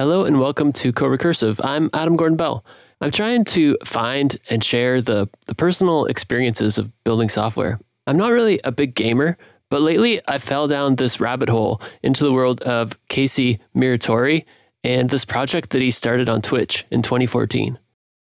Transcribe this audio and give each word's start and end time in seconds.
Hello 0.00 0.24
and 0.24 0.40
welcome 0.40 0.72
to 0.72 0.94
Co-Recursive. 0.94 1.60
I'm 1.62 1.90
Adam 1.92 2.16
Gordon 2.16 2.38
Bell. 2.38 2.64
I'm 3.02 3.10
trying 3.10 3.44
to 3.44 3.76
find 3.84 4.34
and 4.48 4.64
share 4.64 5.02
the, 5.02 5.28
the 5.44 5.54
personal 5.54 6.06
experiences 6.06 6.78
of 6.78 6.90
building 7.04 7.28
software. 7.28 7.78
I'm 8.06 8.16
not 8.16 8.32
really 8.32 8.62
a 8.64 8.72
big 8.72 8.94
gamer, 8.94 9.36
but 9.68 9.82
lately 9.82 10.22
I 10.26 10.38
fell 10.38 10.66
down 10.68 10.96
this 10.96 11.20
rabbit 11.20 11.50
hole 11.50 11.82
into 12.02 12.24
the 12.24 12.32
world 12.32 12.62
of 12.62 12.98
Casey 13.08 13.60
Muratori 13.76 14.46
and 14.82 15.10
this 15.10 15.26
project 15.26 15.68
that 15.68 15.82
he 15.82 15.90
started 15.90 16.30
on 16.30 16.40
Twitch 16.40 16.86
in 16.90 17.02
2014. 17.02 17.78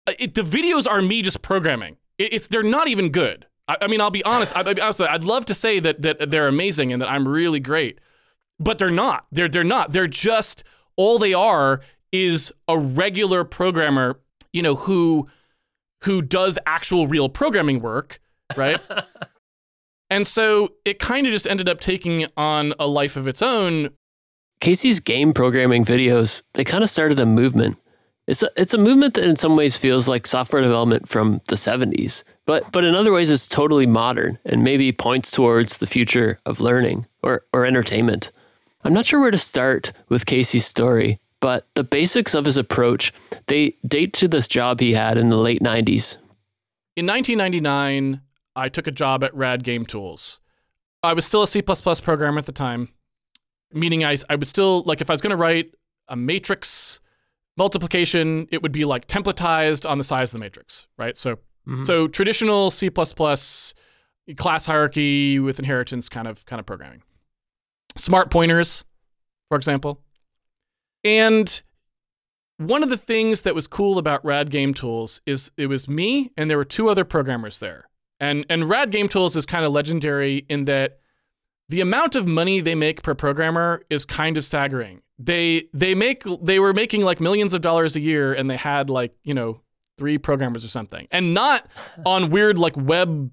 Uh, 0.05 0.11
It, 0.19 0.35
the 0.35 0.41
videos 0.41 0.85
are 0.85 1.01
me 1.01 1.21
just 1.21 1.41
programming. 1.41 1.95
It, 2.17 2.33
it's 2.33 2.47
they're 2.47 2.61
not 2.61 2.89
even 2.89 3.07
good. 3.09 3.45
I, 3.69 3.77
I 3.83 3.87
mean, 3.87 4.01
I'll 4.01 4.11
be 4.11 4.25
honest. 4.25 4.53
I. 4.53 4.65
I'd 4.67 5.23
love 5.23 5.45
to 5.45 5.53
say 5.53 5.79
that 5.79 6.01
that 6.01 6.29
they're 6.29 6.49
amazing 6.49 6.91
and 6.91 7.01
that 7.01 7.09
I'm 7.09 7.25
really 7.25 7.61
great, 7.61 7.99
but 8.59 8.79
they're 8.79 8.91
not. 8.91 9.27
They're 9.31 9.47
they're 9.47 9.63
not. 9.63 9.93
They're 9.93 10.07
just 10.07 10.65
all 10.95 11.19
they 11.19 11.33
are 11.33 11.81
is 12.11 12.51
a 12.67 12.77
regular 12.77 13.43
programmer, 13.43 14.19
you 14.51 14.61
know, 14.61 14.75
who 14.75 15.27
who 16.03 16.21
does 16.21 16.59
actual 16.65 17.07
real 17.07 17.29
programming 17.29 17.81
work, 17.81 18.19
right? 18.57 18.79
and 20.09 20.27
so 20.27 20.73
it 20.85 20.99
kind 20.99 21.25
of 21.25 21.31
just 21.31 21.47
ended 21.47 21.69
up 21.69 21.79
taking 21.79 22.25
on 22.35 22.73
a 22.79 22.87
life 22.87 23.15
of 23.15 23.27
its 23.27 23.41
own. 23.41 23.89
Casey's 24.59 24.99
game 24.99 25.33
programming 25.33 25.83
videos, 25.83 26.43
they 26.53 26.63
kind 26.63 26.83
of 26.83 26.89
started 26.89 27.19
a 27.19 27.25
movement. 27.25 27.77
It's 28.27 28.41
a, 28.41 28.49
it's 28.55 28.73
a 28.73 28.77
movement 28.77 29.15
that 29.15 29.25
in 29.25 29.35
some 29.35 29.57
ways 29.57 29.75
feels 29.75 30.07
like 30.07 30.25
software 30.25 30.61
development 30.61 31.09
from 31.09 31.41
the 31.49 31.55
70s, 31.55 32.23
but 32.45 32.71
but 32.71 32.85
in 32.85 32.95
other 32.95 33.11
ways 33.11 33.29
it's 33.29 33.49
totally 33.49 33.85
modern 33.85 34.39
and 34.45 34.63
maybe 34.63 34.93
points 34.93 35.31
towards 35.31 35.79
the 35.79 35.87
future 35.87 36.39
of 36.45 36.61
learning 36.61 37.05
or, 37.21 37.45
or 37.51 37.65
entertainment. 37.65 38.31
I'm 38.83 38.93
not 38.93 39.05
sure 39.05 39.19
where 39.19 39.31
to 39.31 39.37
start 39.37 39.93
with 40.09 40.25
Casey's 40.25 40.65
story, 40.65 41.19
but 41.39 41.67
the 41.75 41.83
basics 41.83 42.33
of 42.33 42.45
his 42.45 42.57
approach, 42.57 43.13
they 43.47 43.77
date 43.87 44.13
to 44.13 44.27
this 44.27 44.47
job 44.47 44.79
he 44.79 44.93
had 44.93 45.17
in 45.17 45.29
the 45.29 45.37
late 45.37 45.61
90s. 45.61 46.17
In 46.95 47.05
1999, 47.07 48.21
I 48.55 48.69
took 48.69 48.87
a 48.87 48.91
job 48.91 49.23
at 49.23 49.33
Rad 49.33 49.63
Game 49.63 49.85
Tools. 49.85 50.39
I 51.01 51.13
was 51.13 51.25
still 51.25 51.43
a 51.43 51.47
C++ 51.47 51.61
programmer 51.61 52.37
at 52.37 52.45
the 52.45 52.51
time, 52.51 52.89
meaning 53.71 54.03
I, 54.03 54.17
I 54.29 54.35
would 54.35 54.47
still, 54.47 54.83
like, 54.83 55.01
if 55.01 55.09
I 55.09 55.13
was 55.13 55.21
going 55.21 55.31
to 55.31 55.37
write 55.37 55.73
a 56.07 56.15
matrix 56.15 56.99
multiplication, 57.57 58.47
it 58.51 58.61
would 58.61 58.71
be 58.71 58.85
like 58.85 59.07
templatized 59.07 59.89
on 59.89 59.97
the 59.97 60.03
size 60.03 60.29
of 60.29 60.33
the 60.33 60.39
matrix, 60.39 60.87
right? 60.97 61.17
So, 61.17 61.35
mm-hmm. 61.67 61.83
so 61.83 62.07
traditional 62.07 62.71
C++ 62.71 62.89
class 62.89 63.73
hierarchy 64.65 65.39
with 65.39 65.59
inheritance 65.59 66.09
kind 66.09 66.27
of 66.27 66.45
kind 66.45 66.59
of 66.59 66.65
programming. 66.65 67.03
Smart 67.97 68.31
pointers, 68.31 68.85
for 69.49 69.57
example. 69.57 70.01
And 71.03 71.61
one 72.57 72.83
of 72.83 72.89
the 72.89 72.97
things 72.97 73.41
that 73.41 73.55
was 73.55 73.67
cool 73.67 73.97
about 73.97 74.23
Rad 74.23 74.49
Game 74.49 74.73
Tools 74.73 75.21
is 75.25 75.51
it 75.57 75.67
was 75.67 75.87
me 75.87 76.31
and 76.37 76.49
there 76.49 76.57
were 76.57 76.65
two 76.65 76.89
other 76.89 77.03
programmers 77.03 77.59
there. 77.59 77.89
And 78.19 78.45
and 78.49 78.69
Rad 78.69 78.91
Game 78.91 79.09
Tools 79.09 79.35
is 79.35 79.45
kind 79.45 79.65
of 79.65 79.71
legendary 79.71 80.45
in 80.49 80.65
that 80.65 80.99
the 81.69 81.81
amount 81.81 82.15
of 82.15 82.27
money 82.27 82.61
they 82.61 82.75
make 82.75 83.01
per 83.01 83.15
programmer 83.15 83.83
is 83.89 84.05
kind 84.05 84.37
of 84.37 84.45
staggering. 84.45 85.01
They 85.19 85.69
they 85.73 85.95
make 85.95 86.23
they 86.41 86.59
were 86.59 86.73
making 86.73 87.01
like 87.01 87.19
millions 87.19 87.53
of 87.53 87.61
dollars 87.61 87.95
a 87.95 87.99
year 87.99 88.33
and 88.33 88.49
they 88.49 88.57
had 88.57 88.89
like, 88.89 89.13
you 89.23 89.33
know, 89.33 89.61
three 89.97 90.17
programmers 90.17 90.63
or 90.63 90.69
something. 90.69 91.07
And 91.11 91.33
not 91.33 91.67
on 92.05 92.29
weird 92.29 92.59
like 92.59 92.77
web 92.77 93.31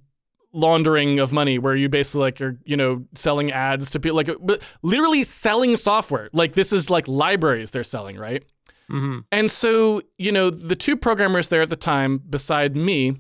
laundering 0.53 1.21
of 1.21 1.33
money 1.33 1.59
where 1.59 1.77
you 1.77 1.89
basically 1.89 2.21
like 2.23 2.41
you're, 2.41 2.57
you 2.65 2.77
know, 2.77 3.05
selling 3.15 3.53
ads 3.53 3.91
to 3.91 4.01
people 4.01 4.17
like 4.17 4.31
but 4.41 4.63
literally 4.83 5.25
selling 5.25 5.77
software. 5.77 6.29
Like 6.33 6.55
this 6.55 6.73
is 6.73 6.91
like 6.91 7.07
libraries 7.09 7.71
they're 7.71 7.85
selling, 7.85 8.19
right? 8.19 8.45
Mm-hmm. 8.91 9.21
And 9.31 9.51
so, 9.51 10.03
you 10.19 10.33
know, 10.33 10.51
the 10.51 10.75
two 10.77 10.97
programmers 10.97 11.49
there 11.49 11.63
at 11.63 11.69
the 11.69 11.77
time, 11.77 12.19
beside 12.19 12.77
me, 12.77 13.17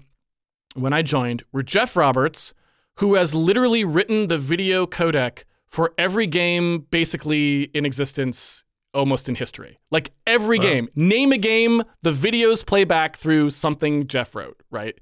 when 0.75 0.92
I 0.92 1.03
joined, 1.03 1.45
were 1.53 1.62
Jeff 1.62 1.97
Roberts, 1.97 2.55
who 2.97 3.15
has 3.15 3.34
literally 3.34 3.84
written 3.84 4.26
the 4.26 4.38
video 4.38 4.87
codec 4.87 5.44
for 5.69 5.94
every 5.97 6.26
game 6.26 6.87
basically 6.91 7.65
in 7.75 7.87
existence 7.87 8.65
almost 8.93 9.28
in 9.28 9.37
history. 9.37 9.78
Like 9.93 10.10
every 10.26 10.59
Wow. 10.59 10.65
game. 10.65 10.88
Name 10.97 11.31
a 11.32 11.38
game, 11.38 11.84
the 12.03 12.10
videos 12.10 12.66
play 12.66 12.82
back 12.82 13.16
through 13.16 13.50
something 13.50 14.09
Jeff 14.09 14.34
wrote, 14.34 14.60
right? 14.71 14.99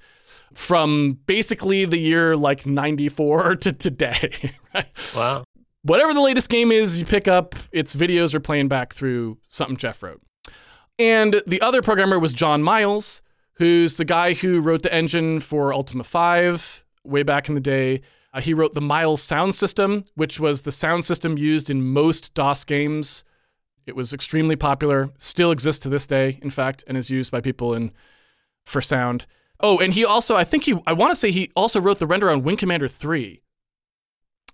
From 0.55 1.19
basically 1.27 1.85
the 1.85 1.99
year 1.99 2.37
like 2.37 2.67
94 2.67 3.57
to 3.63 3.73
today, 3.73 4.55
right? 4.75 4.87
Wow. 5.15 5.45
whatever 5.83 6.15
the 6.15 6.21
latest 6.21 6.49
game 6.49 6.73
is 6.73 6.99
you 6.99 7.07
pick 7.07 7.29
up, 7.29 7.55
its 7.73 7.95
videos 7.95 8.35
are 8.35 8.41
playing 8.41 8.69
back 8.69 8.93
through 8.93 9.39
something 9.49 9.77
Jeff 9.77 10.03
wrote. 10.03 10.23
And 10.99 11.43
the 11.47 11.61
other 11.61 11.81
programmer 11.81 12.19
was 12.19 12.33
John 12.33 12.63
Miles, 12.63 13.23
who's 13.55 13.97
the 13.97 14.05
guy 14.05 14.35
who 14.35 14.61
wrote 14.61 14.83
the 14.83 14.93
engine 14.93 15.41
for 15.41 15.73
Ultima 15.73 16.05
5 16.05 16.85
way 17.05 17.23
back 17.23 17.49
in 17.49 17.55
the 17.55 17.61
day. 17.61 18.03
Uh, 18.33 18.41
he 18.41 18.53
wrote 18.53 18.75
the 18.75 18.81
Miles 18.81 19.23
sound 19.23 19.55
system, 19.55 20.05
which 20.15 20.39
was 20.39 20.63
the 20.63 20.73
sound 20.73 21.05
system 21.05 21.39
used 21.39 21.71
in 21.71 21.93
most 21.93 22.35
DOS 22.35 22.65
games. 22.65 23.25
It 23.87 23.97
was 23.97 24.13
extremely 24.13 24.57
popular, 24.57 25.11
still 25.19 25.51
exists 25.51 25.83
to 25.85 25.89
this 25.89 26.07
day, 26.07 26.39
in 26.43 26.51
fact, 26.51 26.85
and 26.87 26.97
is 26.97 27.11
used 27.11 27.33
by 27.33 27.41
people 27.41 27.75
in 27.75 27.93
for 28.67 28.83
sound. 28.83 29.27
Oh, 29.61 29.79
and 29.79 29.93
he 29.93 30.05
also, 30.05 30.37
I 30.37 30.45
think 30.45 30.65
he, 30.65 30.81
I 30.87 30.93
want 30.93 31.11
to 31.11 31.17
say 31.17 31.31
he 31.31 31.51
also 31.57 31.81
wrote 31.81 31.99
the 31.99 32.07
render 32.07 32.31
on 32.31 32.43
Wing 32.43 32.57
Commander 32.57 32.89
3. 32.89 33.43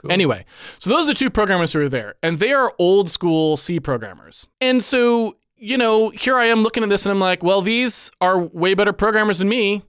Cool. 0.01 0.13
Anyway, 0.13 0.45
so 0.79 0.91
those 0.91 1.09
are 1.09 1.15
two 1.15 1.31
programmers 1.31 1.73
who 1.73 1.81
are 1.81 1.89
there, 1.89 2.15
and 2.23 2.39
they 2.39 2.53
are 2.53 2.73
old 2.79 3.11
school 3.11 3.57
C 3.57 3.81
programmers. 3.81 4.47
And 4.61 4.83
so, 4.83 5.37
you 5.57 5.79
know, 5.79 6.11
here 6.11 6.37
I 6.37 6.47
am 6.47 6.63
looking 6.63 6.83
at 6.83 6.89
this 6.89 7.07
and 7.07 7.11
I'm 7.11 7.21
like, 7.21 7.43
well, 7.43 7.61
these 7.63 8.11
are 8.21 8.39
way 8.39 8.75
better 8.75 8.93
programmers 8.93 9.39
than 9.39 9.49
me, 9.49 9.83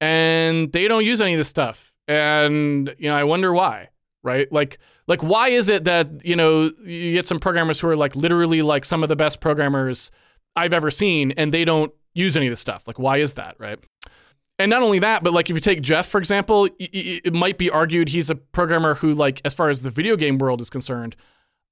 and 0.00 0.72
they 0.72 0.88
don't 0.88 1.04
use 1.04 1.20
any 1.20 1.34
of 1.34 1.38
this 1.38 1.48
stuff. 1.48 1.94
And, 2.08 2.94
you 2.98 3.08
know, 3.08 3.16
I 3.16 3.24
wonder 3.24 3.52
why, 3.52 3.88
right? 4.22 4.50
Like, 4.52 4.78
like 5.06 5.22
why 5.22 5.48
is 5.48 5.68
it 5.68 5.84
that, 5.84 6.24
you 6.24 6.36
know, 6.36 6.70
you 6.84 7.12
get 7.12 7.26
some 7.26 7.40
programmers 7.40 7.80
who 7.80 7.88
are 7.88 7.96
like 7.96 8.16
literally 8.16 8.60
like 8.60 8.84
some 8.84 9.02
of 9.02 9.08
the 9.08 9.16
best 9.16 9.40
programmers 9.40 10.10
I've 10.56 10.72
ever 10.72 10.90
seen, 10.90 11.32
and 11.32 11.52
they 11.52 11.64
don't 11.64 11.92
use 12.12 12.36
any 12.36 12.46
of 12.46 12.52
this 12.52 12.60
stuff? 12.60 12.86
Like, 12.86 12.98
why 12.98 13.18
is 13.18 13.34
that, 13.34 13.56
right? 13.58 13.78
And 14.58 14.70
not 14.70 14.82
only 14.82 15.00
that, 15.00 15.22
but 15.24 15.32
like 15.32 15.50
if 15.50 15.56
you 15.56 15.60
take 15.60 15.82
Jeff, 15.82 16.06
for 16.06 16.18
example, 16.18 16.68
it 16.78 17.34
might 17.34 17.58
be 17.58 17.70
argued 17.70 18.08
he's 18.08 18.30
a 18.30 18.36
programmer 18.36 18.94
who, 18.94 19.12
like, 19.12 19.40
as 19.44 19.52
far 19.52 19.68
as 19.68 19.82
the 19.82 19.90
video 19.90 20.16
game 20.16 20.38
world 20.38 20.60
is 20.60 20.70
concerned, 20.70 21.16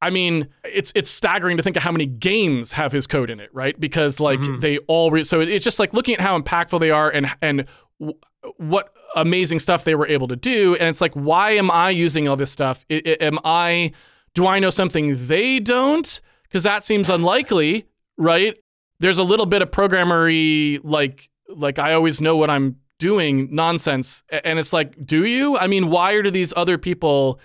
I 0.01 0.11
mean, 0.11 0.49
it's 0.65 0.93
it's 0.97 1.09
staggering 1.09 1.57
to 1.59 1.63
think 1.63 1.77
of 1.77 1.85
how 1.85 1.93
many 1.93 2.07
games 2.07 2.73
have 2.73 2.91
his 2.91 3.07
code 3.07 3.31
in 3.31 3.39
it, 3.39 3.51
right? 3.53 3.79
Because 3.79 4.19
like 4.19 4.41
Mhm. 4.41 4.61
they 4.61 4.79
all, 4.89 5.13
re- 5.13 5.23
so 5.23 5.41
it's 5.41 5.65
just 5.65 5.79
like 5.79 5.95
looking 5.95 6.15
at 6.15 6.21
how 6.21 6.37
impactful 6.37 6.81
they 6.81 6.91
are 6.91 7.09
and 7.09 7.31
and 7.41 7.67
w- 8.01 8.19
what 8.57 8.93
amazing 9.15 9.61
stuff 9.61 9.85
they 9.85 9.95
were 9.95 10.09
able 10.09 10.27
to 10.27 10.35
do, 10.35 10.75
and 10.75 10.89
it's 10.89 11.01
like, 11.01 11.13
why 11.15 11.53
am 11.53 11.71
I 11.71 11.91
using 11.91 12.27
all 12.27 12.35
this 12.37 12.51
stuff? 12.51 12.85
I, 12.91 12.95
I- 13.07 13.17
am 13.21 13.39
I? 13.45 13.93
Do 14.35 14.47
I 14.49 14.59
know 14.59 14.71
something 14.71 15.27
they 15.29 15.61
don't? 15.61 16.21
Because 16.45 16.65
that 16.65 16.83
seems 16.83 17.09
unlikely, 17.09 17.87
right? 18.19 18.59
There's 18.99 19.19
a 19.19 19.23
little 19.25 19.47
bit 19.47 19.63
of 19.63 19.71
programmery 19.71 20.81
like 20.83 21.29
like 21.55 21.79
I 21.79 21.95
always 21.95 22.21
know 22.21 22.37
what 22.37 22.51
I'm 22.51 22.77
doing 22.99 23.49
nonsense. 23.53 24.23
And 24.31 24.59
it's 24.59 24.73
like, 24.73 25.05
do 25.05 25.25
you? 25.25 25.59
I 25.59 25.67
mean, 25.67 25.89
why 25.89 26.21
do 26.23 26.31
these 26.31 26.53
other 26.57 26.79
people 26.79 27.41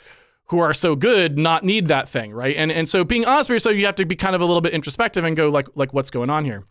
who 0.49 0.59
are 0.59 0.73
so 0.73 0.95
good 0.95 1.37
not 1.37 1.63
need 1.63 1.87
that 1.87 2.07
thing, 2.07 2.31
right? 2.31 2.55
And 2.55 2.71
and 2.71 2.87
so 2.87 3.03
being 3.03 3.25
honest 3.25 3.49
with 3.49 3.55
yourself, 3.55 3.75
you 3.75 3.85
have 3.85 3.95
to 3.95 4.05
be 4.05 4.15
kind 4.15 4.35
of 4.35 4.41
a 4.41 4.45
little 4.45 4.61
bit 4.61 4.73
introspective 4.73 5.23
and 5.23 5.35
go 5.35 5.49
like 5.49 5.67
like 5.75 5.93
what's 5.93 6.11
going 6.11 6.29
on 6.29 6.45
here. 6.45 6.65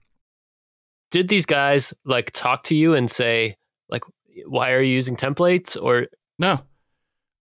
Did 1.11 1.29
these 1.29 1.47
guys 1.47 1.95
like 2.05 2.31
talk 2.33 2.63
to 2.65 2.75
you 2.75 2.95
and 2.95 3.11
say 3.11 3.57
like 3.89 4.03
why 4.47 4.73
are 4.73 4.83
you 4.83 4.93
using 4.93 5.17
templates 5.17 5.81
or 5.81 6.07
No. 6.39 6.61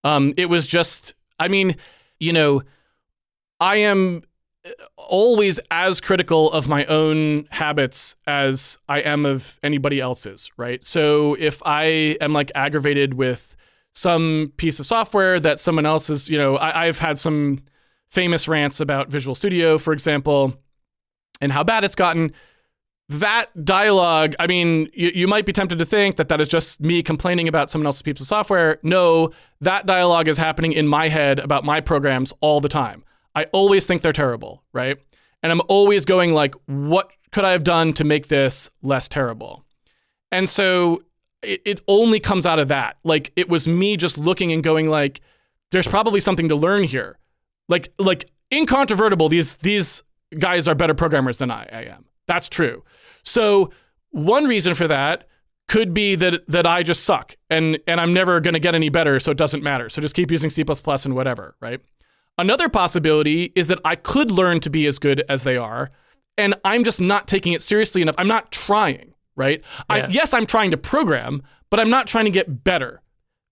Um, 0.04 0.34
it 0.38 0.46
was 0.48 0.68
just, 0.68 1.16
I 1.40 1.48
mean, 1.48 1.78
you 2.20 2.32
know, 2.32 2.62
I 3.60 3.78
am 3.78 4.22
always 4.98 5.60
as 5.72 6.02
critical 6.02 6.52
of 6.52 6.68
my 6.68 6.86
own 6.86 7.48
habits 7.52 8.16
as 8.26 8.80
I 8.90 9.00
am 9.02 9.26
of 9.26 9.60
anybody 9.64 10.00
else's, 10.00 10.50
right? 10.58 10.84
So 10.84 11.36
if 11.36 11.62
I 11.66 12.18
am 12.22 12.34
like 12.34 12.52
aggravated 12.56 13.14
with 13.14 13.56
some 13.94 14.52
piece 14.58 14.80
of 14.80 14.86
software 14.86 15.40
that 15.40 15.60
someone 15.60 15.86
else 15.86 16.10
is, 16.10 16.30
you 16.30 16.38
know, 16.38 16.58
I, 16.58 16.88
I've 16.88 17.00
had 17.00 17.18
some 17.18 17.64
famous 18.10 18.48
rants 18.48 18.80
about 18.80 19.10
Visual 19.10 19.36
Studio, 19.36 19.78
for 19.78 19.94
example, 19.94 20.54
and 21.42 21.52
how 21.52 21.64
bad 21.64 21.84
it's 21.84 21.96
gotten 21.96 22.34
that 23.10 23.50
dialogue, 23.64 24.36
I 24.40 24.48
mean, 24.48 24.90
you, 24.94 25.12
you 25.14 25.28
might 25.28 25.46
be 25.46 25.54
tempted 25.54 25.78
to 25.78 25.86
think 25.86 26.16
that 26.16 26.28
that 26.30 26.42
is 26.42 26.48
just 26.48 26.82
me 26.82 27.04
complaining 27.04 27.48
about 27.48 27.70
someone 27.70 27.86
else's 27.86 28.02
piece 28.02 28.20
of 28.20 28.28
software. 28.28 28.80
No, 28.82 29.32
that 29.62 29.86
dialogue 29.86 30.28
is 30.28 30.38
happening 30.38 30.74
in 30.74 30.88
my 30.88 31.08
head 31.10 31.40
about 31.40 31.64
my 31.64 31.82
programs 31.82 32.34
all 32.42 32.62
the 32.62 32.70
time. 32.70 33.04
I 33.36 33.44
always 33.52 33.86
think 33.86 34.02
they're 34.02 34.14
terrible, 34.14 34.64
right? 34.74 34.98
And 35.44 35.52
I'm 35.52 35.62
always 35.68 36.06
going 36.06 36.34
like, 36.34 36.56
what 36.66 37.12
could 37.32 37.44
I 37.44 37.52
have 37.52 37.64
done 37.64 37.94
to 37.94 38.04
make 38.04 38.30
this 38.30 38.72
less 38.82 39.08
terrible? 39.08 39.66
And 40.32 40.50
so 40.50 41.04
it, 41.44 41.62
it 41.66 41.82
only 41.88 42.20
comes 42.20 42.46
out 42.46 42.60
of 42.60 42.70
that. 42.70 42.98
Like 43.04 43.32
it 43.36 43.50
was 43.50 43.68
me 43.68 43.98
just 43.98 44.18
looking 44.18 44.52
and 44.52 44.64
going 44.64 44.90
like, 44.90 45.22
there's 45.72 45.88
probably 45.88 46.20
something 46.20 46.50
to 46.50 46.56
learn 46.56 46.84
here. 46.84 47.18
Like 47.68 47.92
like 48.00 48.30
incontrovertible, 48.52 49.30
these 49.30 49.56
these 49.58 50.04
guys 50.40 50.68
are 50.68 50.76
better 50.76 50.94
programmers 50.94 51.38
than 51.38 51.52
I, 51.52 51.68
I 51.72 51.82
am. 51.84 52.06
That's 52.28 52.50
true. 52.50 52.84
So 53.24 53.72
one 54.12 54.46
reason 54.46 54.74
for 54.74 54.88
that 54.88 55.28
could 55.68 55.94
be 55.94 56.16
that 56.16 56.48
that 56.48 56.66
I 56.66 56.84
just 56.84 57.04
suck 57.04 57.36
and 57.50 57.80
and 57.88 58.00
I'm 58.00 58.14
never 58.14 58.40
going 58.40 58.54
to 58.54 58.60
get 58.60 58.76
any 58.76 58.90
better, 58.90 59.20
so 59.20 59.32
it 59.32 59.38
doesn't 59.38 59.64
matter. 59.64 59.90
So 59.90 60.02
just 60.02 60.16
keep 60.16 60.32
using 60.32 60.50
C++ 60.50 60.64
and 60.64 61.16
whatever, 61.16 61.56
right? 61.60 61.82
Another 62.38 62.70
possibility 62.70 63.54
is 63.56 63.70
that 63.70 63.80
I 63.86 63.96
could 63.96 64.30
learn 64.32 64.60
to 64.62 64.70
be 64.70 64.86
as 64.88 65.00
good 65.00 65.24
as 65.30 65.44
they 65.44 65.58
are, 65.58 65.92
and 66.38 66.56
I'm 66.66 66.84
just 66.84 67.00
not 67.00 67.28
taking 67.28 67.54
it 67.54 67.62
seriously 67.62 68.02
enough. 68.02 68.16
I'm 68.18 68.28
not 68.28 68.52
trying, 68.52 69.14
right? 69.36 69.62
Yeah. 69.62 69.84
I, 69.90 70.08
yes, 70.08 70.34
I'm 70.34 70.46
trying 70.46 70.72
to 70.72 70.78
program, 70.78 71.44
but 71.70 71.80
I'm 71.80 71.90
not 71.90 72.08
trying 72.08 72.26
to 72.26 72.32
get 72.32 72.64
better, 72.64 73.02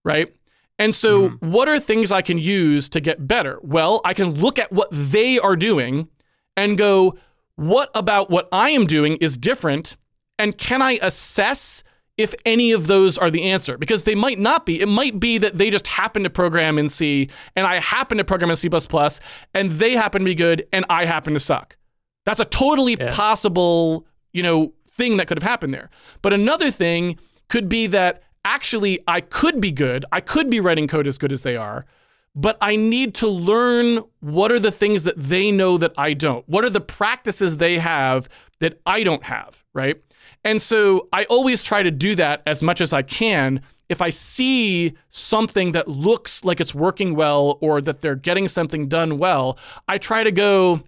right? 0.04 0.34
And 0.78 0.94
so, 0.94 1.30
mm-hmm. 1.30 1.50
what 1.50 1.68
are 1.68 1.78
things 1.78 2.10
I 2.12 2.20
can 2.20 2.36
use 2.36 2.88
to 2.90 3.00
get 3.00 3.26
better? 3.26 3.58
Well, 3.62 4.00
I 4.04 4.12
can 4.12 4.34
look 4.34 4.58
at 4.58 4.72
what 4.72 4.88
they 4.90 5.38
are 5.38 5.56
doing 5.56 6.08
and 6.56 6.76
go, 6.76 7.16
what 7.56 7.90
about 7.94 8.30
what 8.30 8.48
I 8.52 8.70
am 8.70 8.86
doing 8.86 9.16
is 9.16 9.36
different? 9.36 9.96
And 10.38 10.58
can 10.58 10.82
I 10.82 10.98
assess 11.00 11.84
if 12.16 12.34
any 12.44 12.72
of 12.72 12.86
those 12.86 13.18
are 13.18 13.30
the 13.30 13.42
answer? 13.44 13.76
Because 13.76 14.04
they 14.04 14.14
might 14.14 14.38
not 14.38 14.66
be. 14.66 14.80
It 14.80 14.88
might 14.88 15.18
be 15.18 15.38
that 15.38 15.56
they 15.56 15.70
just 15.70 15.86
happen 15.86 16.22
to 16.22 16.30
program 16.30 16.78
in 16.78 16.88
C 16.88 17.28
and 17.56 17.66
I 17.66 17.80
happen 17.80 18.18
to 18.18 18.24
program 18.24 18.50
in 18.50 18.56
C 18.56 18.68
and 19.54 19.70
they 19.70 19.92
happen 19.92 20.20
to 20.20 20.24
be 20.24 20.34
good 20.34 20.66
and 20.72 20.84
I 20.88 21.06
happen 21.06 21.34
to 21.34 21.40
suck. 21.40 21.76
That's 22.24 22.40
a 22.40 22.44
totally 22.44 22.96
yeah. 22.98 23.12
possible, 23.12 24.06
you 24.32 24.42
know, 24.42 24.72
thing 24.90 25.16
that 25.16 25.26
could 25.26 25.36
have 25.36 25.48
happened 25.48 25.74
there. 25.74 25.90
But 26.22 26.32
another 26.32 26.70
thing 26.70 27.18
could 27.48 27.68
be 27.68 27.86
that 27.88 28.22
actually 28.44 29.00
I 29.08 29.20
could 29.20 29.60
be 29.60 29.72
good. 29.72 30.04
I 30.12 30.20
could 30.20 30.48
be 30.50 30.60
writing 30.60 30.86
code 30.86 31.06
as 31.06 31.18
good 31.18 31.32
as 31.32 31.42
they 31.42 31.56
are, 31.56 31.84
but 32.34 32.56
I 32.60 32.76
need 32.76 33.14
to 33.16 33.28
learn 33.28 34.02
what 34.20 34.52
are 34.52 34.60
the 34.60 34.70
things 34.70 35.02
that 35.04 35.18
they 35.18 35.50
know 35.50 35.78
that 35.78 35.92
I 35.98 36.14
don't. 36.14 36.48
What 36.48 36.64
are 36.64 36.70
the 36.70 36.80
practices 36.80 37.56
they 37.56 37.78
have 37.78 38.28
that 38.60 38.80
I 38.86 39.02
don't 39.02 39.24
have, 39.24 39.64
right? 39.72 40.00
And 40.44 40.60
so 40.60 41.08
I 41.12 41.24
always 41.24 41.62
try 41.62 41.82
to 41.82 41.90
do 41.90 42.14
that 42.16 42.42
as 42.46 42.62
much 42.62 42.80
as 42.80 42.92
I 42.92 43.02
can. 43.02 43.62
If 43.88 44.00
I 44.02 44.10
see 44.10 44.94
something 45.10 45.72
that 45.72 45.88
looks 45.88 46.44
like 46.44 46.60
it's 46.60 46.74
working 46.74 47.14
well 47.14 47.58
or 47.60 47.80
that 47.80 48.00
they're 48.00 48.14
getting 48.14 48.48
something 48.48 48.88
done 48.88 49.18
well, 49.18 49.58
I 49.88 49.98
try 49.98 50.24
to 50.24 50.30
go, 50.30 50.82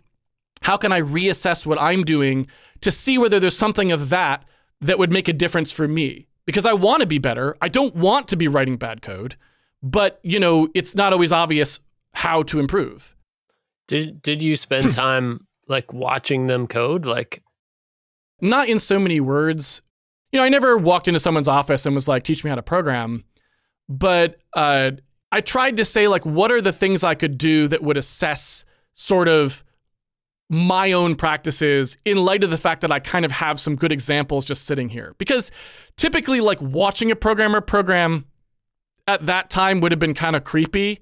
how 0.63 0.77
can 0.77 0.93
I 0.93 1.01
reassess 1.01 1.67
what 1.67 1.81
I'm 1.81 2.05
doing 2.05 2.47
to 2.81 2.91
see 2.91 3.19
whether 3.19 3.41
there's 3.41 3.57
something 3.57 3.93
of 3.93 4.11
that 4.11 4.45
that 4.81 4.99
would 4.99 5.11
make 5.11 5.29
a 5.29 5.33
difference 5.33 5.73
for 5.73 5.89
me? 5.89 6.27
because 6.47 6.65
I 6.65 6.73
want 6.73 7.01
to 7.01 7.07
be 7.07 7.19
better. 7.19 7.57
I 7.61 7.69
don't 7.69 7.95
want 7.95 8.29
to 8.29 8.37
be 8.37 8.49
writing 8.49 8.77
bad 8.77 9.03
code, 9.03 9.37
but 9.83 10.21
you 10.23 10.41
know, 10.41 10.69
it's 10.75 10.95
not 10.95 11.13
always 11.13 11.33
obvious 11.33 11.81
how 12.15 12.45
to 12.45 12.59
improve. 12.59 13.15
Did 13.89 14.23
did 14.23 14.43
you 14.43 14.57
spend 14.57 14.91
time 14.93 15.47
like 15.69 15.93
watching 15.93 16.47
them 16.47 16.67
code 16.67 17.05
like 17.05 17.43
not 18.41 18.69
in 18.69 18.79
so 18.79 18.99
many 18.99 19.21
words. 19.21 19.83
You 20.33 20.39
know, 20.39 20.45
I 20.45 20.49
never 20.49 20.77
walked 20.77 21.09
into 21.09 21.21
someone's 21.21 21.49
office 21.49 21.87
and 21.87 21.95
was 21.95 22.09
like, 22.09 22.23
"Teach 22.23 22.45
me 22.45 22.51
how 22.51 22.57
to 22.57 22.63
program." 22.63 23.25
But 23.89 24.39
uh, 24.53 24.93
I 25.33 25.41
tried 25.41 25.77
to 25.79 25.85
say 25.85 26.09
like 26.09 26.25
what 26.25 26.51
are 26.51 26.61
the 26.61 26.73
things 26.73 27.05
I 27.05 27.15
could 27.15 27.39
do 27.39 27.69
that 27.69 27.83
would 27.83 27.97
assess 27.97 28.65
sort 28.95 29.29
of 29.29 29.65
my 30.49 30.93
own 30.93 31.17
practices 31.17 31.97
in 32.05 32.19
light 32.19 32.45
of 32.45 32.51
the 32.51 32.57
fact 32.57 32.81
that 32.83 32.93
I 32.93 33.01
kind 33.01 33.25
of 33.25 33.33
have 33.33 33.59
some 33.59 33.75
good 33.75 33.91
examples 33.91 34.45
just 34.45 34.65
sitting 34.65 34.89
here. 34.89 35.15
Because 35.19 35.51
typically, 35.97 36.41
like 36.41 36.61
watching 36.61 37.11
a 37.11 37.17
programmer 37.17 37.61
program 37.61 38.27
at 39.09 39.27
that 39.27 39.51
time 39.51 39.81
would 39.81 39.93
have 39.93 39.99
been 39.99 40.15
kind 40.15 40.37
of 40.37 40.45
creepy. 40.45 41.01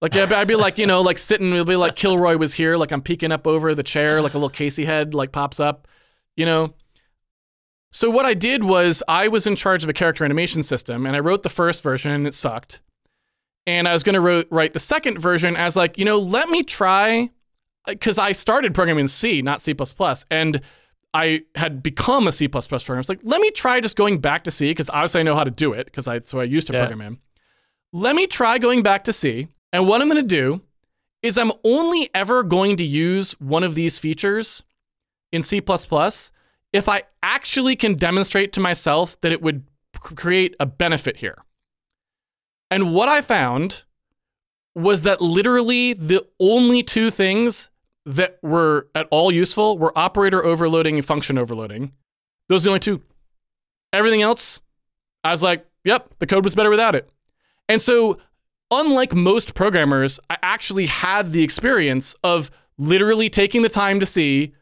Like 0.00 0.14
I'd 0.14 0.46
be 0.46 0.56
like, 0.56 0.78
you 0.78 0.86
know, 0.86 1.00
like 1.00 1.18
sitting, 1.18 1.52
it'll 1.52 1.64
be 1.64 1.74
like 1.74 1.96
Kilroy 1.96 2.36
was 2.36 2.54
here, 2.54 2.76
like 2.76 2.92
I'm 2.92 3.00
peeking 3.00 3.32
up 3.32 3.46
over 3.46 3.74
the 3.74 3.82
chair, 3.82 4.20
like 4.20 4.34
a 4.34 4.38
little 4.38 4.50
Casey 4.50 4.84
head 4.84 5.14
like 5.14 5.32
pops 5.32 5.58
up, 5.58 5.88
you 6.36 6.46
know. 6.46 6.74
So 7.92 8.10
what 8.10 8.26
I 8.26 8.34
did 8.34 8.62
was 8.62 9.02
I 9.08 9.28
was 9.28 9.46
in 9.46 9.56
charge 9.56 9.82
of 9.82 9.90
a 9.90 9.94
character 9.94 10.24
animation 10.24 10.62
system, 10.62 11.06
and 11.06 11.16
I 11.16 11.20
wrote 11.20 11.42
the 11.42 11.48
first 11.48 11.82
version, 11.82 12.10
and 12.12 12.26
it 12.26 12.34
sucked. 12.34 12.80
And 13.66 13.88
I 13.88 13.92
was 13.92 14.02
going 14.02 14.14
to 14.14 14.46
write 14.50 14.74
the 14.74 14.78
second 14.78 15.18
version 15.18 15.56
as 15.56 15.76
like, 15.76 15.98
you 15.98 16.04
know, 16.04 16.18
let 16.18 16.48
me 16.48 16.62
try 16.62 17.30
uh, 17.86 17.92
because 17.92 18.18
I 18.18 18.32
started 18.32 18.74
programming 18.74 19.02
in 19.02 19.08
C, 19.08 19.42
not 19.42 19.60
C++, 19.60 19.74
and 20.30 20.60
I 21.14 21.42
had 21.54 21.82
become 21.82 22.28
a 22.28 22.32
C++ 22.32 22.46
programmer. 22.46 22.96
I 22.96 22.98
was 22.98 23.08
like, 23.08 23.20
let 23.22 23.40
me 23.40 23.50
try 23.50 23.80
just 23.80 23.96
going 23.96 24.20
back 24.20 24.44
to 24.44 24.50
C 24.50 24.70
because 24.70 24.90
obviously 24.90 25.20
I 25.20 25.24
know 25.24 25.34
how 25.34 25.44
to 25.44 25.50
do 25.50 25.72
it 25.72 25.86
because 25.86 26.06
I 26.06 26.18
so 26.20 26.38
I 26.38 26.44
used 26.44 26.66
to 26.66 26.74
yeah. 26.74 26.86
program 26.86 27.00
in. 27.00 27.18
Let 27.92 28.14
me 28.14 28.26
try 28.26 28.58
going 28.58 28.82
back 28.82 29.04
to 29.04 29.12
C, 29.12 29.48
and 29.72 29.88
what 29.88 30.02
I'm 30.02 30.08
going 30.08 30.22
to 30.22 30.28
do 30.28 30.60
is 31.22 31.38
I'm 31.38 31.52
only 31.64 32.10
ever 32.14 32.42
going 32.42 32.76
to 32.76 32.84
use 32.84 33.32
one 33.40 33.64
of 33.64 33.74
these 33.74 33.98
features 33.98 34.62
in 35.32 35.42
C++ 35.42 35.62
if 36.72 36.88
I 36.88 37.02
actually 37.22 37.76
can 37.76 37.94
demonstrate 37.94 38.52
to 38.54 38.60
myself 38.60 39.20
that 39.22 39.32
it 39.32 39.42
would 39.42 39.64
create 39.94 40.54
a 40.60 40.66
benefit 40.66 41.16
here. 41.16 41.42
And 42.70 42.92
what 42.92 43.08
I 43.08 43.20
found 43.20 43.84
was 44.74 45.02
that 45.02 45.20
literally 45.20 45.94
the 45.94 46.26
only 46.38 46.82
two 46.82 47.10
things 47.10 47.70
that 48.04 48.38
were 48.42 48.88
at 48.94 49.08
all 49.10 49.32
useful 49.32 49.78
were 49.78 49.96
operator 49.98 50.44
overloading 50.44 50.96
and 50.96 51.04
function 51.04 51.38
overloading. 51.38 51.92
Those 52.48 52.62
are 52.62 52.64
the 52.64 52.70
only 52.70 52.80
two. 52.80 53.02
Everything 53.92 54.22
else, 54.22 54.60
I 55.24 55.30
was 55.30 55.42
like, 55.42 55.66
yep, 55.84 56.10
the 56.18 56.26
code 56.26 56.44
was 56.44 56.54
better 56.54 56.70
without 56.70 56.94
it. 56.94 57.08
And 57.68 57.80
so, 57.80 58.18
unlike 58.70 59.14
most 59.14 59.54
programmers, 59.54 60.20
I 60.30 60.36
actually 60.42 60.86
had 60.86 61.32
the 61.32 61.42
experience 61.42 62.14
of 62.22 62.50
literally 62.78 63.30
taking 63.30 63.62
the 63.62 63.68
time 63.68 63.98
to 64.00 64.06
see 64.06 64.54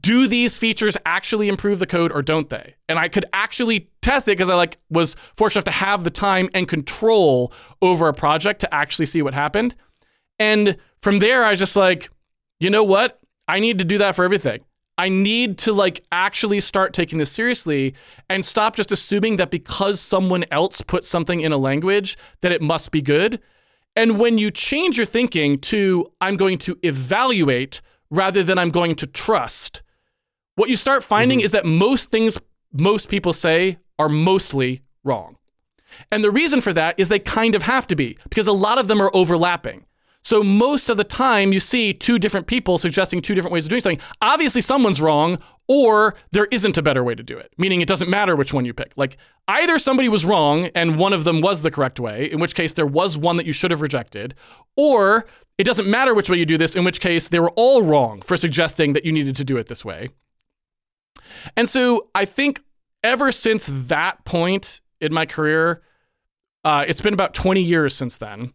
do 0.00 0.26
these 0.26 0.58
features 0.58 0.96
actually 1.04 1.48
improve 1.48 1.78
the 1.78 1.86
code 1.86 2.12
or 2.12 2.22
don't 2.22 2.48
they? 2.48 2.74
And 2.88 2.98
I 2.98 3.08
could 3.08 3.26
actually 3.32 3.90
test 4.00 4.26
it 4.26 4.32
because 4.32 4.48
I 4.48 4.54
like 4.54 4.78
was 4.90 5.16
fortunate 5.36 5.66
enough 5.66 5.74
to 5.74 5.84
have 5.84 6.04
the 6.04 6.10
time 6.10 6.48
and 6.54 6.66
control 6.66 7.52
over 7.82 8.08
a 8.08 8.14
project 8.14 8.60
to 8.60 8.74
actually 8.74 9.06
see 9.06 9.22
what 9.22 9.34
happened. 9.34 9.74
And 10.38 10.76
from 10.98 11.18
there, 11.18 11.44
I 11.44 11.50
was 11.50 11.58
just 11.58 11.76
like, 11.76 12.10
you 12.58 12.70
know 12.70 12.84
what? 12.84 13.20
I 13.48 13.60
need 13.60 13.78
to 13.78 13.84
do 13.84 13.98
that 13.98 14.14
for 14.14 14.24
everything. 14.24 14.60
I 14.98 15.08
need 15.08 15.58
to 15.58 15.72
like 15.72 16.04
actually 16.12 16.60
start 16.60 16.92
taking 16.92 17.18
this 17.18 17.32
seriously 17.32 17.94
and 18.28 18.44
stop 18.44 18.76
just 18.76 18.92
assuming 18.92 19.36
that 19.36 19.50
because 19.50 20.00
someone 20.00 20.44
else 20.50 20.80
put 20.80 21.04
something 21.04 21.40
in 21.40 21.52
a 21.52 21.56
language 21.56 22.16
that 22.40 22.52
it 22.52 22.62
must 22.62 22.92
be 22.92 23.02
good. 23.02 23.40
And 23.96 24.18
when 24.18 24.38
you 24.38 24.50
change 24.50 24.96
your 24.96 25.06
thinking 25.06 25.58
to 25.60 26.10
I'm 26.20 26.36
going 26.36 26.58
to 26.58 26.78
evaluate 26.82 27.82
rather 28.12 28.44
than 28.44 28.58
I'm 28.58 28.70
going 28.70 28.94
to 28.96 29.06
trust, 29.08 29.82
what 30.54 30.68
you 30.68 30.76
start 30.76 31.02
finding 31.02 31.38
mm-hmm. 31.38 31.46
is 31.46 31.52
that 31.52 31.64
most 31.64 32.10
things 32.10 32.38
most 32.72 33.08
people 33.08 33.32
say 33.32 33.78
are 33.98 34.08
mostly 34.08 34.82
wrong. 35.02 35.36
And 36.10 36.22
the 36.22 36.30
reason 36.30 36.60
for 36.60 36.72
that 36.72 36.94
is 36.98 37.08
they 37.08 37.18
kind 37.18 37.54
of 37.54 37.62
have 37.62 37.86
to 37.88 37.96
be 37.96 38.16
because 38.28 38.46
a 38.46 38.52
lot 38.52 38.78
of 38.78 38.88
them 38.88 39.02
are 39.02 39.10
overlapping. 39.12 39.84
So 40.24 40.42
most 40.44 40.88
of 40.88 40.96
the 40.96 41.04
time, 41.04 41.52
you 41.52 41.58
see 41.58 41.92
two 41.92 42.18
different 42.18 42.46
people 42.46 42.78
suggesting 42.78 43.20
two 43.20 43.34
different 43.34 43.52
ways 43.52 43.66
of 43.66 43.70
doing 43.70 43.80
something. 43.80 44.00
Obviously, 44.20 44.60
someone's 44.60 45.00
wrong, 45.00 45.38
or 45.66 46.14
there 46.30 46.46
isn't 46.52 46.78
a 46.78 46.82
better 46.82 47.02
way 47.02 47.14
to 47.16 47.24
do 47.24 47.36
it, 47.36 47.52
meaning 47.58 47.80
it 47.80 47.88
doesn't 47.88 48.08
matter 48.08 48.36
which 48.36 48.52
one 48.52 48.64
you 48.64 48.72
pick. 48.72 48.92
Like 48.96 49.16
either 49.48 49.78
somebody 49.78 50.08
was 50.08 50.24
wrong 50.24 50.66
and 50.76 50.96
one 50.96 51.12
of 51.12 51.24
them 51.24 51.40
was 51.40 51.62
the 51.62 51.72
correct 51.72 51.98
way, 51.98 52.30
in 52.30 52.38
which 52.38 52.54
case 52.54 52.72
there 52.74 52.86
was 52.86 53.18
one 53.18 53.36
that 53.36 53.46
you 53.46 53.52
should 53.52 53.72
have 53.72 53.80
rejected, 53.80 54.34
or 54.76 55.26
it 55.58 55.64
doesn't 55.64 55.86
matter 55.86 56.14
which 56.14 56.30
way 56.30 56.38
you 56.38 56.46
do 56.46 56.58
this, 56.58 56.74
in 56.74 56.84
which 56.84 57.00
case 57.00 57.28
they 57.28 57.40
were 57.40 57.50
all 57.50 57.82
wrong 57.82 58.22
for 58.22 58.36
suggesting 58.36 58.94
that 58.94 59.04
you 59.04 59.12
needed 59.12 59.36
to 59.36 59.44
do 59.44 59.56
it 59.56 59.66
this 59.66 59.84
way. 59.84 60.10
And 61.56 61.68
so 61.68 62.08
I 62.14 62.24
think 62.24 62.62
ever 63.02 63.32
since 63.32 63.68
that 63.70 64.24
point 64.24 64.80
in 65.00 65.12
my 65.12 65.26
career, 65.26 65.82
uh, 66.64 66.84
it's 66.86 67.00
been 67.00 67.14
about 67.14 67.34
20 67.34 67.62
years 67.62 67.94
since 67.94 68.16
then. 68.16 68.52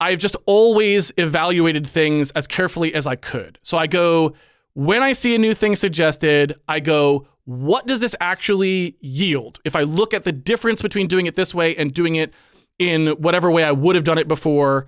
I've 0.00 0.18
just 0.18 0.36
always 0.46 1.12
evaluated 1.16 1.86
things 1.86 2.30
as 2.32 2.46
carefully 2.46 2.94
as 2.94 3.06
I 3.06 3.16
could. 3.16 3.58
So 3.62 3.78
I 3.78 3.86
go, 3.86 4.34
when 4.74 5.02
I 5.02 5.12
see 5.12 5.34
a 5.34 5.38
new 5.38 5.54
thing 5.54 5.74
suggested, 5.74 6.54
I 6.68 6.80
go, 6.80 7.28
what 7.44 7.86
does 7.86 8.00
this 8.00 8.14
actually 8.20 8.96
yield? 9.00 9.60
If 9.64 9.74
I 9.74 9.82
look 9.82 10.12
at 10.12 10.24
the 10.24 10.32
difference 10.32 10.82
between 10.82 11.06
doing 11.06 11.26
it 11.26 11.34
this 11.34 11.54
way 11.54 11.74
and 11.76 11.94
doing 11.94 12.16
it 12.16 12.34
in 12.78 13.08
whatever 13.08 13.50
way 13.50 13.64
I 13.64 13.72
would 13.72 13.96
have 13.96 14.04
done 14.04 14.18
it 14.18 14.28
before, 14.28 14.86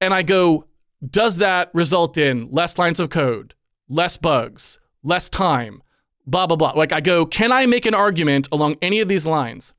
and 0.00 0.14
I 0.14 0.22
go, 0.22 0.66
does 1.08 1.38
that 1.38 1.70
result 1.74 2.16
in 2.18 2.48
less 2.50 2.78
lines 2.78 3.00
of 3.00 3.10
code, 3.10 3.54
less 3.88 4.16
bugs, 4.16 4.78
less 5.02 5.28
time, 5.28 5.82
blah, 6.26 6.46
blah, 6.46 6.56
blah? 6.56 6.72
Like 6.72 6.92
I 6.92 7.00
go, 7.00 7.26
can 7.26 7.52
I 7.52 7.66
make 7.66 7.86
an 7.86 7.94
argument 7.94 8.48
along 8.50 8.76
any 8.82 9.00
of 9.00 9.08
these 9.08 9.26
lines? 9.26 9.74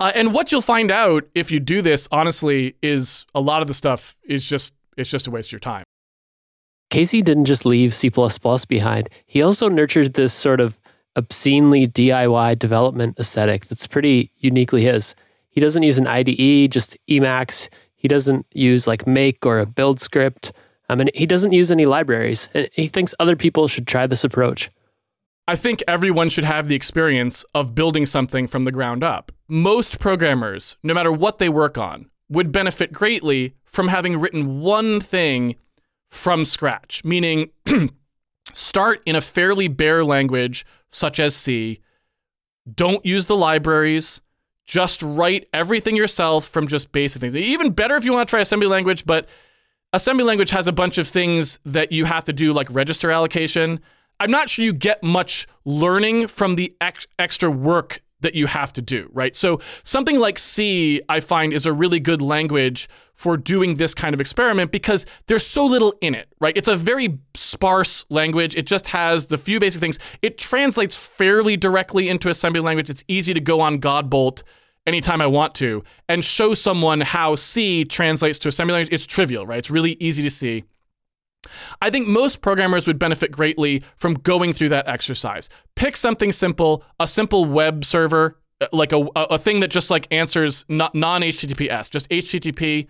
Uh, 0.00 0.12
and 0.14 0.34
what 0.34 0.50
you'll 0.50 0.60
find 0.60 0.90
out 0.90 1.24
if 1.34 1.50
you 1.50 1.60
do 1.60 1.80
this, 1.80 2.08
honestly, 2.10 2.74
is 2.82 3.24
a 3.34 3.40
lot 3.40 3.62
of 3.62 3.68
the 3.68 3.74
stuff 3.74 4.16
is 4.24 4.46
just 4.46 4.74
it's 4.96 5.10
just 5.10 5.26
a 5.26 5.30
waste 5.30 5.48
of 5.48 5.52
your 5.52 5.60
time. 5.60 5.84
Casey 6.90 7.22
didn't 7.22 7.46
just 7.46 7.66
leave 7.66 7.94
C 7.94 8.10
behind. 8.68 9.08
He 9.26 9.42
also 9.42 9.68
nurtured 9.68 10.14
this 10.14 10.32
sort 10.32 10.60
of 10.60 10.80
obscenely 11.16 11.86
DIY 11.86 12.58
development 12.58 13.18
aesthetic 13.18 13.66
that's 13.66 13.86
pretty 13.86 14.30
uniquely 14.38 14.82
his. 14.82 15.14
He 15.50 15.60
doesn't 15.60 15.82
use 15.82 15.98
an 15.98 16.06
IDE, 16.06 16.70
just 16.70 16.96
Emacs. 17.08 17.68
He 18.04 18.08
doesn't 18.08 18.44
use 18.52 18.86
like 18.86 19.06
make 19.06 19.46
or 19.46 19.60
a 19.60 19.64
build 19.64 19.98
script. 19.98 20.52
I 20.90 20.94
mean, 20.94 21.08
he 21.14 21.24
doesn't 21.24 21.52
use 21.52 21.72
any 21.72 21.86
libraries, 21.86 22.50
and 22.52 22.68
he 22.70 22.86
thinks 22.86 23.14
other 23.18 23.34
people 23.34 23.66
should 23.66 23.86
try 23.86 24.06
this 24.06 24.24
approach. 24.24 24.70
I 25.48 25.56
think 25.56 25.82
everyone 25.88 26.28
should 26.28 26.44
have 26.44 26.68
the 26.68 26.74
experience 26.74 27.46
of 27.54 27.74
building 27.74 28.04
something 28.04 28.46
from 28.46 28.64
the 28.64 28.72
ground 28.72 29.02
up. 29.02 29.32
Most 29.48 30.00
programmers, 30.00 30.76
no 30.82 30.92
matter 30.92 31.10
what 31.10 31.38
they 31.38 31.48
work 31.48 31.78
on, 31.78 32.10
would 32.28 32.52
benefit 32.52 32.92
greatly 32.92 33.54
from 33.64 33.88
having 33.88 34.20
written 34.20 34.60
one 34.60 35.00
thing 35.00 35.54
from 36.10 36.44
scratch, 36.44 37.02
meaning 37.06 37.52
start 38.52 39.02
in 39.06 39.16
a 39.16 39.22
fairly 39.22 39.68
bare 39.68 40.04
language 40.04 40.66
such 40.90 41.18
as 41.18 41.34
C. 41.34 41.80
Don't 42.70 43.06
use 43.06 43.24
the 43.24 43.36
libraries. 43.36 44.20
Just 44.64 45.02
write 45.02 45.48
everything 45.52 45.96
yourself 45.96 46.46
from 46.46 46.68
just 46.68 46.92
basic 46.92 47.20
things. 47.20 47.36
Even 47.36 47.72
better 47.72 47.96
if 47.96 48.04
you 48.04 48.12
want 48.12 48.28
to 48.28 48.30
try 48.30 48.40
assembly 48.40 48.66
language, 48.66 49.04
but 49.04 49.28
assembly 49.92 50.24
language 50.24 50.50
has 50.50 50.66
a 50.66 50.72
bunch 50.72 50.98
of 50.98 51.06
things 51.06 51.58
that 51.64 51.92
you 51.92 52.04
have 52.04 52.24
to 52.24 52.32
do, 52.32 52.52
like 52.52 52.68
register 52.70 53.10
allocation. 53.10 53.80
I'm 54.20 54.30
not 54.30 54.48
sure 54.48 54.64
you 54.64 54.72
get 54.72 55.02
much 55.02 55.46
learning 55.64 56.28
from 56.28 56.54
the 56.54 56.74
ex- 56.80 57.06
extra 57.18 57.50
work 57.50 58.00
that 58.24 58.34
you 58.34 58.46
have 58.46 58.72
to 58.72 58.82
do, 58.82 59.08
right? 59.12 59.34
So 59.36 59.60
something 59.84 60.18
like 60.18 60.38
C, 60.38 61.00
I 61.08 61.20
find, 61.20 61.52
is 61.52 61.64
a 61.64 61.72
really 61.72 62.00
good 62.00 62.20
language 62.20 62.88
for 63.14 63.36
doing 63.36 63.74
this 63.74 63.94
kind 63.94 64.12
of 64.12 64.20
experiment 64.20 64.72
because 64.72 65.06
there's 65.28 65.46
so 65.46 65.64
little 65.64 65.94
in 66.00 66.14
it, 66.14 66.28
right? 66.40 66.56
It's 66.56 66.68
a 66.68 66.74
very 66.74 67.20
sparse 67.34 68.04
language. 68.10 68.56
It 68.56 68.66
just 68.66 68.88
has 68.88 69.26
the 69.26 69.38
few 69.38 69.60
basic 69.60 69.80
things. 69.80 69.98
It 70.20 70.36
translates 70.36 70.96
fairly 70.96 71.56
directly 71.56 72.08
into 72.08 72.28
assembly 72.28 72.60
language. 72.60 72.90
It's 72.90 73.04
easy 73.06 73.32
to 73.32 73.40
go 73.40 73.60
on 73.60 73.80
Godbolt 73.80 74.42
anytime 74.86 75.20
I 75.20 75.26
want 75.26 75.54
to 75.56 75.84
and 76.08 76.24
show 76.24 76.54
someone 76.54 77.00
how 77.00 77.36
C 77.36 77.84
translates 77.84 78.38
to 78.40 78.48
assembly 78.48 78.74
language. 78.74 78.92
It's 78.92 79.06
trivial, 79.06 79.46
right? 79.46 79.58
It's 79.58 79.70
really 79.70 79.96
easy 80.00 80.22
to 80.24 80.30
see. 80.30 80.64
I 81.80 81.90
think 81.90 82.08
most 82.08 82.40
programmers 82.40 82.86
would 82.86 82.98
benefit 82.98 83.30
greatly 83.30 83.82
from 83.96 84.14
going 84.14 84.52
through 84.52 84.70
that 84.70 84.88
exercise. 84.88 85.48
Pick 85.76 85.96
something 85.96 86.32
simple, 86.32 86.84
a 87.00 87.06
simple 87.06 87.44
web 87.44 87.84
server, 87.84 88.38
uh, 88.60 88.66
like 88.72 88.92
a, 88.92 89.06
a 89.16 89.38
thing 89.38 89.60
that 89.60 89.68
just 89.68 89.90
like 89.90 90.06
answers 90.10 90.64
non 90.68 90.92
HTTPS, 90.92 91.90
just 91.90 92.08
HTTP. 92.10 92.86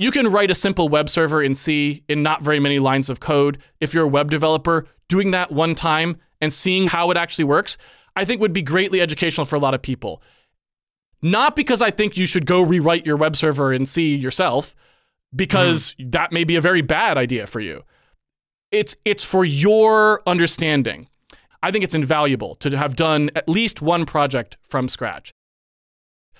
You 0.00 0.10
can 0.10 0.28
write 0.28 0.50
a 0.50 0.54
simple 0.54 0.88
web 0.88 1.08
server 1.08 1.42
in 1.42 1.54
C 1.54 2.04
in 2.08 2.22
not 2.22 2.42
very 2.42 2.60
many 2.60 2.78
lines 2.78 3.10
of 3.10 3.20
code. 3.20 3.58
If 3.80 3.92
you're 3.92 4.04
a 4.04 4.08
web 4.08 4.30
developer, 4.30 4.86
doing 5.08 5.32
that 5.32 5.50
one 5.50 5.74
time 5.74 6.18
and 6.40 6.52
seeing 6.52 6.86
how 6.86 7.10
it 7.10 7.16
actually 7.16 7.44
works, 7.44 7.78
I 8.14 8.24
think 8.24 8.40
would 8.40 8.52
be 8.52 8.62
greatly 8.62 9.00
educational 9.00 9.44
for 9.44 9.56
a 9.56 9.60
lot 9.60 9.74
of 9.74 9.82
people. 9.82 10.22
Not 11.20 11.56
because 11.56 11.82
I 11.82 11.90
think 11.90 12.16
you 12.16 12.26
should 12.26 12.46
go 12.46 12.62
rewrite 12.62 13.06
your 13.06 13.16
web 13.16 13.34
server 13.34 13.72
in 13.72 13.86
C 13.86 14.14
yourself, 14.14 14.76
because 15.34 15.94
mm. 15.94 16.12
that 16.12 16.32
may 16.32 16.44
be 16.44 16.56
a 16.56 16.60
very 16.60 16.82
bad 16.82 17.18
idea 17.18 17.46
for 17.46 17.60
you. 17.60 17.84
It's 18.70 18.96
it's 19.04 19.24
for 19.24 19.44
your 19.44 20.22
understanding. 20.26 21.08
I 21.62 21.70
think 21.70 21.84
it's 21.84 21.94
invaluable 21.94 22.54
to 22.56 22.76
have 22.76 22.96
done 22.96 23.30
at 23.34 23.48
least 23.48 23.82
one 23.82 24.06
project 24.06 24.56
from 24.62 24.88
scratch. 24.88 25.32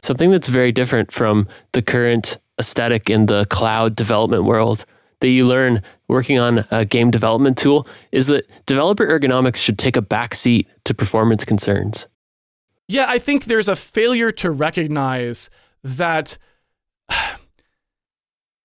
Something 0.02 0.30
that's 0.30 0.48
very 0.48 0.70
different 0.70 1.10
from 1.10 1.48
the 1.72 1.82
current 1.82 2.38
aesthetic 2.60 3.10
in 3.10 3.26
the 3.26 3.46
cloud 3.46 3.96
development 3.96 4.44
world 4.44 4.84
that 5.20 5.28
you 5.28 5.44
learn 5.44 5.82
working 6.08 6.38
on 6.38 6.64
a 6.70 6.84
game 6.84 7.10
development 7.10 7.58
tool 7.58 7.86
is 8.12 8.28
that 8.28 8.48
developer 8.66 9.06
ergonomics 9.06 9.56
should 9.56 9.78
take 9.78 9.96
a 9.96 10.02
backseat 10.02 10.66
to 10.84 10.94
performance 10.94 11.44
concerns. 11.44 12.06
Yeah, 12.86 13.06
I 13.08 13.18
think 13.18 13.44
there's 13.44 13.68
a 13.68 13.76
failure 13.76 14.30
to 14.32 14.50
recognize 14.50 15.50
that 15.82 16.38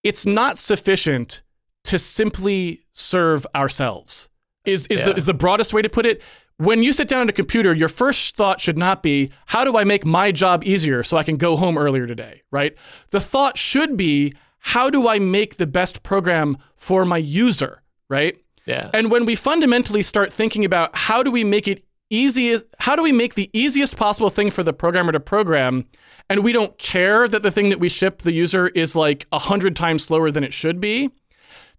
it's 0.04 0.26
not 0.26 0.58
sufficient 0.58 1.42
to 1.86 2.00
simply 2.00 2.82
serve 2.94 3.46
ourselves. 3.56 4.30
Is 4.66 4.88
is 4.88 5.02
yeah. 5.02 5.08
the 5.08 5.18
is 5.18 5.26
the 5.26 5.34
broadest 5.34 5.74
way 5.74 5.82
to 5.82 5.90
put 5.90 6.06
it? 6.06 6.22
When 6.58 6.84
you 6.84 6.94
sit 6.94 7.08
down 7.08 7.24
at 7.24 7.30
a 7.30 7.34
computer, 7.34 7.74
your 7.74 7.90
first 7.90 8.36
thought 8.36 8.62
should 8.62 8.78
not 8.78 9.02
be, 9.02 9.32
how 9.48 9.66
do 9.66 9.76
I 9.76 9.84
make 9.84 10.06
my 10.06 10.32
job 10.32 10.64
easier 10.64 11.02
so 11.02 11.18
I 11.18 11.24
can 11.24 11.36
go 11.36 11.58
home 11.58 11.78
earlier 11.80 12.06
today, 12.06 12.44
right? 12.52 12.78
The 13.10 13.20
thought 13.20 13.58
should 13.58 13.98
be, 13.98 14.34
how 14.60 14.90
do 14.90 15.08
I 15.08 15.18
make 15.18 15.58
the 15.58 15.66
best 15.66 16.04
program 16.04 16.58
for 16.76 17.06
my 17.06 17.18
user, 17.18 17.82
right? 18.08 18.38
Yeah. 18.66 18.92
And 18.94 19.10
when 19.12 19.26
we 19.26 19.36
fundamentally 19.36 20.04
start 20.04 20.32
thinking 20.32 20.64
about 20.64 20.96
how 20.96 21.24
do 21.24 21.32
we 21.32 21.44
make 21.44 21.68
it 21.68 21.84
easiest 22.14 22.66
how 22.80 22.96
do 22.96 23.04
we 23.04 23.12
make 23.12 23.34
the 23.34 23.50
easiest 23.54 23.98
possible 23.98 24.30
thing 24.30 24.52
for 24.52 24.64
the 24.64 24.74
programmer 24.74 25.12
to 25.12 25.20
program? 25.20 25.86
And 26.30 26.44
we 26.44 26.54
don't 26.54 26.78
care 26.78 27.28
that 27.28 27.44
the 27.44 27.52
thing 27.52 27.70
that 27.70 27.80
we 27.80 27.90
ship 27.90 28.22
the 28.22 28.32
user 28.32 28.68
is 28.68 28.96
like 28.96 29.26
a 29.32 29.40
hundred 29.40 29.76
times 29.76 30.04
slower 30.04 30.32
than 30.32 30.44
it 30.44 30.54
should 30.54 30.80
be. 30.80 31.10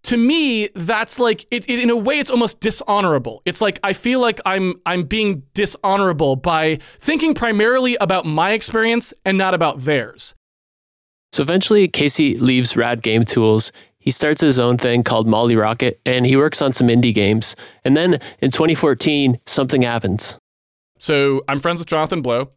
To 0.03 0.17
me 0.17 0.69
that's 0.75 1.19
like 1.19 1.45
it, 1.49 1.67
it, 1.69 1.79
in 1.79 1.89
a 1.89 1.97
way 1.97 2.19
it's 2.19 2.29
almost 2.29 2.59
dishonorable. 2.59 3.41
It's 3.45 3.61
like 3.61 3.79
i 3.83 3.93
feel 3.93 4.19
like 4.19 4.39
i'm 4.45 4.75
i'm 4.85 5.03
being 5.03 5.43
dishonorable 5.53 6.35
by 6.35 6.79
thinking 6.99 7.33
primarily 7.33 7.95
about 7.99 8.25
my 8.25 8.51
experience 8.51 9.13
and 9.23 9.37
not 9.37 9.53
about 9.53 9.81
theirs. 9.81 10.35
So 11.33 11.41
eventually 11.41 11.87
casey 11.87 12.37
leaves 12.37 12.77
rad 12.77 13.01
game 13.01 13.25
tools 13.25 13.71
he 14.05 14.11
starts 14.11 14.39
his 14.39 14.59
own 14.59 14.77
thing 14.77 15.03
called 15.03 15.27
Molly 15.27 15.55
Rocket 15.55 15.99
and 16.05 16.25
he 16.25 16.37
works 16.37 16.61
on 16.61 16.71
some 16.71 16.87
indie 16.87 17.13
games. 17.13 17.55
And 17.83 17.97
then 17.97 18.19
in 18.39 18.51
2014, 18.51 19.39
something 19.47 19.81
happens. 19.81 20.37
So 20.99 21.43
I'm 21.49 21.59
friends 21.59 21.79
with 21.79 21.87
Jonathan 21.87 22.21
Blow, 22.21 22.49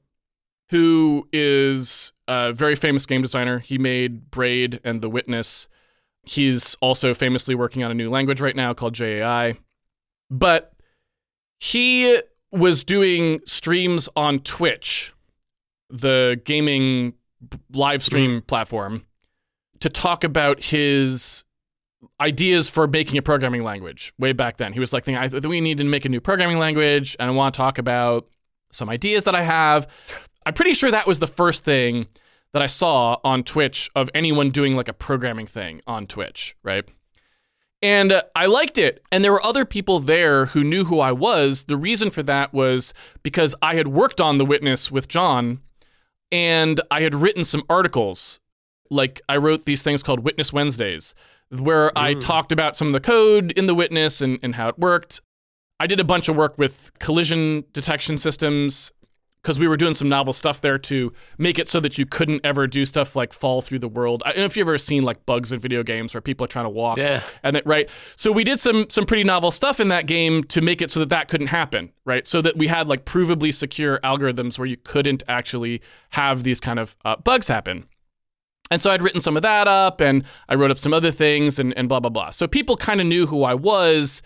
who 0.69 1.27
is 1.33 2.13
a 2.29 2.53
very 2.53 2.77
famous 2.77 3.07
game 3.07 3.23
designer. 3.23 3.59
He 3.59 3.79
made 3.79 4.31
Braid 4.31 4.81
and 4.85 5.01
The 5.01 5.09
Witness. 5.09 5.69
He's 6.25 6.77
also 6.77 7.15
famously 7.15 7.55
working 7.55 7.83
on 7.83 7.91
a 7.91 7.95
new 7.95 8.11
language 8.11 8.43
right 8.43 8.55
now 8.55 8.75
called 8.75 8.95
JAI. 8.95 9.57
But 10.31 10.75
he 11.59 12.21
was 12.53 12.85
doing 12.85 13.41
streams 13.47 14.09
on 14.15 14.41
Twitch, 14.41 15.15
the 15.89 16.41
gaming 16.45 17.15
live 17.73 18.03
stream 18.03 18.43
mm. 18.43 18.47
platform 18.47 19.07
to 19.81 19.89
talk 19.89 20.25
about 20.25 20.63
his 20.63 21.45
ideas 22.21 22.69
for 22.69 22.87
making 22.87 23.19
a 23.19 23.23
programming 23.23 23.65
language 23.65 24.13
way 24.19 24.33
back 24.33 24.57
then. 24.57 24.73
He 24.73 24.81
was 24.81 24.93
like, 24.93 25.09
I 25.09 25.29
we 25.29 25.61
need 25.61 25.79
to 25.79 25.85
make 25.85 26.05
a 26.05 26.09
new 26.09 26.21
programming 26.21 26.59
language, 26.59 27.17
and 27.19 27.31
I 27.31 27.33
want 27.33 27.55
to 27.55 27.59
talk 27.59 27.79
about 27.79 28.29
some 28.73 28.89
ideas 28.89 29.25
that 29.25 29.35
I 29.35 29.43
have. 29.43 29.89
I'm 30.47 30.55
pretty 30.55 30.75
sure 30.75 30.91
that 30.91 31.07
was 31.07 31.19
the 31.19 31.27
first 31.27 31.65
thing 31.65 32.07
that 32.53 32.63
I 32.63 32.67
saw 32.67 33.19
on 33.25 33.45
Twitch 33.45 33.91
of 33.95 34.09
anyone 34.15 34.51
doing 34.51 34.77
like 34.77 34.89
a 34.89 34.93
programming 34.93 35.47
thing 35.47 35.83
on 35.87 36.07
Twitch, 36.07 36.57
right? 36.63 36.85
And 37.83 38.11
uh, 38.11 38.23
I 38.35 38.47
liked 38.47 38.79
it. 38.79 39.03
And 39.13 39.23
there 39.23 39.33
were 39.33 39.45
other 39.45 39.65
people 39.65 40.01
there 40.01 40.47
who 40.47 40.65
knew 40.65 40.85
who 40.85 40.99
I 41.01 41.13
was. 41.13 41.65
The 41.65 41.77
reason 41.77 42.11
for 42.11 42.23
that 42.25 42.53
was 42.53 42.93
because 43.23 43.55
I 43.63 43.75
had 43.77 43.89
worked 43.89 44.21
on 44.21 44.39
The 44.39 44.47
Witness 44.47 44.91
with 44.91 45.09
John 45.09 45.61
and 46.33 46.81
I 46.91 47.03
had 47.03 47.15
written 47.15 47.45
some 47.45 47.63
articles 47.69 48.41
like 48.91 49.21
I 49.29 49.37
wrote 49.37 49.65
these 49.65 49.83
things 49.83 50.03
called 50.03 50.21
Witness 50.21 50.53
Wednesdays, 50.53 51.15
where 51.51 51.97
I 51.97 52.15
mm. 52.15 52.21
talked 52.21 52.53
about 52.53 52.77
some 52.77 52.89
of 52.89 52.93
the 52.93 53.01
code 53.01 53.53
in 53.53 53.67
the 53.67 53.75
witness 53.75 54.21
and, 54.21 54.39
and 54.43 54.55
how 54.55 54.69
it 54.69 54.79
worked. 54.79 55.21
I 55.81 55.87
did 55.87 56.01
a 56.01 56.05
bunch 56.05 56.29
of 56.29 56.37
work 56.37 56.59
with 56.59 56.91
collision 56.99 57.65
detection 57.73 58.19
systems 58.19 58.93
because 59.43 59.59
we 59.59 59.69
were 59.69 59.77
doing 59.77 59.95
some 59.95 60.09
novel 60.09 60.33
stuff 60.33 60.61
there 60.61 60.79
to 60.79 61.13
make 61.39 61.59
it 61.59 61.69
so 61.69 61.81
that 61.81 61.97
you 61.97 62.05
couldn't 62.05 62.45
ever 62.45 62.67
do 62.67 62.85
stuff 62.85 63.15
like 63.15 63.33
fall 63.33 63.63
through 63.63 63.79
the 63.79 63.89
world. 63.89 64.23
I 64.27 64.31
don't 64.31 64.41
know 64.41 64.45
if 64.45 64.57
you've 64.57 64.69
ever 64.69 64.79
seen 64.79 65.05
like 65.05 65.25
bugs 65.27 65.53
in 65.53 65.59
video 65.59 65.83
games 65.83 66.13
where 66.13 66.21
people 66.21 66.45
are 66.45 66.49
trying 66.49 66.65
to 66.65 66.71
walk. 66.71 66.99
Yeah. 66.99 67.23
And 67.43 67.57
that, 67.57 67.65
right. 67.67 67.89
So 68.17 68.33
we 68.33 68.45
did 68.45 68.59
some 68.59 68.91
some 68.91 69.07
pretty 69.07 69.25
novel 69.25 69.51
stuff 69.51 69.81
in 69.81 69.89
that 69.89 70.07
game 70.07 70.45
to 70.45 70.61
make 70.61 70.83
it 70.83 70.91
so 70.91 71.01
that 71.01 71.09
that 71.11 71.29
couldn't 71.29 71.47
happen, 71.47 71.93
right? 72.05 72.27
So 72.27 72.43
that 72.43 72.57
we 72.57 72.67
had 72.67 72.89
like 72.89 73.05
provably 73.05 73.55
secure 73.55 74.01
algorithms 74.01 74.59
where 74.59 74.67
you 74.67 74.77
couldn't 74.77 75.23
actually 75.29 75.81
have 76.11 76.43
these 76.43 76.61
kind 76.61 76.79
of 76.79 76.97
uh, 77.05 77.17
bugs 77.17 77.49
happen. 77.49 77.87
And 78.71 78.83
so 78.83 78.91
I'd 78.91 79.03
written 79.03 79.21
some 79.21 79.37
of 79.37 79.43
that 79.43 79.67
up 79.67 80.01
and 80.01 80.25
I 80.49 80.55
wrote 80.55 80.71
up 80.71 80.79
some 80.79 80.93
other 80.93 81.11
things 81.11 81.59
and, 81.59 81.77
and 81.77 81.89
blah, 81.89 82.01
blah, 82.01 82.11
blah. 82.11 82.31
So 82.31 82.47
people 82.47 82.77
kind 82.77 83.01
of 83.01 83.07
knew 83.07 83.27
who 83.27 83.43
I 83.45 83.55
was 83.55 84.23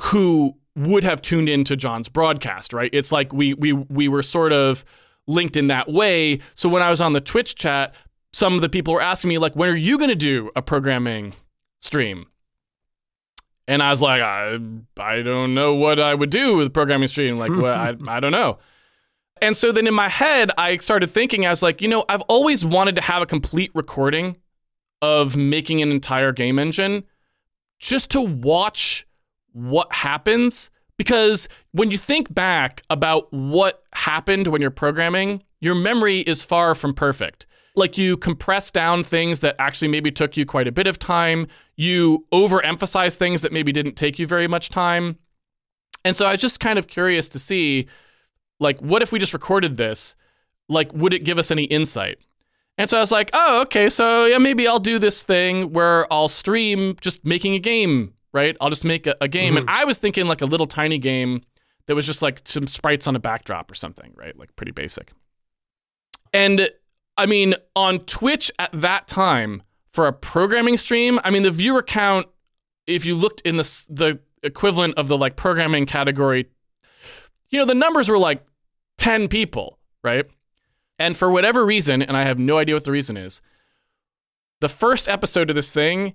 who 0.00 0.54
would 0.76 1.04
have 1.04 1.20
tuned 1.20 1.48
into 1.48 1.76
John's 1.76 2.08
broadcast, 2.08 2.72
right? 2.72 2.90
It's 2.92 3.10
like 3.10 3.32
we 3.32 3.54
we 3.54 3.72
we 3.72 4.08
were 4.08 4.22
sort 4.22 4.52
of 4.52 4.84
linked 5.26 5.56
in 5.56 5.66
that 5.68 5.88
way. 5.90 6.40
So 6.54 6.68
when 6.68 6.82
I 6.82 6.90
was 6.90 7.00
on 7.00 7.12
the 7.12 7.20
Twitch 7.20 7.54
chat, 7.56 7.94
some 8.32 8.54
of 8.54 8.60
the 8.60 8.68
people 8.68 8.94
were 8.94 9.02
asking 9.02 9.28
me 9.28 9.38
like, 9.38 9.56
"When 9.56 9.68
are 9.70 9.76
you 9.76 9.98
going 9.98 10.10
to 10.10 10.16
do 10.16 10.50
a 10.54 10.62
programming 10.62 11.34
stream?" 11.80 12.26
And 13.66 13.82
I 13.82 13.90
was 13.90 14.00
like, 14.00 14.22
"I 14.22 14.58
I 14.96 15.22
don't 15.22 15.54
know 15.54 15.74
what 15.74 15.98
I 15.98 16.14
would 16.14 16.30
do 16.30 16.56
with 16.56 16.68
a 16.68 16.70
programming 16.70 17.08
stream. 17.08 17.38
Like, 17.38 17.50
well, 17.54 17.74
I 17.74 17.96
I 18.06 18.20
don't 18.20 18.32
know." 18.32 18.58
And 19.42 19.56
so 19.56 19.72
then 19.72 19.86
in 19.86 19.94
my 19.94 20.08
head, 20.08 20.50
I 20.58 20.76
started 20.78 21.08
thinking, 21.08 21.46
I 21.46 21.50
was 21.50 21.62
like, 21.62 21.80
you 21.80 21.88
know, 21.88 22.04
I've 22.08 22.22
always 22.22 22.64
wanted 22.64 22.94
to 22.96 23.02
have 23.02 23.22
a 23.22 23.26
complete 23.26 23.70
recording 23.74 24.36
of 25.02 25.36
making 25.36 25.82
an 25.82 25.90
entire 25.90 26.32
game 26.32 26.58
engine 26.58 27.04
just 27.78 28.10
to 28.10 28.20
watch 28.20 29.06
what 29.52 29.92
happens. 29.92 30.70
Because 30.96 31.48
when 31.72 31.90
you 31.90 31.98
think 31.98 32.34
back 32.34 32.82
about 32.90 33.32
what 33.32 33.84
happened 33.92 34.48
when 34.48 34.60
you're 34.60 34.70
programming, 34.70 35.42
your 35.60 35.74
memory 35.76 36.20
is 36.20 36.42
far 36.42 36.74
from 36.74 36.92
perfect. 36.94 37.46
like 37.78 37.96
you 37.96 38.16
compress 38.16 38.70
down 38.70 39.02
things 39.02 39.40
that 39.40 39.56
actually 39.58 39.88
maybe 39.88 40.10
took 40.10 40.36
you 40.36 40.44
quite 40.44 40.68
a 40.68 40.72
bit 40.72 40.86
of 40.86 40.98
time. 40.98 41.46
You 41.76 42.26
overemphasize 42.32 43.16
things 43.16 43.42
that 43.42 43.52
maybe 43.52 43.72
didn't 43.72 43.94
take 43.94 44.18
you 44.18 44.26
very 44.26 44.48
much 44.48 44.68
time. 44.68 45.16
And 46.04 46.14
so 46.14 46.26
I 46.26 46.32
was 46.32 46.40
just 46.40 46.60
kind 46.60 46.78
of 46.78 46.88
curious 46.88 47.28
to 47.30 47.38
see 47.38 47.86
like 48.60 48.80
what 48.80 49.02
if 49.02 49.12
we 49.12 49.18
just 49.18 49.32
recorded 49.32 49.76
this? 49.76 50.16
Like 50.68 50.92
would 50.92 51.14
it 51.14 51.24
give 51.24 51.38
us 51.38 51.50
any 51.50 51.64
insight? 51.64 52.18
And 52.76 52.88
so 52.88 52.96
I 52.96 53.00
was 53.00 53.10
like, 53.10 53.30
"Oh, 53.32 53.62
okay, 53.62 53.88
so 53.88 54.26
yeah, 54.26 54.38
maybe 54.38 54.68
I'll 54.68 54.78
do 54.78 54.98
this 55.00 55.22
thing 55.24 55.72
where 55.72 56.10
I'll 56.12 56.28
stream 56.28 56.94
just 57.00 57.24
making 57.24 57.54
a 57.54 57.58
game, 57.58 58.14
right? 58.32 58.56
I'll 58.60 58.70
just 58.70 58.84
make 58.84 59.06
a, 59.06 59.16
a 59.20 59.26
game." 59.26 59.54
Mhm. 59.54 59.58
And 59.58 59.70
I 59.70 59.84
was 59.84 59.98
thinking 59.98 60.26
like 60.26 60.42
a 60.42 60.46
little 60.46 60.66
tiny 60.68 60.98
game 60.98 61.42
that 61.86 61.96
was 61.96 62.06
just 62.06 62.22
like 62.22 62.42
some 62.44 62.66
sprites 62.68 63.08
on 63.08 63.16
a 63.16 63.18
backdrop 63.18 63.70
or 63.70 63.74
something, 63.74 64.12
right? 64.16 64.38
Like 64.38 64.54
pretty 64.54 64.72
basic. 64.72 65.12
And 66.32 66.70
I 67.16 67.26
mean, 67.26 67.54
on 67.74 68.00
Twitch 68.00 68.50
at 68.58 68.70
that 68.72 69.08
time 69.08 69.62
for 69.90 70.06
a 70.06 70.12
programming 70.12 70.76
stream, 70.76 71.18
I 71.24 71.30
mean, 71.30 71.42
the 71.42 71.50
viewer 71.50 71.82
count, 71.82 72.26
if 72.86 73.04
you 73.04 73.16
looked 73.16 73.40
in 73.40 73.56
the 73.56 73.86
the 73.90 74.20
equivalent 74.44 74.94
of 74.96 75.08
the 75.08 75.18
like 75.18 75.34
programming 75.34 75.86
category, 75.86 76.46
you 77.50 77.58
know, 77.58 77.64
the 77.64 77.74
numbers 77.74 78.08
were 78.08 78.18
like 78.18 78.44
10 78.98 79.28
people, 79.28 79.78
right? 80.02 80.26
And 80.98 81.16
for 81.16 81.30
whatever 81.30 81.64
reason, 81.64 82.02
and 82.02 82.16
I 82.16 82.24
have 82.24 82.38
no 82.38 82.58
idea 82.58 82.74
what 82.74 82.84
the 82.84 82.92
reason 82.92 83.16
is, 83.16 83.40
the 84.60 84.68
first 84.68 85.08
episode 85.08 85.50
of 85.50 85.56
this 85.56 85.72
thing 85.72 86.14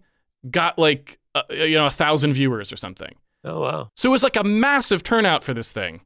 got 0.50 0.78
like, 0.78 1.20
uh, 1.36 1.44
you 1.50 1.78
know, 1.78 1.86
a 1.86 1.92
thousand 1.92 2.34
viewers 2.34 2.72
or 2.72 2.76
something. 2.76 3.16
Oh, 3.46 3.62
wow. 3.62 3.92
So 3.96 4.10
it 4.10 4.12
was 4.12 4.24
like 4.24 4.36
a 4.36 4.44
massive 4.44 5.04
turnout 5.04 5.44
for 5.44 5.54
this 5.54 5.72
thing. 5.72 6.02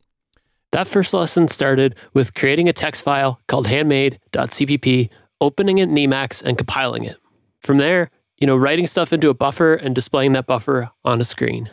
That 0.72 0.88
first 0.88 1.14
lesson 1.14 1.48
started 1.48 1.98
with 2.14 2.34
creating 2.34 2.68
a 2.70 2.74
text 2.74 3.04
file 3.04 3.40
called 3.48 3.68
handmade.cpp, 3.68 5.10
opening 5.42 5.78
it 5.78 5.90
in 5.90 5.96
Emacs, 5.96 6.44
and 6.44 6.58
compiling 6.58 7.04
it. 7.04 7.18
From 7.62 7.78
there, 7.78 8.12
you 8.38 8.46
know, 8.46 8.56
writing 8.56 8.86
stuff 8.86 9.14
into 9.14 9.30
a 9.30 9.34
buffer 9.34 9.74
and 9.76 9.96
displaying 9.96 10.34
that 10.34 10.46
buffer 10.46 10.92
on 11.04 11.20
a 11.22 11.24
screen. 11.24 11.70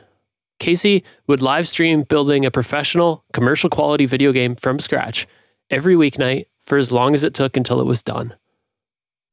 Casey 0.65 1.05
would 1.27 1.43
live 1.43 1.69
stream 1.69 2.05
building 2.05 2.47
a 2.47 2.51
professional, 2.51 3.23
commercial 3.35 3.69
quality 3.69 4.07
video 4.07 4.33
game 4.33 4.57
from 4.57 4.79
scratch 4.79 5.27
every 5.69 5.95
weeknight 5.95 6.47
for 6.59 6.79
as 6.79 6.91
long 6.91 7.13
as 7.13 7.23
it 7.23 7.35
took 7.35 7.59
until 7.59 7.83
it 7.83 7.85
was 7.85 8.03
done. 8.03 8.35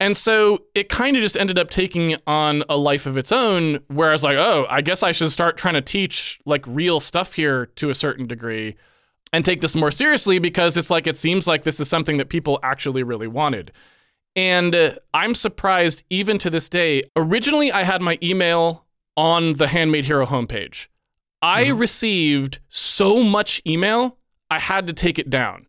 And 0.02 0.18
so 0.18 0.64
it 0.76 0.90
kind 0.90 1.16
of 1.16 1.22
just 1.22 1.38
ended 1.38 1.58
up 1.58 1.70
taking 1.70 2.18
on 2.28 2.66
a 2.68 2.76
life 2.76 3.06
of 3.06 3.16
its 3.16 3.32
own, 3.32 3.80
where 3.88 4.10
I 4.10 4.12
was 4.12 4.26
like, 4.26 4.36
oh, 4.36 4.68
I 4.70 4.82
guess 4.82 5.04
I 5.04 5.14
should 5.14 5.32
start 5.32 5.56
trying 5.56 5.76
to 5.76 5.82
teach 5.82 6.38
like 6.46 6.68
real 6.68 7.00
stuff 7.00 7.36
here 7.36 7.68
to 7.78 7.90
a 7.90 7.96
certain 7.96 8.28
degree 8.28 8.76
and 9.32 9.46
take 9.46 9.62
this 9.62 9.74
more 9.74 9.92
seriously 9.92 10.38
because 10.38 10.76
it's 10.76 10.90
like 10.90 11.08
it 11.08 11.18
seems 11.18 11.48
like 11.48 11.64
this 11.64 11.80
is 11.80 11.88
something 11.88 12.18
that 12.18 12.28
people 12.28 12.60
actually 12.62 13.04
really 13.04 13.28
wanted. 13.28 13.72
And 14.36 14.76
uh, 14.76 14.96
I'm 15.14 15.34
surprised 15.36 16.04
even 16.10 16.38
to 16.40 16.50
this 16.50 16.68
day. 16.68 17.04
Originally, 17.16 17.72
I 17.72 17.84
had 17.84 18.02
my 18.02 18.18
email 18.22 18.86
on 19.16 19.54
the 19.54 19.70
Handmade 19.70 20.04
Hero 20.04 20.26
homepage. 20.26 20.88
I 21.42 21.66
Mhm. 21.66 21.80
received 21.80 22.60
so 22.70 23.24
much 23.24 23.62
email, 23.66 24.18
I 24.50 24.60
had 24.60 24.88
to 24.88 24.94
take 24.94 25.18
it 25.20 25.30
down. 25.30 25.68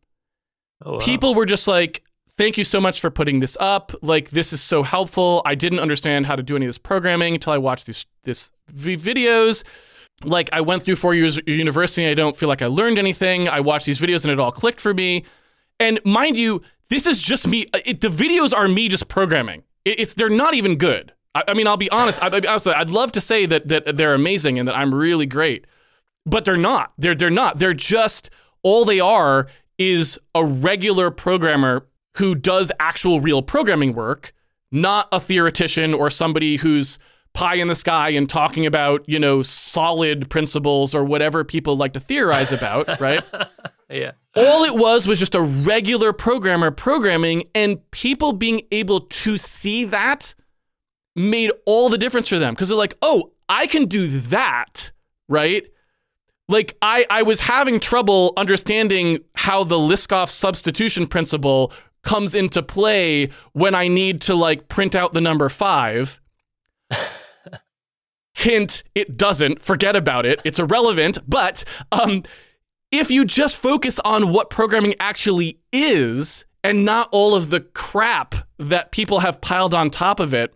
Oh, 0.85 0.95
wow. 0.95 0.99
people 0.99 1.35
were 1.35 1.47
just 1.47 1.69
like 1.69 2.03
thank 2.39 2.57
you 2.59 2.65
so 2.65 2.81
much 2.81 3.01
for 3.01 3.11
putting 3.11 3.39
this 3.41 3.57
up. 3.61 3.93
Like 4.03 4.31
this 4.31 4.53
is 4.53 4.61
so 4.61 4.83
helpful. 4.83 5.43
I 5.45 5.55
didn't 5.55 5.79
understand 5.81 6.27
how 6.27 6.35
to 6.35 6.43
do 6.43 6.57
any 6.57 6.65
of 6.67 6.71
this 6.71 6.79
programming 6.79 7.35
until 7.35 7.53
i 7.53 7.59
watched 7.59 7.87
these 7.87 8.05
this 8.25 8.51
v- 8.69 8.97
videos. 8.97 9.63
Like 10.25 10.49
i 10.53 10.61
went 10.61 10.83
through 10.83 10.97
four 10.97 11.15
years 11.15 11.39
of 11.39 11.47
university 11.47 12.03
and 12.03 12.11
i 12.11 12.15
don't 12.15 12.35
feel 12.37 12.49
like 12.49 12.63
i 12.63 12.67
learned 12.67 12.99
anything. 12.99 13.49
I 13.49 13.61
watched 13.61 13.87
these 13.87 14.01
videos 14.01 14.25
and 14.25 14.33
it 14.33 14.41
all 14.41 14.51
clicked 14.51 14.81
for 14.81 14.93
me. 14.95 15.25
And 15.79 16.01
mind 16.05 16.37
you 16.37 16.63
this 16.89 17.07
is 17.07 17.21
just 17.23 17.47
me 17.47 17.67
it, 17.87 18.01
the 18.01 18.09
videos 18.09 18.53
are 18.57 18.67
me 18.67 18.89
just 18.89 19.07
programming. 19.09 19.63
It, 19.85 20.01
it's 20.01 20.15
they're 20.15 20.29
not 20.29 20.55
even 20.55 20.77
good 20.77 21.13
i, 21.35 21.45
I 21.49 21.55
mean 21.55 21.67
i'll 21.67 21.77
be 21.77 21.91
honest 21.91 22.23
I, 22.23 22.29
I, 22.29 22.81
i'd 22.81 22.91
love 22.91 23.13
to 23.13 23.21
say 23.21 23.47
that 23.47 23.69
that 23.69 23.97
they're 23.97 24.15
amazing 24.15 24.59
and 24.59 24.69
that 24.69 24.77
i'm 24.77 24.95
really 24.95 25.27
great 25.27 25.67
but 26.27 26.45
they're 26.45 26.57
not. 26.57 26.93
They're 26.99 27.15
they're 27.15 27.31
not. 27.31 27.59
They're 27.59 27.75
just 27.75 28.31
all 28.63 28.85
they 28.85 29.01
are 29.01 29.49
is 29.79 30.19
a 30.35 30.45
regular 30.45 31.11
programmer 31.11 31.87
who 32.19 32.35
does 32.35 32.71
actual 32.79 33.21
real 33.21 33.43
programming 33.43 33.95
work, 33.95 34.33
not 34.71 35.09
a 35.13 35.19
theoretician 35.19 35.95
or 35.95 36.11
somebody 36.11 36.57
who's 36.57 36.99
pie 37.33 37.55
in 37.55 37.67
the 37.67 37.75
sky 37.75 38.11
and 38.11 38.29
talking 38.29 38.67
about, 38.67 39.09
you 39.09 39.19
know, 39.19 39.43
solid 39.43 40.29
principles 40.29 40.95
or 40.95 41.03
whatever 41.05 41.43
people 41.43 41.77
like 41.77 41.95
to 41.95 42.01
theorize 42.01 42.53
about, 42.53 43.01
right? 43.01 43.25
yeah. 43.91 44.13
all 44.37 44.65
it 44.65 44.79
was 44.79 45.07
was 45.07 45.19
just 45.19 45.35
a 45.35 45.41
regular 45.41 46.13
programmer 46.13 46.71
programming 46.71 47.45
and 47.55 47.91
people 47.91 48.35
being 48.35 48.61
able 48.71 49.01
to 49.01 49.39
see 49.39 49.87
that 49.87 50.35
made 51.15 51.51
all 51.67 51.89
the 51.89 51.99
difference 51.99 52.29
for 52.29 52.39
them. 52.39 52.55
Because 52.55 52.69
they're 52.69 52.79
like 52.79 52.97
oh 53.03 53.33
i 53.49 53.67
can 53.67 53.87
do 53.87 54.07
that 54.07 54.93
right? 55.33 55.67
Like 56.49 56.77
I, 56.83 57.07
I 57.11 57.23
was 57.23 57.41
having 57.41 57.81
trouble 57.81 58.35
understanding 58.37 59.21
how 59.35 59.65
the 59.65 59.77
liskov 59.77 60.29
substitution 60.29 61.07
principle 61.07 61.73
comes 62.03 62.35
into 62.35 62.63
play 62.63 63.31
when 63.53 63.75
i 63.75 63.87
need 63.89 64.21
to 64.23 64.35
like 64.35 64.69
print 64.69 64.95
out 64.95 65.15
the 65.15 65.21
number 65.21 65.49
five. 65.49 66.21
Hint 68.35 68.83
it 68.95 69.17
doesn't. 69.17 69.63
Forget 69.63 69.95
about 69.97 70.27
it. 70.27 70.41
It's 70.45 70.59
irrelevant. 70.59 71.19
But 71.27 71.65
um 71.91 72.23
if 72.91 73.11
you 73.11 73.25
just 73.25 73.57
focus 73.57 73.99
on 74.01 74.33
what 74.33 74.51
programming 74.51 74.95
actually 75.01 75.61
is 75.73 76.45
and 76.63 76.85
not 76.85 77.09
all 77.11 77.35
of 77.35 77.49
the 77.49 77.61
crap 77.61 78.35
that 78.59 78.93
people 78.93 79.21
have 79.21 79.41
piled 79.41 79.73
on 79.73 79.89
top 79.89 80.21
of 80.21 80.35
it, 80.35 80.55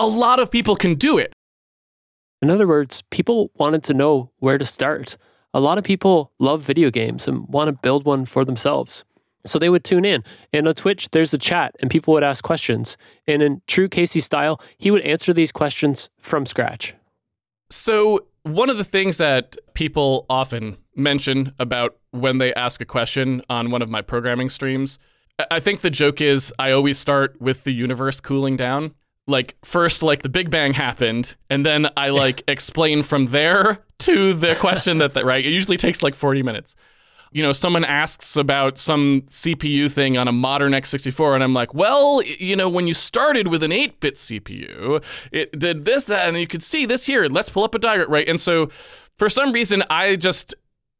a 0.00 0.06
lot 0.06 0.40
of 0.40 0.50
people 0.50 0.74
can 0.74 0.94
do 0.94 1.18
it. 1.18 1.32
In 2.42 2.50
other 2.50 2.66
words, 2.66 3.02
people 3.10 3.50
wanted 3.56 3.84
to 3.84 3.94
know 3.94 4.30
where 4.38 4.56
to 4.56 4.64
start. 4.64 5.18
A 5.52 5.60
lot 5.60 5.76
of 5.76 5.84
people 5.84 6.32
love 6.38 6.62
video 6.62 6.90
games 6.90 7.28
and 7.28 7.46
want 7.48 7.68
to 7.68 7.72
build 7.72 8.06
one 8.06 8.24
for 8.24 8.44
themselves. 8.44 9.04
So 9.44 9.58
they 9.58 9.68
would 9.68 9.84
tune 9.84 10.06
in. 10.06 10.24
And 10.52 10.66
on 10.66 10.74
Twitch, 10.74 11.10
there's 11.10 11.34
a 11.34 11.38
chat 11.38 11.76
and 11.80 11.90
people 11.90 12.14
would 12.14 12.22
ask 12.22 12.42
questions. 12.42 12.96
And 13.26 13.42
in 13.42 13.60
true 13.66 13.88
Casey 13.88 14.20
style, 14.20 14.60
he 14.78 14.90
would 14.90 15.02
answer 15.02 15.34
these 15.34 15.52
questions 15.52 16.08
from 16.18 16.46
scratch. 16.46 16.94
So, 17.70 18.26
one 18.42 18.70
of 18.70 18.78
the 18.78 18.84
things 18.84 19.18
that 19.18 19.56
people 19.74 20.24
often 20.30 20.78
mention 20.96 21.52
about 21.58 21.98
when 22.10 22.38
they 22.38 22.54
ask 22.54 22.80
a 22.80 22.86
question 22.86 23.42
on 23.50 23.70
one 23.70 23.82
of 23.82 23.90
my 23.90 24.00
programming 24.00 24.48
streams, 24.48 24.98
I- 25.38 25.46
I 25.52 25.60
think 25.60 25.82
the 25.82 25.90
joke 25.90 26.22
is 26.22 26.52
I 26.58 26.72
always 26.72 26.98
start 26.98 27.40
with 27.40 27.64
the 27.64 27.72
universe 27.72 28.20
cooling 28.20 28.56
down. 28.56 28.94
Like, 29.30 29.56
first, 29.64 30.02
like 30.02 30.22
the 30.22 30.28
Big 30.28 30.50
Bang 30.50 30.74
happened, 30.74 31.36
and 31.48 31.64
then 31.64 31.88
I 31.96 32.10
like 32.10 32.42
explain 32.48 33.02
from 33.02 33.26
there 33.26 33.78
to 34.00 34.34
the 34.34 34.54
question 34.56 34.98
that, 34.98 35.14
that, 35.14 35.24
right? 35.24 35.44
It 35.44 35.50
usually 35.50 35.76
takes 35.76 36.02
like 36.02 36.14
40 36.14 36.42
minutes. 36.42 36.74
You 37.32 37.44
know, 37.44 37.52
someone 37.52 37.84
asks 37.84 38.36
about 38.36 38.76
some 38.76 39.22
CPU 39.26 39.88
thing 39.88 40.18
on 40.18 40.26
a 40.26 40.32
modern 40.32 40.72
x64, 40.72 41.36
and 41.36 41.44
I'm 41.44 41.54
like, 41.54 41.72
well, 41.72 42.20
you 42.24 42.56
know, 42.56 42.68
when 42.68 42.88
you 42.88 42.94
started 42.94 43.46
with 43.46 43.62
an 43.62 43.70
8 43.70 44.00
bit 44.00 44.16
CPU, 44.16 45.02
it 45.30 45.56
did 45.56 45.84
this, 45.84 46.04
that, 46.04 46.28
and 46.28 46.36
you 46.36 46.48
could 46.48 46.62
see 46.62 46.86
this 46.86 47.06
here. 47.06 47.26
Let's 47.26 47.48
pull 47.48 47.62
up 47.62 47.74
a 47.74 47.78
diagram, 47.78 48.10
right? 48.10 48.28
And 48.28 48.40
so 48.40 48.70
for 49.16 49.28
some 49.28 49.52
reason, 49.52 49.84
I 49.88 50.16
just, 50.16 50.56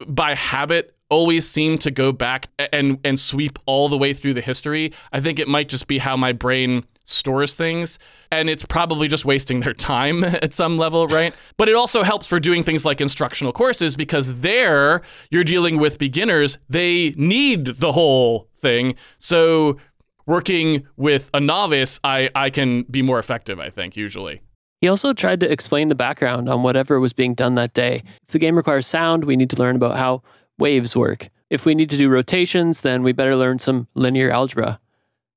by 0.07 0.35
habit, 0.35 0.95
always 1.11 1.49
seem 1.49 1.77
to 1.79 1.91
go 1.91 2.13
back 2.13 2.49
and, 2.73 2.99
and 3.05 3.19
sweep 3.19 3.59
all 3.67 3.89
the 3.89 3.99
way 3.99 4.13
through 4.13 4.35
the 4.35 4.41
history. 4.41 4.93
I 5.13 5.21
think 5.21 5.39
it 5.39 5.49
might 5.49 5.69
just 5.69 5.89
be 5.89 5.99
how 5.99 6.17
my 6.17 6.33
brain 6.33 6.85
stores 7.11 7.55
things. 7.55 7.99
And 8.31 8.49
it's 8.49 8.65
probably 8.65 9.09
just 9.09 9.25
wasting 9.25 9.61
their 9.61 9.75
time 9.75 10.25
at 10.25 10.53
some 10.53 10.79
level, 10.79 11.07
right? 11.09 11.35
But 11.57 11.69
it 11.69 11.75
also 11.75 12.03
helps 12.03 12.27
for 12.27 12.41
doing 12.41 12.63
things 12.63 12.85
like 12.85 13.01
instructional 13.01 13.53
courses 13.53 13.97
because 13.97 14.41
there 14.41 15.03
you're 15.31 15.45
dealing 15.45 15.79
with 15.79 15.99
beginners. 15.99 16.59
They 16.69 17.11
need 17.17 17.67
the 17.67 17.93
whole 17.93 18.49
thing. 18.57 18.95
So 19.19 19.79
working 20.27 20.87
with 20.97 21.31
a 21.35 21.41
novice, 21.41 21.99
I, 22.05 22.31
I 22.35 22.51
can 22.51 22.85
be 22.85 23.03
more 23.03 23.19
effective, 23.19 23.59
I 23.59 23.71
think, 23.71 23.97
usually. 23.97 24.43
He 24.81 24.89
also 24.89 25.13
tried 25.13 25.41
to 25.41 25.51
explain 25.51 25.89
the 25.89 25.95
background 25.95 26.49
on 26.49 26.63
whatever 26.63 26.99
was 27.01 27.13
being 27.13 27.35
done 27.35 27.55
that 27.57 27.75
day. 27.75 28.03
If 28.27 28.33
the 28.33 28.39
game 28.39 28.57
requires 28.57 28.87
sound, 28.87 29.25
we 29.25 29.37
need 29.37 29.51
to 29.51 29.57
learn 29.57 29.77
about 29.77 29.97
how 29.97 30.23
waves 30.59 30.97
work. 30.97 31.29
If 31.51 31.67
we 31.67 31.75
need 31.75 31.91
to 31.91 31.97
do 31.97 32.09
rotations, 32.09 32.83
then 32.83 33.03
we 33.03 33.13
better 33.13 33.37
learn 33.37 33.59
some 33.59 33.89
linear 33.95 34.31
algebra. 34.31 34.81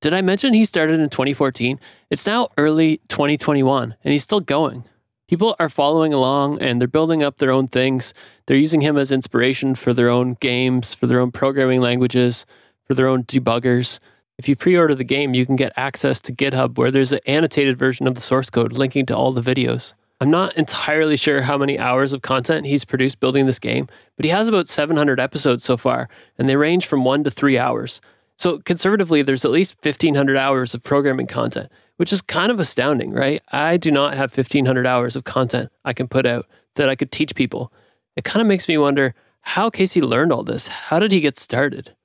Did 0.04 0.14
I 0.14 0.22
mention 0.22 0.54
he 0.54 0.66
started 0.66 1.00
in 1.00 1.10
2014? 1.10 1.80
It's 2.10 2.28
now 2.28 2.50
early 2.58 2.98
2021 3.08 3.96
and 4.04 4.12
he's 4.12 4.24
still 4.24 4.42
going. 4.42 4.84
People 5.30 5.56
are 5.60 5.70
following 5.70 6.12
along 6.12 6.62
and 6.62 6.82
they're 6.82 6.90
building 6.90 7.24
up 7.24 7.38
their 7.38 7.52
own 7.52 7.70
things. 7.70 8.14
They're 8.46 8.58
using 8.58 8.82
him 8.82 8.98
as 8.98 9.14
inspiration 9.14 9.76
for 9.76 9.94
their 9.94 10.10
own 10.10 10.34
games, 10.42 10.94
for 10.94 11.08
their 11.08 11.22
own 11.22 11.32
programming 11.32 11.80
languages, 11.80 12.46
for 12.84 12.96
their 12.96 13.08
own 13.08 13.24
debuggers. 13.24 14.02
If 14.38 14.50
you 14.50 14.58
pre 14.58 14.76
order 14.76 14.94
the 14.94 15.06
game, 15.06 15.34
you 15.34 15.46
can 15.46 15.56
get 15.56 15.72
access 15.78 16.20
to 16.24 16.34
GitHub 16.34 16.78
where 16.78 16.92
there's 16.92 17.14
an 17.14 17.22
annotated 17.26 17.78
version 17.78 18.06
of 18.06 18.16
the 18.16 18.20
source 18.20 18.50
code 18.50 18.74
linking 18.74 19.06
to 19.06 19.16
all 19.16 19.32
the 19.32 19.40
videos. 19.40 19.94
I'm 20.20 20.30
not 20.30 20.58
entirely 20.58 21.16
sure 21.16 21.44
how 21.44 21.58
many 21.58 21.80
hours 21.80 22.12
of 22.12 22.22
content 22.22 22.66
he's 22.66 22.84
produced 22.84 23.22
building 23.22 23.46
this 23.46 23.58
game, 23.58 23.88
but 24.18 24.26
he 24.26 24.32
has 24.32 24.50
about 24.50 24.68
700 24.68 25.22
episodes 25.22 25.64
so 25.64 25.78
far, 25.78 26.10
and 26.38 26.50
they 26.50 26.58
range 26.58 26.88
from 26.88 27.06
one 27.06 27.24
to 27.24 27.32
three 27.32 27.58
hours. 27.58 28.02
So 28.44 28.58
conservatively, 28.58 29.22
there's 29.22 29.46
at 29.46 29.52
least 29.52 29.78
1,500 29.86 30.36
hours 30.36 30.74
of 30.74 30.84
programming 30.84 31.28
content, 31.28 31.72
which 31.96 32.12
is 32.12 32.22
kind 32.22 32.52
of 32.52 32.60
astounding, 32.60 33.14
right? 33.14 33.42
I 33.54 33.78
do 33.78 33.90
not 33.90 34.16
have 34.16 34.36
1,500 34.36 34.86
hours 34.86 35.16
of 35.16 35.24
content 35.24 35.72
I 35.86 35.94
can 35.94 36.10
put 36.10 36.26
out 36.26 36.46
that 36.76 36.90
I 36.90 36.96
could 36.98 37.10
teach 37.10 37.36
people. 37.36 37.72
It 38.18 38.26
kind 38.26 38.42
of 38.42 38.48
makes 38.48 38.68
me 38.68 38.78
wonder 38.78 39.16
how 39.44 39.70
Casey 39.70 40.02
learned 40.02 40.34
all 40.34 40.44
this. 40.44 40.68
How 40.68 41.00
did 41.00 41.14
he 41.14 41.22
get 41.22 41.38
started? 41.38 41.96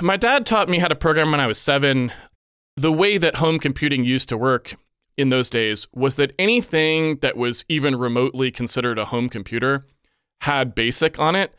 My 0.00 0.16
dad 0.16 0.46
taught 0.46 0.68
me 0.68 0.78
how 0.78 0.86
to 0.86 0.94
program 0.94 1.32
when 1.32 1.40
I 1.40 1.48
was 1.48 1.58
seven. 1.58 2.12
The 2.76 2.92
way 2.92 3.18
that 3.18 3.34
home 3.34 3.58
computing 3.58 4.04
used 4.04 4.28
to 4.28 4.38
work 4.38 4.76
in 5.16 5.30
those 5.30 5.50
days 5.50 5.88
was 5.92 6.14
that 6.14 6.32
anything 6.38 7.16
that 7.22 7.36
was 7.36 7.64
even 7.68 7.96
remotely 7.96 8.52
considered 8.52 9.00
a 9.00 9.06
home 9.06 9.28
computer 9.28 9.84
had 10.42 10.76
BASIC 10.76 11.18
on 11.18 11.34
it. 11.34 11.52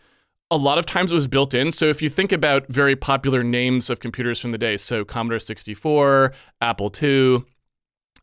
A 0.51 0.57
lot 0.57 0.79
of 0.79 0.85
times 0.85 1.12
it 1.12 1.15
was 1.15 1.27
built 1.27 1.53
in. 1.53 1.71
So 1.71 1.85
if 1.85 2.01
you 2.01 2.09
think 2.09 2.31
about 2.31 2.67
very 2.69 2.95
popular 2.95 3.43
names 3.43 3.89
of 3.89 3.99
computers 3.99 4.39
from 4.39 4.51
the 4.51 4.57
day, 4.57 4.77
so 4.77 5.05
Commodore 5.05 5.39
64, 5.39 6.33
Apple 6.62 6.91
II, 7.01 7.43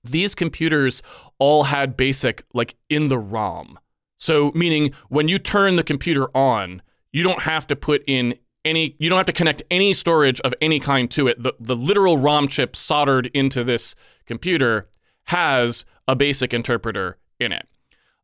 these 0.03 0.35
computers 0.35 1.03
all 1.39 1.65
had 1.65 1.97
BASIC 1.97 2.43
like 2.53 2.77
in 2.89 3.09
the 3.09 3.19
ROM. 3.19 3.79
So 4.19 4.51
meaning 4.55 4.93
when 5.09 5.29
you 5.29 5.39
turn 5.39 5.77
the 5.77 5.85
computer 5.85 6.29
on, 6.35 6.83
you 7.13 7.23
don't 7.23 7.43
have 7.43 7.67
to 7.69 7.77
put 7.77 8.03
in 8.07 8.35
any 8.65 8.97
you 8.99 9.09
don't 9.09 9.17
have 9.17 9.27
to 9.27 9.33
connect 9.33 9.63
any 9.71 9.95
storage 9.95 10.41
of 10.41 10.53
any 10.61 10.81
kind 10.81 11.11
to 11.13 11.29
it. 11.29 11.43
The 11.43 11.55
the 11.61 11.77
literal 11.77 12.19
ROM 12.19 12.49
chip 12.49 12.75
soldered 12.75 13.27
into 13.33 13.63
this 13.63 13.95
computer 14.27 14.89
has 15.27 15.85
a 16.09 16.17
basic 16.17 16.53
interpreter 16.53 17.19
in 17.39 17.53
it. 17.53 17.69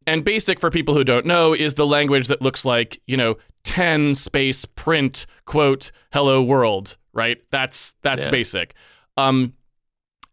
And 0.07 0.25
basic 0.25 0.61
for 0.61 0.71
people 0.71 0.95
who 0.95 1.05
don't 1.05 1.27
know 1.27 1.53
is 1.55 1.75
the 1.75 1.87
language 1.87 2.29
that 2.29 2.43
looks 2.43 2.65
like, 2.65 3.01
you 3.07 3.17
know, 3.17 3.37
10 3.65 4.15
space 4.15 4.65
print 4.65 5.27
quote 5.45 5.93
hello 6.13 6.43
world, 6.43 6.97
right? 7.13 7.39
That's 7.51 7.95
that's 8.03 8.25
Yeah. 8.25 8.31
basic. 8.31 8.75
Um 9.17 9.55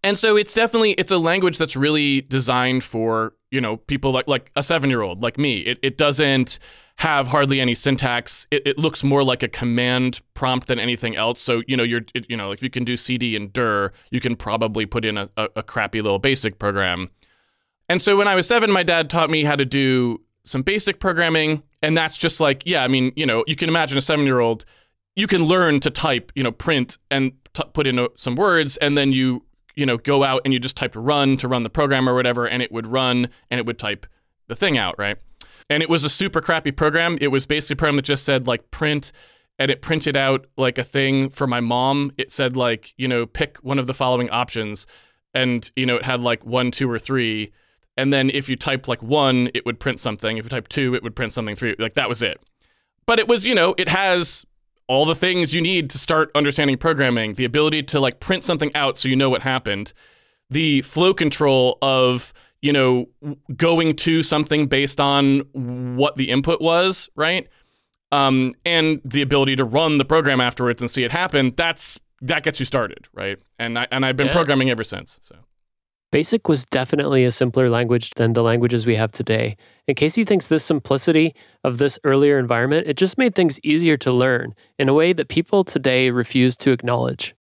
and 0.04 0.18
so 0.18 0.38
it's 0.38 0.54
definitely 0.54 0.92
it's 0.94 1.12
a 1.12 1.18
language 1.18 1.58
that's 1.58 1.76
really 1.76 2.22
designed 2.22 2.84
for, 2.84 3.34
you 3.52 3.60
know, 3.62 3.78
people 3.78 4.12
like 4.12 4.28
like 4.28 4.52
a 4.56 4.62
7-year-old 4.62 5.22
like 5.22 5.38
me. 5.38 5.60
It 5.60 5.80
it 5.84 5.98
doesn't 5.98 6.58
have 6.98 7.28
hardly 7.28 7.62
any 7.62 7.74
syntax. 7.76 8.46
It, 8.52 8.62
it 8.66 8.78
looks 8.78 9.04
more 9.06 9.24
like 9.24 9.42
a 9.42 9.48
command 9.48 10.20
prompt 10.34 10.68
than 10.68 10.80
anything 10.80 11.16
else. 11.16 11.42
So 11.42 11.62
you 11.68 11.78
know, 11.78 11.84
you're 11.84 12.02
it, 12.16 12.26
you 12.30 12.36
know, 12.38 12.52
if 12.52 12.64
you 12.64 12.70
can 12.70 12.84
do 12.84 12.98
CD 12.98 13.36
and 13.36 13.52
dir, 13.54 13.94
you 14.12 14.20
can 14.20 14.36
probably 14.36 14.86
put 14.86 15.06
in 15.06 15.18
a, 15.18 15.30
a, 15.38 15.50
a 15.58 15.64
crappy 15.64 16.02
little 16.02 16.20
basic 16.20 16.60
program. 16.60 17.10
And 17.90 18.02
so 18.02 18.16
when 18.16 18.28
I 18.28 18.36
was 18.36 18.48
seven, 18.48 18.72
my 18.72 18.84
dad 18.84 19.10
taught 19.10 19.32
me 19.32 19.44
how 19.44 19.56
to 19.56 19.66
do 19.66 20.22
some 20.46 20.62
basic 20.62 21.00
programming, 21.00 21.64
and 21.82 21.98
that's 21.98 22.18
just 22.18 22.40
like, 22.40 22.64
yeah, 22.66 22.84
I 22.84 22.88
mean, 22.88 23.12
you 23.16 23.26
know, 23.26 23.44
you 23.48 23.56
can 23.56 23.68
imagine 23.68 23.98
a 23.98 24.02
seven-year-old, 24.02 24.64
you 25.16 25.28
can 25.28 25.46
learn 25.46 25.80
to 25.82 25.90
type, 25.90 26.32
you 26.36 26.44
know, 26.44 26.52
print 26.52 26.98
and 27.12 27.34
t- 27.54 27.64
put 27.74 27.88
in 27.88 28.00
uh, 28.00 28.08
some 28.16 28.36
words, 28.36 28.78
and 28.78 28.98
then 28.98 29.12
you, 29.12 29.44
you 29.76 29.86
know, 29.86 29.98
go 29.98 30.24
out 30.24 30.42
and 30.46 30.54
you 30.54 30.60
just 30.60 30.78
type 30.78 30.94
run 30.96 31.36
to 31.38 31.48
run 31.48 31.64
the 31.64 31.70
program 31.70 32.08
or 32.08 32.14
whatever, 32.14 32.48
and 32.48 32.62
it 32.62 32.72
would 32.72 32.88
run 32.88 33.30
and 33.50 33.60
it 33.60 33.66
would 33.66 33.80
type 33.80 34.06
the 34.48 34.56
thing 34.56 34.78
out, 34.78 34.96
right? 34.98 35.18
And 35.70 35.84
it 35.84 35.90
was 35.90 36.04
a 36.04 36.10
super 36.10 36.42
crappy 36.42 36.72
program. 36.72 37.18
It 37.22 37.28
was 37.28 37.46
basically 37.46 37.74
a 37.74 37.78
program 37.78 37.96
that 37.98 38.06
just 38.06 38.24
said 38.24 38.48
like 38.48 38.72
print, 38.72 39.12
and 39.58 39.70
it 39.70 39.82
printed 39.82 40.16
out 40.16 40.46
like 40.58 40.78
a 40.78 40.84
thing 40.84 41.30
for 41.30 41.48
my 41.48 41.60
mom. 41.60 42.12
It 42.18 42.32
said 42.32 42.56
like, 42.56 42.94
you 42.98 43.08
know, 43.08 43.26
pick 43.26 43.58
one 43.58 43.78
of 43.78 43.88
the 43.88 43.94
following 43.94 44.30
options, 44.30 44.88
and 45.34 45.70
you 45.76 45.86
know, 45.86 45.98
it 45.98 46.04
had 46.04 46.22
like 46.22 46.46
one, 46.46 46.72
two, 46.72 46.90
or 46.90 47.00
three. 47.00 47.52
And 48.00 48.14
then 48.14 48.30
if 48.30 48.48
you 48.50 48.56
typed 48.56 48.88
like 48.88 49.04
one, 49.04 49.50
it 49.54 49.66
would 49.66 49.80
print 49.80 50.00
something. 50.00 50.38
If 50.38 50.46
you 50.46 50.50
typed 50.50 50.72
two, 50.72 50.96
it 50.96 51.04
would 51.04 51.16
print 51.16 51.34
something 51.34 51.56
three. 51.56 51.76
Like 51.78 51.94
that 51.94 52.08
was 52.08 52.22
it. 52.22 52.40
But 53.06 53.20
it 53.20 53.28
was, 53.28 53.46
you 53.46 53.54
know, 53.54 53.76
it 53.78 53.90
has 53.90 54.46
all 54.88 55.06
the 55.06 55.16
things 55.16 55.54
you 55.54 55.62
need 55.62 55.90
to 55.92 55.98
start 56.00 56.32
understanding 56.34 56.78
programming, 56.78 57.34
the 57.36 57.46
ability 57.46 57.84
to 57.84 58.00
like 58.00 58.20
print 58.20 58.44
something 58.44 58.74
out 58.76 58.98
so 58.98 59.08
you 59.10 59.16
know 59.16 59.30
what 59.30 59.42
happened, 59.42 59.94
the 60.50 60.82
flow 60.82 61.14
control 61.14 61.78
of, 61.82 62.34
you 62.62 62.74
know, 62.74 63.08
going 63.56 63.96
to 63.98 64.24
something 64.24 64.66
based 64.68 65.00
on 65.00 65.40
what 65.96 66.16
the 66.16 66.30
input 66.30 66.62
was, 66.62 67.10
right? 67.16 67.48
Um, 68.12 68.56
and 68.66 69.02
the 69.06 69.22
ability 69.22 69.56
to 69.58 69.64
run 69.64 69.98
the 69.98 70.06
program 70.06 70.42
afterwards 70.42 70.82
and 70.82 70.90
see 70.90 71.04
it 71.04 71.12
happen. 71.12 71.54
That's 71.56 72.00
that 72.22 72.44
gets 72.44 72.60
you 72.60 72.66
started, 72.66 73.08
right? 73.14 73.38
And 73.60 73.78
I 73.78 73.88
and 73.92 74.06
I've 74.06 74.18
been 74.18 74.28
Yeah. 74.28 74.34
programming 74.34 74.70
ever 74.70 74.84
since. 74.84 75.20
So 75.22 75.36
Basic 76.12 76.48
was 76.48 76.66
definitely 76.66 77.24
a 77.24 77.30
simpler 77.30 77.70
language 77.70 78.12
than 78.16 78.34
the 78.34 78.42
languages 78.42 78.88
we 78.88 78.96
have 78.96 79.12
today. 79.12 79.56
And 79.88 79.96
Casey 79.96 80.26
thinks 80.26 80.48
this 80.48 80.64
simplicity 80.64 81.36
of 81.64 81.78
this 81.78 82.00
earlier 82.04 82.40
environment, 82.40 82.88
it 82.88 82.98
just 82.98 83.20
made 83.20 83.36
things 83.36 83.60
easier 83.62 83.96
to 83.98 84.12
learn 84.12 84.56
in 84.80 84.90
a 84.90 84.94
way 84.94 85.14
that 85.14 85.28
people 85.28 85.64
today 85.64 86.10
refuse 86.10 86.58
to 86.58 86.72
acknowledge. 86.72 87.36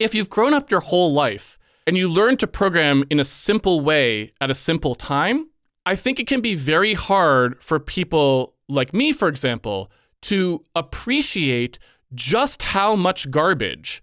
if 0.00 0.14
you've 0.14 0.30
grown 0.30 0.54
up 0.54 0.70
your 0.70 0.80
whole 0.80 1.12
life 1.12 1.58
and 1.86 1.96
you 1.96 2.08
learn 2.08 2.36
to 2.36 2.46
program 2.46 3.04
in 3.10 3.20
a 3.20 3.24
simple 3.24 3.80
way 3.80 4.32
at 4.40 4.50
a 4.50 4.54
simple 4.54 4.94
time, 4.94 5.48
I 5.86 5.94
think 5.94 6.18
it 6.18 6.26
can 6.26 6.40
be 6.40 6.54
very 6.54 6.94
hard 6.94 7.58
for 7.58 7.78
people 7.80 8.54
like 8.68 8.92
me, 8.92 9.12
for 9.12 9.28
example, 9.28 9.90
to 10.22 10.64
appreciate 10.74 11.78
just 12.14 12.62
how 12.62 12.96
much 12.96 13.30
garbage 13.30 14.02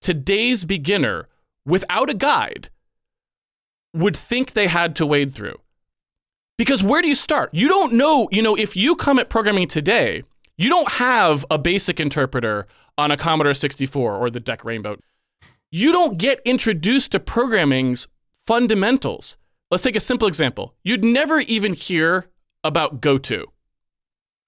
today's 0.00 0.64
beginner 0.64 1.28
without 1.64 2.08
a 2.08 2.14
guide 2.14 2.70
would 3.96 4.16
think 4.16 4.52
they 4.52 4.66
had 4.66 4.96
to 4.96 5.06
wade 5.06 5.32
through. 5.32 5.56
Because 6.58 6.82
where 6.82 7.02
do 7.02 7.08
you 7.08 7.14
start? 7.14 7.50
You 7.52 7.68
don't 7.68 7.94
know, 7.94 8.28
you 8.30 8.42
know, 8.42 8.56
if 8.56 8.76
you 8.76 8.96
come 8.96 9.18
at 9.18 9.28
programming 9.28 9.68
today, 9.68 10.22
you 10.56 10.70
don't 10.70 10.92
have 10.92 11.44
a 11.50 11.58
basic 11.58 12.00
interpreter 12.00 12.66
on 12.96 13.10
a 13.10 13.16
Commodore 13.16 13.54
64 13.54 14.16
or 14.16 14.30
the 14.30 14.40
DEC 14.40 14.64
Rainbow. 14.64 14.96
You 15.70 15.92
don't 15.92 16.16
get 16.16 16.40
introduced 16.44 17.12
to 17.12 17.20
programming's 17.20 18.08
fundamentals. 18.46 19.36
Let's 19.70 19.82
take 19.82 19.96
a 19.96 20.00
simple 20.00 20.28
example. 20.28 20.74
You'd 20.82 21.04
never 21.04 21.40
even 21.40 21.74
hear 21.74 22.26
about 22.64 23.00
goto. 23.00 23.52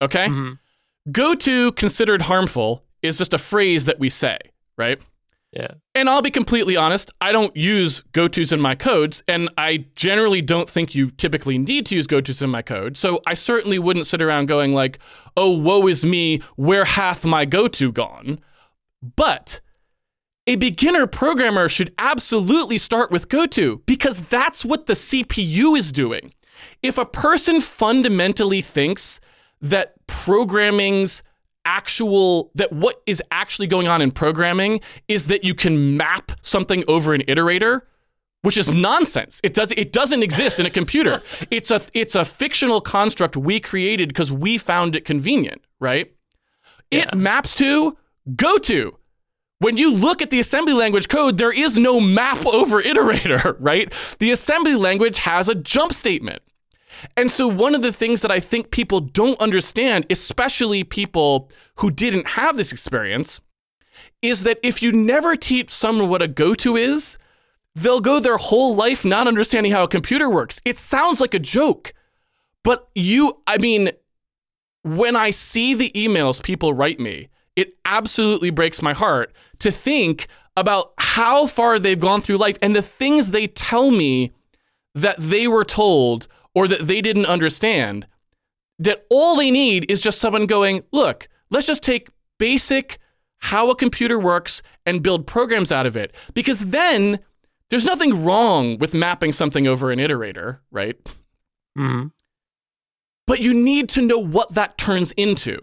Okay? 0.01 0.29
Mm-hmm. 0.29 1.13
Goto 1.13 1.73
considered 1.73 2.23
harmful 2.23 2.85
is 3.03 3.19
just 3.19 3.35
a 3.35 3.39
phrase 3.39 3.85
that 3.85 3.99
we 3.99 4.09
say, 4.09 4.39
right? 4.77 4.99
Yeah. 5.59 5.75
And 5.97 6.09
I'll 6.09 6.23
be 6.23 6.31
completely 6.31 6.77
honest, 6.77 7.11
I 7.21 7.33
don't 7.33 7.55
use 7.57 8.05
gotos 8.13 8.53
in 8.53 8.61
my 8.61 8.77
codes, 8.77 9.25
and 9.27 9.51
I 9.59 9.87
generally 9.97 10.41
don't 10.41 10.71
think 10.71 10.95
you 10.95 11.11
typically 11.11 11.59
need 11.59 11.85
to 11.87 11.97
use 11.97 12.07
gotos 12.07 12.43
in 12.43 12.49
my 12.49 12.63
code. 12.63 12.97
So 12.97 13.21
I 13.27 13.35
certainly 13.35 13.81
wouldn't 13.81 14.07
sit 14.07 14.23
around 14.23 14.47
going 14.47 14.73
like, 14.73 15.01
"Oh, 15.37 15.59
woe 15.59 15.89
is 15.89 16.05
me, 16.05 16.43
where 16.55 16.85
hath 16.85 17.25
my 17.25 17.45
goto 17.45 17.91
gone?" 17.91 18.39
But 19.17 19.61
a 20.47 20.55
beginner 20.55 21.09
programmer 21.09 21.69
should 21.69 21.93
absolutely 21.99 22.79
start 22.79 23.11
with 23.11 23.29
goto 23.29 23.79
because 23.85 24.21
that's 24.29 24.65
what 24.65 24.87
the 24.87 24.95
CPU 24.95 25.77
is 25.77 25.91
doing. 25.91 26.35
If 26.85 26.99
a 26.99 27.05
person 27.05 27.61
fundamentally 27.61 28.61
thinks 28.61 29.21
that 29.61 29.95
programming's 30.07 31.25
actual 31.69 32.51
that 32.55 32.73
what 32.73 33.03
is 33.07 33.23
actually 33.31 33.67
going 33.67 33.87
on 33.87 34.01
in 34.01 34.11
programming 34.11 34.81
is 35.07 35.27
that 35.27 35.45
you 35.45 35.55
can 35.55 35.97
map 35.99 36.33
something 36.41 36.83
over 36.89 37.13
an 37.15 37.23
iterator 37.23 37.83
which 38.43 38.57
is 38.57 38.73
nonsense. 38.73 39.41
It 39.43 39.53
does 39.53 39.73
it 39.73 39.93
doesn't 39.93 40.23
exist 40.23 40.59
in 40.61 40.67
a 40.67 40.71
computer. 40.71 41.23
It's 41.51 41.71
a 41.71 41.81
it's 41.93 42.15
a 42.15 42.25
fictional 42.25 42.81
construct 42.81 43.37
we 43.37 43.61
created 43.61 44.09
because 44.09 44.33
we 44.33 44.59
found 44.59 44.97
it 44.97 45.05
convenient 45.05 45.61
right? 45.81 46.13
It 46.91 47.15
maps 47.15 47.55
to 47.57 47.97
go 48.35 48.59
to 48.59 48.97
when 49.61 49.77
you 49.77 49.93
look 49.93 50.23
at 50.23 50.31
the 50.31 50.39
assembly 50.39 50.73
language 50.73 51.09
code, 51.09 51.39
there 51.39 51.53
is 51.53 51.79
no 51.79 52.01
map 52.01 52.47
over 52.47 52.83
iterator, 52.83 53.57
right? 53.61 53.93
The 54.19 54.31
assembly 54.31 54.77
language 54.77 55.19
has 55.19 55.49
a 55.49 55.55
jump 55.55 55.93
statement. 55.93 56.43
And 57.17 57.31
so, 57.31 57.49
one 57.49 57.75
of 57.75 57.83
the 57.83 57.93
things 57.93 58.23
that 58.23 58.31
I 58.31 58.41
think 58.41 58.71
people 58.71 59.01
don't 59.01 59.41
understand, 59.41 60.07
especially 60.11 60.85
people 60.85 61.51
who 61.77 61.91
didn't 61.91 62.29
have 62.29 62.57
this 62.57 62.73
experience, 62.73 63.41
is 64.23 64.43
that 64.45 64.59
if 64.63 64.83
you 64.83 64.93
never 64.93 65.37
teach 65.37 65.73
someone 65.73 66.09
what 66.09 66.23
a 66.23 66.29
go 66.29 66.55
to 66.55 66.77
is, 66.77 67.19
they'll 67.75 68.01
go 68.01 68.21
their 68.21 68.37
whole 68.37 68.75
life 68.75 69.05
not 69.05 69.29
understanding 69.29 69.73
how 69.73 69.85
a 69.85 69.89
computer 69.89 70.29
works. 70.29 70.61
It 70.65 70.79
sounds 70.79 71.21
like 71.21 71.35
a 71.35 71.39
joke, 71.39 71.93
but 72.65 72.89
you, 72.95 73.43
I 73.47 73.59
mean, 73.59 73.91
when 74.83 75.17
I 75.17 75.31
see 75.31 75.75
the 75.75 75.91
emails 75.95 76.43
people 76.43 76.73
write 76.73 76.99
me, 76.99 77.29
it 77.57 77.75
absolutely 77.85 78.51
breaks 78.51 78.83
my 78.83 78.93
heart 78.93 79.33
to 79.61 79.71
think 79.71 80.27
about 80.57 80.93
how 80.99 81.47
far 81.47 81.79
they've 81.79 82.01
gone 82.01 82.21
through 82.21 82.37
life 82.37 82.59
and 82.63 82.75
the 82.75 82.83
things 82.83 83.31
they 83.31 83.47
tell 83.47 83.91
me 83.91 84.33
that 84.95 85.17
they 85.19 85.47
were 85.47 85.65
told 85.65 86.27
or 86.55 86.69
that 86.69 86.87
they 86.87 87.01
didn't 87.01 87.27
understand. 87.27 88.07
That 88.79 89.07
all 89.11 89.37
they 89.37 89.51
need 89.51 89.91
is 89.91 90.01
just 90.01 90.21
someone 90.21 90.47
going, 90.47 90.85
look, 90.93 91.29
let's 91.51 91.67
just 91.67 91.83
take 91.83 92.09
basic 92.39 92.99
how 93.39 93.71
a 93.71 93.77
computer 93.77 94.19
works 94.19 94.63
and 94.87 95.03
build 95.03 95.27
programs 95.27 95.73
out 95.73 95.87
of 95.87 95.97
it. 95.97 96.15
Because 96.35 96.67
then 96.67 97.19
there's 97.71 97.85
nothing 97.85 98.25
wrong 98.25 98.79
with 98.79 98.95
mapping 98.95 99.33
something 99.33 99.67
over 99.67 99.91
an 99.91 99.99
iterator, 99.99 100.59
right? 100.71 100.97
hmm 101.77 102.07
but 103.29 103.41
you 103.41 103.53
need 103.53 103.91
to 103.91 104.03
know 104.03 104.19
what 104.19 104.55
that 104.55 104.79
turns 104.79 105.13
into. 105.13 105.59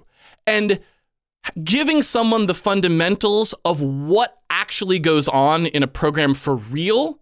And 0.47 0.79
giving 1.63 2.03
someone 2.03 2.45
the 2.45 2.53
fundamentals 2.53 3.53
of 3.65 3.81
what 3.81 4.37
actually 4.51 4.99
goes 4.99 5.27
on 5.27 5.65
in 5.65 5.81
a 5.81 5.87
program 5.87 6.35
for 6.35 6.55
real 6.55 7.19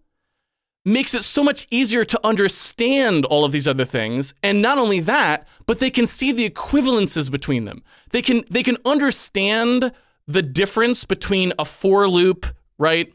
makes 0.84 1.14
it 1.14 1.24
so 1.24 1.42
much 1.42 1.66
easier 1.70 2.04
to 2.04 2.20
understand 2.24 3.24
all 3.24 3.44
of 3.44 3.52
these 3.52 3.66
other 3.66 3.84
things. 3.84 4.34
And 4.42 4.60
not 4.60 4.78
only 4.78 5.00
that 5.00 5.46
but 5.66 5.78
they 5.78 5.90
can 5.90 6.06
see 6.06 6.32
the 6.32 6.48
equivalences 6.48 7.30
between 7.30 7.64
them. 7.64 7.82
They 8.10 8.22
can 8.22 8.44
they 8.50 8.62
can 8.62 8.76
understand 8.84 9.92
the 10.26 10.42
difference 10.42 11.04
between 11.04 11.52
a 11.58 11.64
for 11.64 12.08
loop 12.08 12.46
right 12.78 13.12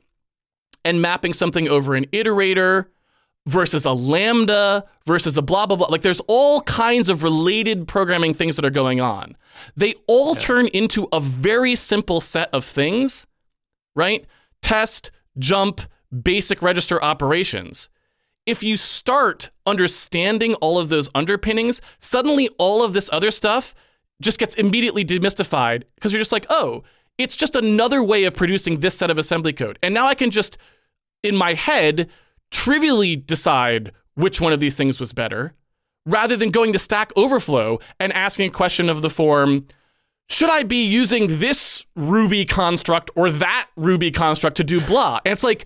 and 0.86 1.02
mapping 1.02 1.34
something 1.34 1.68
over 1.68 1.96
an 1.96 2.06
iterator 2.08 2.86
versus 3.48 3.86
a 3.86 3.94
lambda 3.94 4.86
versus 5.06 5.38
a 5.38 5.42
blah 5.42 5.66
blah 5.66 5.78
blah. 5.78 5.88
Like 5.88 6.02
there's 6.02 6.22
all 6.28 6.62
kinds 6.62 7.10
of 7.10 7.24
related 7.24 7.88
programming 7.88 8.34
things 8.34 8.56
that 8.56 8.66
are 8.66 8.70
going 8.70 9.02
on. 9.02 9.36
They 9.76 9.96
all 10.08 10.36
turn 10.36 10.68
into 10.68 11.08
a 11.12 11.20
very 11.20 11.76
simple 11.76 12.22
set 12.22 12.50
of 12.54 12.64
things 12.66 13.28
right? 13.96 14.26
Test 14.62 15.12
jump 15.38 15.82
basic 16.24 16.62
register 16.62 17.04
operations. 17.04 17.90
If 18.46 18.64
you 18.64 18.78
start 18.78 19.50
understanding 19.66 20.56
all 20.56 20.80
of 20.80 20.90
those 20.90 21.10
underpinnings, 21.14 21.82
suddenly 22.00 22.50
all 22.58 22.84
of 22.84 22.94
this 22.94 23.10
other 23.12 23.32
stuff 23.32 23.76
just 24.22 24.40
gets 24.40 24.56
immediately 24.56 25.06
demystified 25.06 25.84
because 25.96 26.12
you're 26.12 26.22
just 26.22 26.32
like, 26.32 26.46
oh, 26.50 26.84
it's 27.18 27.36
just 27.36 27.56
another 27.56 28.04
way 28.04 28.24
of 28.24 28.36
producing 28.36 28.80
this 28.80 28.96
set 28.96 29.12
of 29.12 29.18
assembly 29.18 29.54
code. 29.54 29.78
And 29.84 29.94
now 29.94 30.08
I 30.08 30.16
can 30.16 30.32
just, 30.32 30.58
in 31.22 31.36
my 31.36 31.54
head, 31.54 32.12
trivially 32.50 33.16
decide 33.16 33.92
which 34.16 34.42
one 34.42 34.54
of 34.54 34.60
these 34.60 34.76
things 34.76 35.00
was 35.00 35.14
better 35.14 35.54
rather 36.06 36.36
than 36.36 36.50
going 36.50 36.74
to 36.74 36.80
Stack 36.80 37.12
Overflow 37.16 37.80
and 38.00 38.12
asking 38.14 38.48
a 38.48 38.52
question 38.52 38.90
of 38.90 39.02
the 39.02 39.10
form, 39.10 39.68
should 40.30 40.50
I 40.50 40.64
be 40.64 40.86
using 40.86 41.40
this 41.40 41.86
Ruby 41.96 42.46
construct 42.46 43.12
or 43.16 43.30
that 43.32 43.68
Ruby 43.76 44.12
construct 44.12 44.58
to 44.58 44.64
do 44.64 44.82
blah? 44.82 45.20
And 45.26 45.32
it's 45.32 45.44
like, 45.44 45.66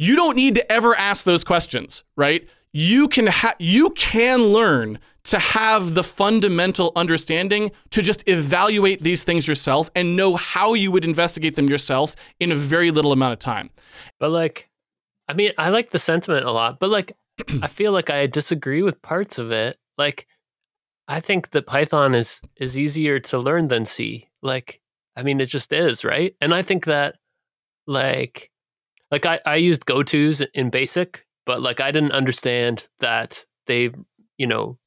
you 0.00 0.16
don't 0.16 0.34
need 0.34 0.54
to 0.54 0.72
ever 0.72 0.96
ask 0.96 1.24
those 1.24 1.44
questions, 1.44 2.04
right? 2.16 2.48
You 2.72 3.06
can 3.06 3.26
ha- 3.26 3.56
you 3.58 3.90
can 3.90 4.44
learn 4.44 4.98
to 5.24 5.38
have 5.38 5.92
the 5.92 6.02
fundamental 6.02 6.90
understanding 6.96 7.70
to 7.90 8.00
just 8.00 8.26
evaluate 8.26 9.02
these 9.02 9.24
things 9.24 9.46
yourself 9.46 9.90
and 9.94 10.16
know 10.16 10.36
how 10.36 10.72
you 10.72 10.90
would 10.90 11.04
investigate 11.04 11.54
them 11.54 11.68
yourself 11.68 12.16
in 12.40 12.50
a 12.50 12.54
very 12.54 12.90
little 12.90 13.12
amount 13.12 13.34
of 13.34 13.40
time. 13.40 13.68
But 14.18 14.30
like 14.30 14.70
I 15.28 15.34
mean, 15.34 15.52
I 15.58 15.68
like 15.68 15.90
the 15.90 15.98
sentiment 15.98 16.46
a 16.46 16.50
lot, 16.50 16.80
but 16.80 16.88
like 16.88 17.12
I 17.62 17.66
feel 17.66 17.92
like 17.92 18.08
I 18.08 18.26
disagree 18.26 18.82
with 18.82 19.02
parts 19.02 19.36
of 19.36 19.52
it. 19.52 19.76
Like 19.98 20.26
I 21.08 21.20
think 21.20 21.50
that 21.50 21.66
Python 21.66 22.14
is 22.14 22.40
is 22.56 22.78
easier 22.78 23.20
to 23.20 23.38
learn 23.38 23.68
than 23.68 23.84
C. 23.84 24.28
Like 24.40 24.80
I 25.14 25.24
mean, 25.24 25.42
it 25.42 25.46
just 25.46 25.74
is, 25.74 26.06
right? 26.06 26.34
And 26.40 26.54
I 26.54 26.62
think 26.62 26.86
that 26.86 27.16
like 27.86 28.49
like 29.10 29.26
I, 29.26 29.40
I 29.46 29.56
used 29.56 29.86
go-tos 29.86 30.40
in 30.54 30.70
basic, 30.70 31.26
but 31.46 31.60
like 31.60 31.80
I 31.80 31.90
didn't 31.90 32.12
understand 32.12 32.88
that 33.00 33.44
they, 33.66 33.90
you 34.38 34.46
know, 34.46 34.78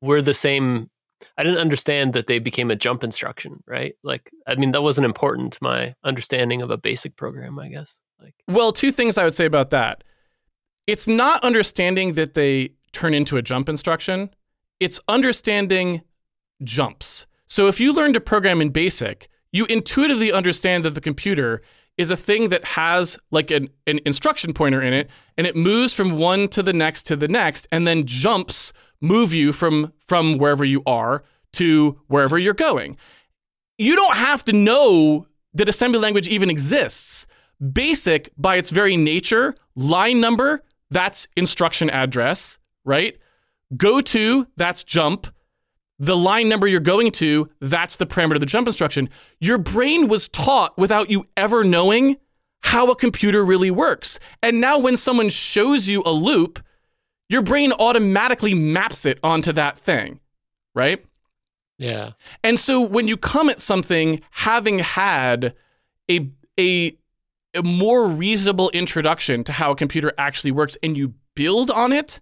were 0.00 0.22
the 0.22 0.34
same. 0.34 0.90
I 1.36 1.42
didn't 1.42 1.58
understand 1.58 2.12
that 2.12 2.28
they 2.28 2.38
became 2.38 2.70
a 2.70 2.76
jump 2.76 3.02
instruction, 3.02 3.62
right? 3.66 3.94
Like, 4.04 4.30
I 4.46 4.54
mean, 4.54 4.72
that 4.72 4.82
wasn't 4.82 5.04
important 5.04 5.54
to 5.54 5.58
my 5.62 5.94
understanding 6.04 6.62
of 6.62 6.70
a 6.70 6.78
basic 6.78 7.16
program, 7.16 7.58
I 7.58 7.68
guess. 7.68 8.00
Like, 8.20 8.34
well, 8.46 8.72
two 8.72 8.92
things 8.92 9.18
I 9.18 9.24
would 9.24 9.34
say 9.34 9.44
about 9.44 9.70
that. 9.70 10.04
It's 10.86 11.08
not 11.08 11.44
understanding 11.44 12.14
that 12.14 12.34
they 12.34 12.70
turn 12.92 13.14
into 13.14 13.36
a 13.36 13.42
jump 13.42 13.68
instruction. 13.68 14.30
It's 14.80 15.00
understanding 15.08 16.02
jumps. 16.62 17.26
So 17.46 17.66
if 17.66 17.80
you 17.80 17.92
learn 17.92 18.12
to 18.12 18.20
program 18.20 18.60
in 18.60 18.70
basic, 18.70 19.28
you 19.52 19.64
intuitively 19.66 20.32
understand 20.32 20.84
that 20.84 20.94
the 20.94 21.00
computer 21.00 21.62
is 21.98 22.10
a 22.10 22.16
thing 22.16 22.48
that 22.48 22.64
has 22.64 23.18
like 23.30 23.50
an, 23.50 23.68
an 23.86 24.00
instruction 24.06 24.54
pointer 24.54 24.80
in 24.80 24.92
it 24.92 25.10
and 25.36 25.46
it 25.46 25.56
moves 25.56 25.92
from 25.92 26.12
one 26.12 26.48
to 26.48 26.62
the 26.62 26.72
next 26.72 27.02
to 27.04 27.16
the 27.16 27.28
next 27.28 27.66
and 27.70 27.86
then 27.86 28.06
jumps 28.06 28.72
move 29.00 29.34
you 29.34 29.52
from 29.52 29.92
from 29.98 30.38
wherever 30.38 30.64
you 30.64 30.82
are 30.86 31.22
to 31.52 32.00
wherever 32.06 32.38
you're 32.38 32.54
going. 32.54 32.96
You 33.76 33.96
don't 33.96 34.16
have 34.16 34.44
to 34.46 34.52
know 34.52 35.26
that 35.54 35.68
assembly 35.68 36.00
language 36.00 36.28
even 36.28 36.50
exists. 36.50 37.26
Basic 37.72 38.30
by 38.38 38.56
its 38.56 38.70
very 38.70 38.96
nature 38.96 39.54
line 39.74 40.20
number 40.20 40.62
that's 40.90 41.28
instruction 41.36 41.90
address 41.90 42.58
right? 42.88 43.18
Go 43.76 44.00
to 44.00 44.46
that's 44.56 44.82
jump 44.82 45.28
the 45.98 46.16
line 46.16 46.48
number 46.48 46.66
you're 46.66 46.80
going 46.80 47.10
to, 47.12 47.48
that's 47.60 47.96
the 47.96 48.06
parameter 48.06 48.34
of 48.34 48.40
the 48.40 48.46
jump 48.46 48.68
instruction. 48.68 49.08
Your 49.40 49.58
brain 49.58 50.08
was 50.08 50.28
taught 50.28 50.76
without 50.78 51.10
you 51.10 51.26
ever 51.36 51.64
knowing 51.64 52.16
how 52.62 52.90
a 52.90 52.96
computer 52.96 53.44
really 53.44 53.70
works. 53.70 54.18
And 54.42 54.60
now 54.60 54.78
when 54.78 54.96
someone 54.96 55.28
shows 55.28 55.88
you 55.88 56.02
a 56.04 56.10
loop, 56.10 56.60
your 57.28 57.42
brain 57.42 57.72
automatically 57.72 58.54
maps 58.54 59.04
it 59.06 59.18
onto 59.22 59.52
that 59.52 59.78
thing, 59.78 60.20
right? 60.74 61.04
Yeah. 61.78 62.12
And 62.42 62.58
so 62.58 62.80
when 62.80 63.06
you 63.06 63.16
come 63.16 63.48
at 63.48 63.60
something 63.60 64.20
having 64.30 64.80
had 64.80 65.54
a 66.10 66.28
a 66.58 66.96
a 67.54 67.62
more 67.62 68.08
reasonable 68.08 68.70
introduction 68.70 69.44
to 69.44 69.52
how 69.52 69.70
a 69.70 69.76
computer 69.76 70.12
actually 70.18 70.50
works 70.50 70.76
and 70.82 70.96
you 70.96 71.14
build 71.34 71.70
on 71.70 71.92
it, 71.92 72.20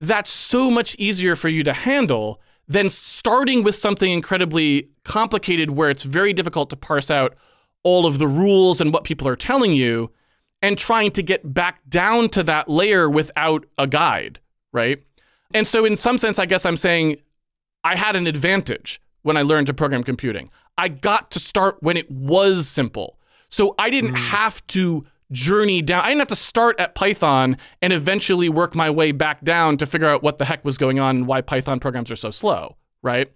that's 0.00 0.30
so 0.30 0.70
much 0.70 0.94
easier 0.98 1.34
for 1.34 1.48
you 1.48 1.62
to 1.64 1.72
handle 1.72 2.40
than 2.70 2.88
starting 2.88 3.64
with 3.64 3.74
something 3.74 4.12
incredibly 4.12 4.88
complicated 5.04 5.72
where 5.72 5.90
it's 5.90 6.04
very 6.04 6.32
difficult 6.32 6.70
to 6.70 6.76
parse 6.76 7.10
out 7.10 7.34
all 7.82 8.06
of 8.06 8.20
the 8.20 8.28
rules 8.28 8.80
and 8.80 8.92
what 8.92 9.02
people 9.02 9.26
are 9.26 9.34
telling 9.34 9.72
you 9.72 10.08
and 10.62 10.78
trying 10.78 11.10
to 11.10 11.20
get 11.20 11.52
back 11.52 11.80
down 11.88 12.28
to 12.28 12.44
that 12.44 12.68
layer 12.68 13.10
without 13.10 13.66
a 13.76 13.88
guide, 13.88 14.38
right? 14.72 15.02
And 15.52 15.66
so, 15.66 15.84
in 15.84 15.96
some 15.96 16.16
sense, 16.16 16.38
I 16.38 16.46
guess 16.46 16.64
I'm 16.64 16.76
saying 16.76 17.16
I 17.82 17.96
had 17.96 18.14
an 18.14 18.28
advantage 18.28 19.00
when 19.22 19.36
I 19.36 19.42
learned 19.42 19.66
to 19.66 19.74
program 19.74 20.04
computing. 20.04 20.48
I 20.78 20.88
got 20.88 21.32
to 21.32 21.40
start 21.40 21.78
when 21.80 21.96
it 21.96 22.08
was 22.08 22.68
simple. 22.68 23.18
So 23.48 23.74
I 23.80 23.90
didn't 23.90 24.14
mm. 24.14 24.28
have 24.30 24.64
to 24.68 25.04
journey 25.32 25.82
down. 25.82 26.04
I 26.04 26.08
didn't 26.08 26.20
have 26.20 26.28
to 26.28 26.36
start 26.36 26.78
at 26.80 26.94
Python 26.94 27.56
and 27.82 27.92
eventually 27.92 28.48
work 28.48 28.74
my 28.74 28.90
way 28.90 29.12
back 29.12 29.42
down 29.42 29.76
to 29.78 29.86
figure 29.86 30.08
out 30.08 30.22
what 30.22 30.38
the 30.38 30.44
heck 30.44 30.64
was 30.64 30.78
going 30.78 30.98
on 30.98 31.16
and 31.16 31.26
why 31.26 31.40
Python 31.40 31.80
programs 31.80 32.10
are 32.10 32.16
so 32.16 32.30
slow, 32.30 32.76
right? 33.02 33.30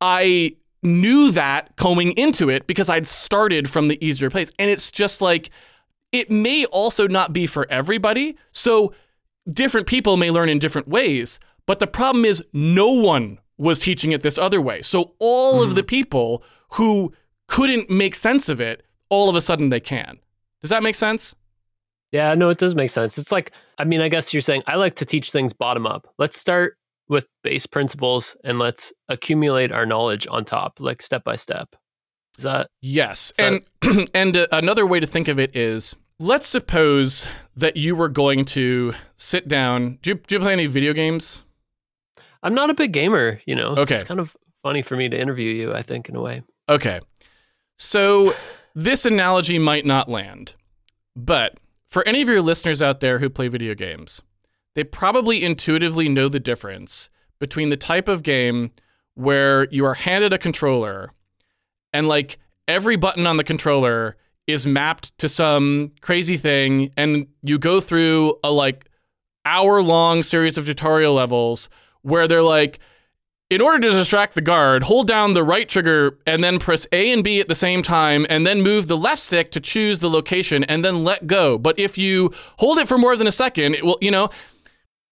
I 0.00 0.56
knew 0.82 1.30
that 1.32 1.76
coming 1.76 2.12
into 2.12 2.50
it 2.50 2.66
because 2.66 2.88
I'd 2.88 3.06
started 3.06 3.68
from 3.68 3.88
the 3.88 4.04
easier 4.04 4.30
place. 4.30 4.50
And 4.58 4.70
it's 4.70 4.90
just 4.90 5.20
like, 5.20 5.50
it 6.12 6.30
may 6.30 6.64
also 6.66 7.08
not 7.08 7.32
be 7.32 7.46
for 7.46 7.66
everybody. 7.70 8.36
So 8.52 8.94
different 9.48 9.86
people 9.86 10.16
may 10.16 10.30
learn 10.30 10.48
in 10.48 10.58
different 10.58 10.88
ways. 10.88 11.40
But 11.66 11.78
the 11.78 11.86
problem 11.86 12.24
is, 12.24 12.44
no 12.52 12.90
one 12.92 13.38
was 13.56 13.78
teaching 13.78 14.12
it 14.12 14.22
this 14.22 14.36
other 14.36 14.60
way. 14.60 14.82
So 14.82 15.14
all 15.18 15.62
mm. 15.62 15.64
of 15.64 15.74
the 15.74 15.82
people 15.82 16.42
who 16.72 17.12
couldn't 17.48 17.88
make 17.88 18.14
sense 18.14 18.48
of 18.48 18.60
it, 18.60 18.84
all 19.08 19.28
of 19.28 19.36
a 19.36 19.40
sudden 19.40 19.70
they 19.70 19.80
can. 19.80 20.18
Does 20.64 20.70
that 20.70 20.82
make 20.82 20.94
sense? 20.94 21.34
Yeah, 22.10 22.32
no, 22.32 22.48
it 22.48 22.56
does 22.56 22.74
make 22.74 22.88
sense. 22.88 23.18
It's 23.18 23.30
like, 23.30 23.52
I 23.76 23.84
mean, 23.84 24.00
I 24.00 24.08
guess 24.08 24.32
you're 24.32 24.40
saying 24.40 24.62
I 24.66 24.76
like 24.76 24.94
to 24.94 25.04
teach 25.04 25.30
things 25.30 25.52
bottom 25.52 25.86
up. 25.86 26.08
Let's 26.16 26.40
start 26.40 26.78
with 27.06 27.26
base 27.42 27.66
principles 27.66 28.34
and 28.44 28.58
let's 28.58 28.90
accumulate 29.10 29.72
our 29.72 29.84
knowledge 29.84 30.26
on 30.30 30.42
top, 30.46 30.80
like 30.80 31.02
step 31.02 31.22
by 31.22 31.36
step. 31.36 31.76
Is 32.38 32.44
that? 32.44 32.70
Yes. 32.80 33.30
Is 33.38 33.44
and 33.44 33.60
that... 33.82 34.08
and 34.14 34.36
uh, 34.38 34.46
another 34.52 34.86
way 34.86 35.00
to 35.00 35.06
think 35.06 35.28
of 35.28 35.38
it 35.38 35.54
is 35.54 35.96
let's 36.18 36.46
suppose 36.46 37.28
that 37.54 37.76
you 37.76 37.94
were 37.94 38.08
going 38.08 38.46
to 38.46 38.94
sit 39.18 39.48
down. 39.48 39.98
Do 40.00 40.12
you, 40.12 40.14
do 40.14 40.36
you 40.36 40.40
play 40.40 40.54
any 40.54 40.64
video 40.64 40.94
games? 40.94 41.42
I'm 42.42 42.54
not 42.54 42.70
a 42.70 42.74
big 42.74 42.94
gamer, 42.94 43.42
you 43.44 43.54
know. 43.54 43.74
Okay. 43.76 43.96
It's 43.96 44.04
kind 44.04 44.18
of 44.18 44.34
funny 44.62 44.80
for 44.80 44.96
me 44.96 45.10
to 45.10 45.20
interview 45.20 45.52
you, 45.52 45.74
I 45.74 45.82
think, 45.82 46.08
in 46.08 46.16
a 46.16 46.22
way. 46.22 46.42
Okay. 46.70 47.00
So 47.76 48.34
this 48.74 49.04
analogy 49.04 49.58
might 49.58 49.86
not 49.86 50.08
land, 50.08 50.54
but 51.14 51.54
for 51.86 52.06
any 52.08 52.22
of 52.22 52.28
your 52.28 52.42
listeners 52.42 52.82
out 52.82 53.00
there 53.00 53.18
who 53.18 53.30
play 53.30 53.48
video 53.48 53.74
games, 53.74 54.20
they 54.74 54.84
probably 54.84 55.44
intuitively 55.44 56.08
know 56.08 56.28
the 56.28 56.40
difference 56.40 57.08
between 57.38 57.68
the 57.68 57.76
type 57.76 58.08
of 58.08 58.22
game 58.22 58.72
where 59.14 59.68
you 59.70 59.84
are 59.84 59.94
handed 59.94 60.32
a 60.32 60.38
controller 60.38 61.12
and 61.92 62.08
like 62.08 62.38
every 62.66 62.96
button 62.96 63.26
on 63.26 63.36
the 63.36 63.44
controller 63.44 64.16
is 64.46 64.66
mapped 64.66 65.16
to 65.18 65.28
some 65.28 65.92
crazy 66.00 66.36
thing 66.36 66.92
and 66.96 67.26
you 67.42 67.58
go 67.58 67.80
through 67.80 68.34
a 68.42 68.50
like 68.50 68.86
hour 69.44 69.82
long 69.82 70.22
series 70.22 70.58
of 70.58 70.66
tutorial 70.66 71.14
levels 71.14 71.68
where 72.02 72.26
they're 72.26 72.42
like 72.42 72.80
in 73.50 73.60
order 73.60 73.78
to 73.78 73.90
distract 73.94 74.34
the 74.34 74.40
guard, 74.40 74.82
hold 74.84 75.06
down 75.06 75.34
the 75.34 75.44
right 75.44 75.68
trigger 75.68 76.18
and 76.26 76.42
then 76.42 76.58
press 76.58 76.86
A 76.92 77.12
and 77.12 77.22
B 77.22 77.40
at 77.40 77.48
the 77.48 77.54
same 77.54 77.82
time, 77.82 78.26
and 78.30 78.46
then 78.46 78.62
move 78.62 78.88
the 78.88 78.96
left 78.96 79.20
stick 79.20 79.50
to 79.52 79.60
choose 79.60 79.98
the 79.98 80.10
location 80.10 80.64
and 80.64 80.84
then 80.84 81.04
let 81.04 81.26
go. 81.26 81.58
But 81.58 81.78
if 81.78 81.98
you 81.98 82.32
hold 82.58 82.78
it 82.78 82.88
for 82.88 82.98
more 82.98 83.16
than 83.16 83.26
a 83.26 83.32
second, 83.32 83.74
it 83.74 83.84
will, 83.84 83.98
you 84.00 84.10
know, 84.10 84.30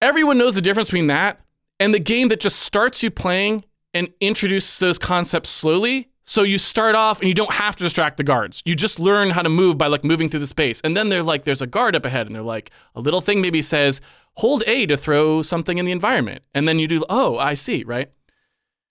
everyone 0.01 0.39
knows 0.39 0.55
the 0.55 0.63
difference 0.63 0.89
between 0.89 1.09
that 1.09 1.41
and 1.79 1.93
the 1.93 2.01
game 2.01 2.29
that 2.29 2.41
just 2.41 2.61
starts 2.61 3.03
you 3.03 3.11
playing 3.11 3.65
and 3.95 4.09
introduces 4.21 4.79
those 4.79 4.99
concepts 4.99 5.51
slowly 5.51 6.09
So 6.25 6.43
you 6.43 6.59
start 6.59 6.95
off 6.95 7.21
and 7.21 7.29
you 7.29 7.35
don't 7.35 7.53
have 7.53 7.77
to 7.77 7.85
distract 7.85 8.17
the 8.17 8.25
guards. 8.25 8.63
You 8.65 8.75
just 8.75 9.01
learn 9.01 9.31
how 9.31 9.43
to 9.43 9.49
move 9.49 9.77
by 9.77 9.89
like 9.89 10.05
moving 10.05 10.29
through 10.29 10.41
the 10.41 10.47
space. 10.47 10.81
And 10.83 10.97
then 10.97 11.09
they're 11.09 11.23
like, 11.23 11.45
there's 11.45 11.63
a 11.63 11.67
guard 11.67 11.97
up 11.97 12.05
ahead, 12.05 12.27
and 12.27 12.35
they're 12.35 12.43
like, 12.43 12.71
a 12.95 13.01
little 13.01 13.21
thing 13.21 13.41
maybe 13.41 13.61
says, 13.61 14.01
hold 14.35 14.63
A 14.67 14.87
to 14.87 14.97
throw 14.97 15.43
something 15.43 15.79
in 15.79 15.85
the 15.85 15.93
environment. 15.93 16.43
And 16.55 16.69
then 16.69 16.79
you 16.79 16.87
do, 16.87 17.05
oh, 17.09 17.39
I 17.39 17.55
see, 17.55 17.83
right? 17.85 18.11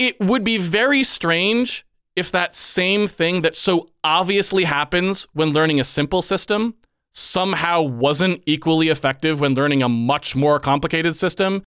It 0.01 0.19
would 0.19 0.43
be 0.43 0.57
very 0.57 1.03
strange 1.03 1.85
if 2.15 2.31
that 2.31 2.55
same 2.55 3.05
thing 3.05 3.41
that 3.41 3.55
so 3.55 3.91
obviously 4.03 4.63
happens 4.63 5.27
when 5.33 5.51
learning 5.51 5.79
a 5.79 5.83
simple 5.83 6.23
system 6.23 6.73
somehow 7.11 7.83
wasn't 7.83 8.41
equally 8.47 8.89
effective 8.89 9.39
when 9.39 9.53
learning 9.53 9.83
a 9.83 9.89
much 9.89 10.35
more 10.35 10.59
complicated 10.59 11.15
system. 11.15 11.63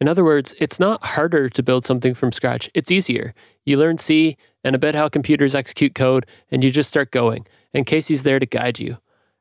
In 0.00 0.06
other 0.06 0.22
words, 0.22 0.54
it's 0.60 0.78
not 0.78 1.04
harder 1.04 1.48
to 1.48 1.62
build 1.64 1.84
something 1.84 2.14
from 2.14 2.30
scratch, 2.30 2.70
it's 2.74 2.92
easier. 2.92 3.34
You 3.66 3.76
learn 3.76 3.98
C 3.98 4.36
and 4.62 4.76
a 4.76 4.78
bit 4.78 4.94
how 4.94 5.08
computers 5.08 5.56
execute 5.56 5.96
code, 5.96 6.26
and 6.52 6.62
you 6.62 6.70
just 6.70 6.90
start 6.90 7.10
going. 7.10 7.48
And 7.74 7.86
Casey's 7.86 8.22
there 8.22 8.38
to 8.38 8.46
guide 8.46 8.78
you. 8.78 8.98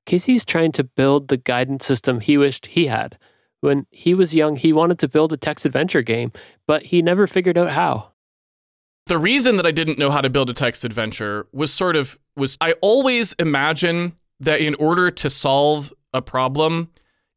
Casey's 0.08 0.44
trying 0.44 0.72
to 0.72 0.84
build 0.84 1.28
the 1.28 1.38
guidance 1.38 1.86
system 1.86 2.20
he 2.20 2.36
wished 2.36 2.66
he 2.66 2.88
had. 2.88 3.20
When 3.62 3.86
he 3.92 4.14
was 4.14 4.36
young, 4.36 4.56
he 4.56 4.74
wanted 4.74 5.00
to 5.00 5.08
build 5.08 5.32
a 5.32 5.38
text 5.38 5.66
adventure 5.66 6.02
game, 6.02 6.32
but 6.68 6.84
he 6.84 7.02
never 7.02 7.28
figured 7.28 7.58
out 7.58 7.70
how. 7.70 8.12
The 9.06 9.18
reason 9.18 9.56
that 9.58 9.66
I 9.66 9.72
didn't 9.72 10.00
know 10.00 10.12
how 10.12 10.22
to 10.22 10.30
build 10.30 10.50
a 10.50 10.54
text 10.54 10.84
adventure 10.84 11.48
was 11.52 11.74
sort 11.74 11.96
of 11.96 12.20
was 12.36 12.58
I 12.60 12.74
always 12.82 13.34
imagine 13.34 14.14
that 14.40 14.62
in 14.62 14.76
order 14.76 15.12
to 15.12 15.30
solve 15.30 15.94
a 16.14 16.22
problem, 16.22 16.90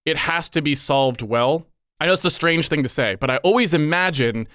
it 0.05 0.17
has 0.17 0.49
to 0.51 0.63
be 0.63 0.75
solved 0.75 1.23
well. 1.23 1.67
I 2.01 2.07
know 2.07 2.13
it's 2.13 2.25
a 2.25 2.31
strange 2.31 2.69
thing 2.69 2.83
to 2.83 2.89
say, 2.89 3.17
but 3.17 3.31
I 3.31 3.39
always 3.39 3.75
imagine 3.75 4.49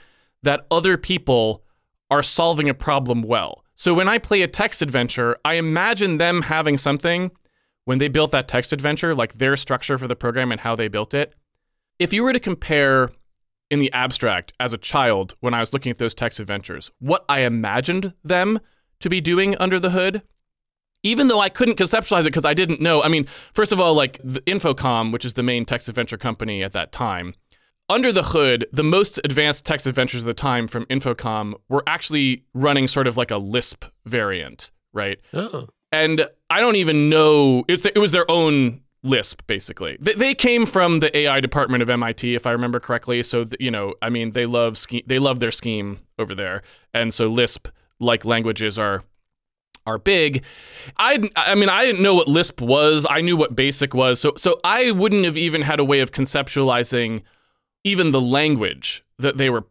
that 0.44 0.66
other 0.72 0.98
people 0.98 1.64
are 2.10 2.24
solving 2.24 2.70
a 2.70 2.74
problem 2.74 3.22
well. 3.22 3.64
So 3.76 3.94
when 3.94 4.10
I 4.10 4.18
play 4.18 4.42
a 4.42 4.48
text 4.48 4.82
adventure, 4.82 5.38
I 5.46 5.56
imagine 5.56 6.18
them 6.18 6.44
having 6.44 6.78
something 6.78 7.32
when 7.86 7.98
they 7.98 8.08
built 8.08 8.32
that 8.32 8.48
text 8.48 8.74
adventure, 8.74 9.16
like 9.16 9.36
their 9.36 9.56
structure 9.56 9.98
for 9.98 10.08
the 10.08 10.16
program 10.16 10.52
and 10.52 10.62
how 10.62 10.76
they 10.76 10.88
built 10.88 11.14
it. 11.14 11.34
If 12.00 12.14
you 12.14 12.24
were 12.24 12.32
to 12.32 12.40
compare 12.40 13.12
in 13.70 13.80
the 13.80 13.92
abstract 13.92 14.54
as 14.60 14.72
a 14.72 14.78
child 14.78 15.36
when 15.42 15.54
I 15.54 15.60
was 15.60 15.74
looking 15.74 15.92
at 15.92 15.98
those 15.98 16.16
text 16.16 16.40
adventures, 16.40 16.90
what 17.00 17.26
I 17.28 17.42
imagined 17.42 18.14
them 18.24 18.60
to 19.02 19.10
be 19.10 19.20
doing 19.20 19.56
under 19.58 19.80
the 19.80 19.92
hood, 19.92 20.22
even 21.04 21.28
though 21.28 21.42
I 21.42 21.50
couldn't 21.50 21.78
conceptualize 21.78 22.22
it 22.22 22.26
because 22.26 22.46
I 22.46 22.54
didn't 22.54 22.82
know. 22.82 23.04
I 23.04 23.10
mean, 23.10 23.26
first 23.54 23.74
of 23.74 23.80
all, 23.82 23.94
like 23.94 24.20
the 24.24 24.42
Infocom, 24.42 25.12
which 25.12 25.26
is 25.26 25.34
the 25.34 25.44
main 25.44 25.66
text 25.66 25.90
adventure 25.90 26.18
company 26.18 26.64
at 26.64 26.72
that 26.72 26.94
time, 26.94 27.34
under 27.90 28.12
the 28.12 28.24
hood, 28.24 28.66
the 28.72 28.84
most 28.84 29.20
advanced 29.26 29.66
text 29.66 29.86
adventures 29.86 30.22
of 30.22 30.28
the 30.28 30.34
time 30.34 30.68
from 30.68 30.86
Infocom 30.86 31.56
were 31.68 31.84
actually 31.86 32.46
running 32.54 32.88
sort 32.88 33.08
of 33.08 33.18
like 33.18 33.32
a 33.32 33.38
Lisp 33.38 33.86
variant, 34.06 34.72
right? 34.94 35.20
Oh. 35.34 35.68
And 35.92 36.28
I 36.50 36.62
don't 36.62 36.76
even 36.76 37.10
know 37.10 37.66
it's 37.68 37.86
it 37.86 37.98
was 37.98 38.12
their 38.12 38.30
own 38.30 38.82
Lisp 39.04 39.42
basically. 39.48 39.98
They, 40.00 40.14
they 40.14 40.34
came 40.34 40.66
from 40.66 41.00
the 41.00 41.16
AI 41.16 41.40
department 41.40 41.82
of 41.82 41.90
MIT, 41.90 42.36
if 42.36 42.46
I 42.46 42.52
remember 42.52 42.80
correctly. 42.80 43.24
So 43.24 43.46
th- 43.46 43.56
you 43.60 43.72
know, 43.72 43.94
I 44.02 44.10
mean, 44.10 44.32
they 44.32 44.46
love 44.46 44.78
scheme, 44.78 45.04
they 45.06 45.20
love 45.20 45.40
their 45.40 45.52
scheme 45.52 46.00
over 46.18 46.36
there, 46.36 46.62
and 46.94 47.14
so 47.14 47.28
Lisp 47.28 47.68
like 48.00 48.26
languages 48.26 48.78
are 48.78 49.04
are 49.86 49.98
big. 49.98 50.44
I 50.98 51.30
I 51.36 51.56
mean, 51.56 51.70
I 51.70 51.86
didn't 51.86 52.02
know 52.02 52.16
what 52.16 52.28
Lisp 52.28 52.62
was. 52.62 53.06
I 53.10 53.22
knew 53.22 53.38
what 53.38 53.56
BASIC 53.56 53.94
was. 53.94 54.20
So 54.20 54.34
so 54.38 54.60
I 54.64 54.92
wouldn't 54.92 55.26
have 55.26 55.38
even 55.38 55.62
had 55.62 55.80
a 55.80 55.86
way 55.86 56.02
of 56.02 56.12
conceptualizing 56.12 57.24
even 57.84 58.12
the 58.12 58.22
language 58.22 59.04
that 59.18 59.38
they 59.38 59.50
were 59.50 59.66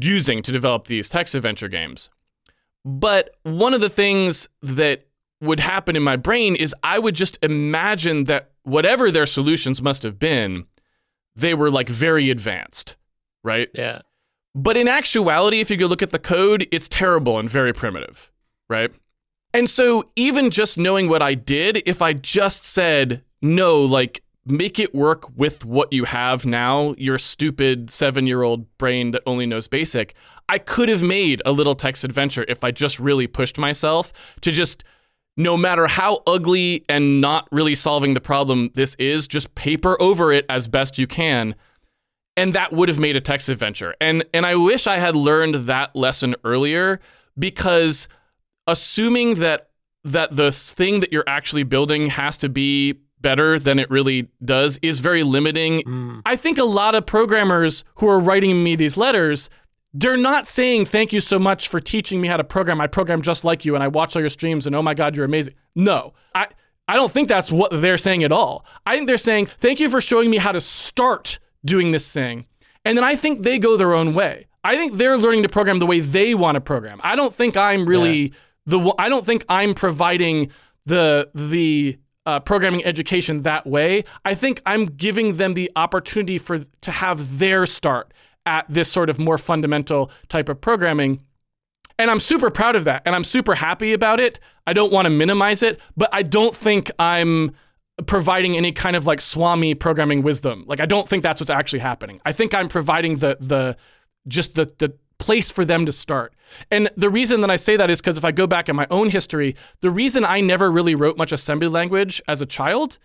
using 0.00 0.42
to 0.42 0.52
develop 0.52 0.86
these 0.86 1.08
text 1.08 1.34
adventure 1.34 1.68
games. 1.68 2.10
But 2.84 3.36
one 3.42 3.74
of 3.74 3.80
the 3.80 3.88
things 3.88 4.48
that 4.62 5.07
would 5.40 5.60
happen 5.60 5.96
in 5.96 6.02
my 6.02 6.16
brain 6.16 6.56
is 6.56 6.74
I 6.82 6.98
would 6.98 7.14
just 7.14 7.38
imagine 7.42 8.24
that 8.24 8.50
whatever 8.64 9.10
their 9.10 9.26
solutions 9.26 9.80
must 9.80 10.02
have 10.02 10.18
been, 10.18 10.66
they 11.36 11.54
were 11.54 11.70
like 11.70 11.88
very 11.88 12.30
advanced, 12.30 12.96
right? 13.44 13.68
Yeah. 13.74 14.02
But 14.54 14.76
in 14.76 14.88
actuality, 14.88 15.60
if 15.60 15.70
you 15.70 15.76
go 15.76 15.86
look 15.86 16.02
at 16.02 16.10
the 16.10 16.18
code, 16.18 16.66
it's 16.72 16.88
terrible 16.88 17.38
and 17.38 17.48
very 17.48 17.72
primitive, 17.72 18.32
right? 18.68 18.90
And 19.54 19.70
so 19.70 20.10
even 20.16 20.50
just 20.50 20.76
knowing 20.76 21.08
what 21.08 21.22
I 21.22 21.34
did, 21.34 21.82
if 21.86 22.02
I 22.02 22.12
just 22.12 22.64
said, 22.64 23.22
no, 23.40 23.80
like 23.80 24.22
make 24.44 24.78
it 24.78 24.94
work 24.94 25.36
with 25.36 25.64
what 25.64 25.92
you 25.92 26.04
have 26.04 26.44
now, 26.44 26.94
your 26.98 27.18
stupid 27.18 27.90
seven 27.90 28.26
year 28.26 28.42
old 28.42 28.66
brain 28.78 29.12
that 29.12 29.22
only 29.26 29.46
knows 29.46 29.68
basic, 29.68 30.14
I 30.48 30.58
could 30.58 30.88
have 30.88 31.02
made 31.02 31.42
a 31.44 31.52
little 31.52 31.74
text 31.74 32.04
adventure 32.04 32.44
if 32.48 32.64
I 32.64 32.70
just 32.70 32.98
really 32.98 33.26
pushed 33.26 33.58
myself 33.58 34.12
to 34.40 34.50
just, 34.50 34.84
no 35.38 35.56
matter 35.56 35.86
how 35.86 36.20
ugly 36.26 36.84
and 36.88 37.20
not 37.20 37.48
really 37.52 37.76
solving 37.76 38.12
the 38.12 38.20
problem 38.20 38.70
this 38.74 38.96
is, 38.96 39.28
just 39.28 39.54
paper 39.54 39.96
over 40.02 40.32
it 40.32 40.44
as 40.50 40.66
best 40.66 40.98
you 40.98 41.06
can. 41.06 41.54
And 42.36 42.52
that 42.52 42.72
would 42.72 42.88
have 42.88 42.98
made 42.98 43.16
a 43.16 43.20
text 43.20 43.48
adventure. 43.48 43.94
And 44.00 44.24
and 44.34 44.44
I 44.44 44.56
wish 44.56 44.86
I 44.86 44.96
had 44.96 45.16
learned 45.16 45.54
that 45.66 45.94
lesson 45.96 46.34
earlier 46.44 47.00
because 47.38 48.08
assuming 48.66 49.36
that 49.36 49.70
that 50.04 50.34
the 50.36 50.52
thing 50.52 51.00
that 51.00 51.12
you're 51.12 51.24
actually 51.26 51.62
building 51.62 52.10
has 52.10 52.36
to 52.38 52.48
be 52.48 53.00
better 53.20 53.58
than 53.58 53.78
it 53.78 53.90
really 53.90 54.28
does 54.44 54.78
is 54.82 55.00
very 55.00 55.22
limiting. 55.22 55.82
Mm. 55.82 56.22
I 56.26 56.36
think 56.36 56.58
a 56.58 56.64
lot 56.64 56.94
of 56.94 57.06
programmers 57.06 57.84
who 57.96 58.08
are 58.08 58.20
writing 58.20 58.62
me 58.62 58.76
these 58.76 58.96
letters, 58.96 59.50
they're 59.94 60.16
not 60.16 60.46
saying 60.46 60.84
thank 60.84 61.12
you 61.12 61.20
so 61.20 61.38
much 61.38 61.68
for 61.68 61.80
teaching 61.80 62.20
me 62.20 62.28
how 62.28 62.36
to 62.36 62.44
program. 62.44 62.80
I 62.80 62.86
program 62.86 63.22
just 63.22 63.44
like 63.44 63.64
you 63.64 63.74
and 63.74 63.82
I 63.82 63.88
watch 63.88 64.14
all 64.14 64.20
your 64.20 64.30
streams 64.30 64.66
and 64.66 64.76
oh 64.76 64.82
my 64.82 64.94
god, 64.94 65.16
you're 65.16 65.24
amazing. 65.24 65.54
No. 65.74 66.14
I 66.34 66.48
I 66.86 66.96
don't 66.96 67.12
think 67.12 67.28
that's 67.28 67.52
what 67.52 67.70
they're 67.70 67.98
saying 67.98 68.24
at 68.24 68.32
all. 68.32 68.64
I 68.86 68.96
think 68.96 69.06
they're 69.06 69.18
saying 69.18 69.46
thank 69.46 69.80
you 69.80 69.88
for 69.88 70.00
showing 70.00 70.30
me 70.30 70.38
how 70.38 70.52
to 70.52 70.60
start 70.60 71.38
doing 71.64 71.90
this 71.90 72.10
thing. 72.10 72.46
And 72.84 72.96
then 72.96 73.04
I 73.04 73.16
think 73.16 73.42
they 73.42 73.58
go 73.58 73.76
their 73.76 73.94
own 73.94 74.14
way. 74.14 74.46
I 74.64 74.76
think 74.76 74.94
they're 74.94 75.18
learning 75.18 75.42
to 75.42 75.48
program 75.48 75.78
the 75.78 75.86
way 75.86 76.00
they 76.00 76.34
want 76.34 76.56
to 76.56 76.60
program. 76.60 77.00
I 77.02 77.16
don't 77.16 77.34
think 77.34 77.56
I'm 77.56 77.86
really 77.86 78.18
yeah. 78.18 78.30
the 78.66 78.94
I 78.98 79.08
don't 79.08 79.24
think 79.24 79.44
I'm 79.48 79.74
providing 79.74 80.50
the 80.86 81.30
the 81.34 81.98
uh, 82.26 82.40
programming 82.40 82.84
education 82.84 83.40
that 83.40 83.66
way. 83.66 84.04
I 84.26 84.34
think 84.34 84.60
I'm 84.66 84.84
giving 84.84 85.38
them 85.38 85.54
the 85.54 85.70
opportunity 85.76 86.36
for 86.36 86.58
to 86.58 86.90
have 86.90 87.38
their 87.38 87.64
start 87.64 88.12
at 88.48 88.66
this 88.68 88.90
sort 88.90 89.10
of 89.10 89.18
more 89.18 89.38
fundamental 89.38 90.10
type 90.28 90.48
of 90.48 90.60
programming. 90.60 91.22
And 91.98 92.10
I'm 92.10 92.20
super 92.20 92.50
proud 92.50 92.74
of 92.74 92.84
that 92.84 93.02
and 93.04 93.14
I'm 93.14 93.24
super 93.24 93.54
happy 93.54 93.92
about 93.92 94.18
it. 94.18 94.40
I 94.66 94.72
don't 94.72 94.92
want 94.92 95.06
to 95.06 95.10
minimize 95.10 95.62
it, 95.62 95.80
but 95.96 96.08
I 96.12 96.22
don't 96.22 96.56
think 96.56 96.90
I'm 96.98 97.52
providing 98.06 98.56
any 98.56 98.72
kind 98.72 98.96
of 98.96 99.06
like 99.06 99.20
Swami 99.20 99.74
programming 99.74 100.22
wisdom. 100.22 100.64
Like 100.66 100.80
I 100.80 100.86
don't 100.86 101.08
think 101.08 101.22
that's 101.22 101.40
what's 101.40 101.50
actually 101.50 101.80
happening. 101.80 102.20
I 102.24 102.32
think 102.32 102.54
I'm 102.54 102.68
providing 102.68 103.16
the 103.16 103.36
the 103.40 103.76
just 104.26 104.54
the 104.54 104.72
the 104.78 104.94
place 105.18 105.50
for 105.50 105.64
them 105.64 105.84
to 105.84 105.92
start. 105.92 106.32
And 106.70 106.88
the 106.96 107.10
reason 107.10 107.40
that 107.40 107.50
I 107.50 107.56
say 107.56 107.76
that 107.76 107.90
is 107.90 108.00
because 108.00 108.16
if 108.16 108.24
I 108.24 108.30
go 108.30 108.46
back 108.46 108.68
in 108.68 108.76
my 108.76 108.86
own 108.90 109.10
history, 109.10 109.56
the 109.80 109.90
reason 109.90 110.24
I 110.24 110.40
never 110.40 110.70
really 110.70 110.94
wrote 110.94 111.18
much 111.18 111.32
assembly 111.32 111.68
language 111.68 112.22
as 112.28 112.40
a 112.40 112.46
child 112.46 112.98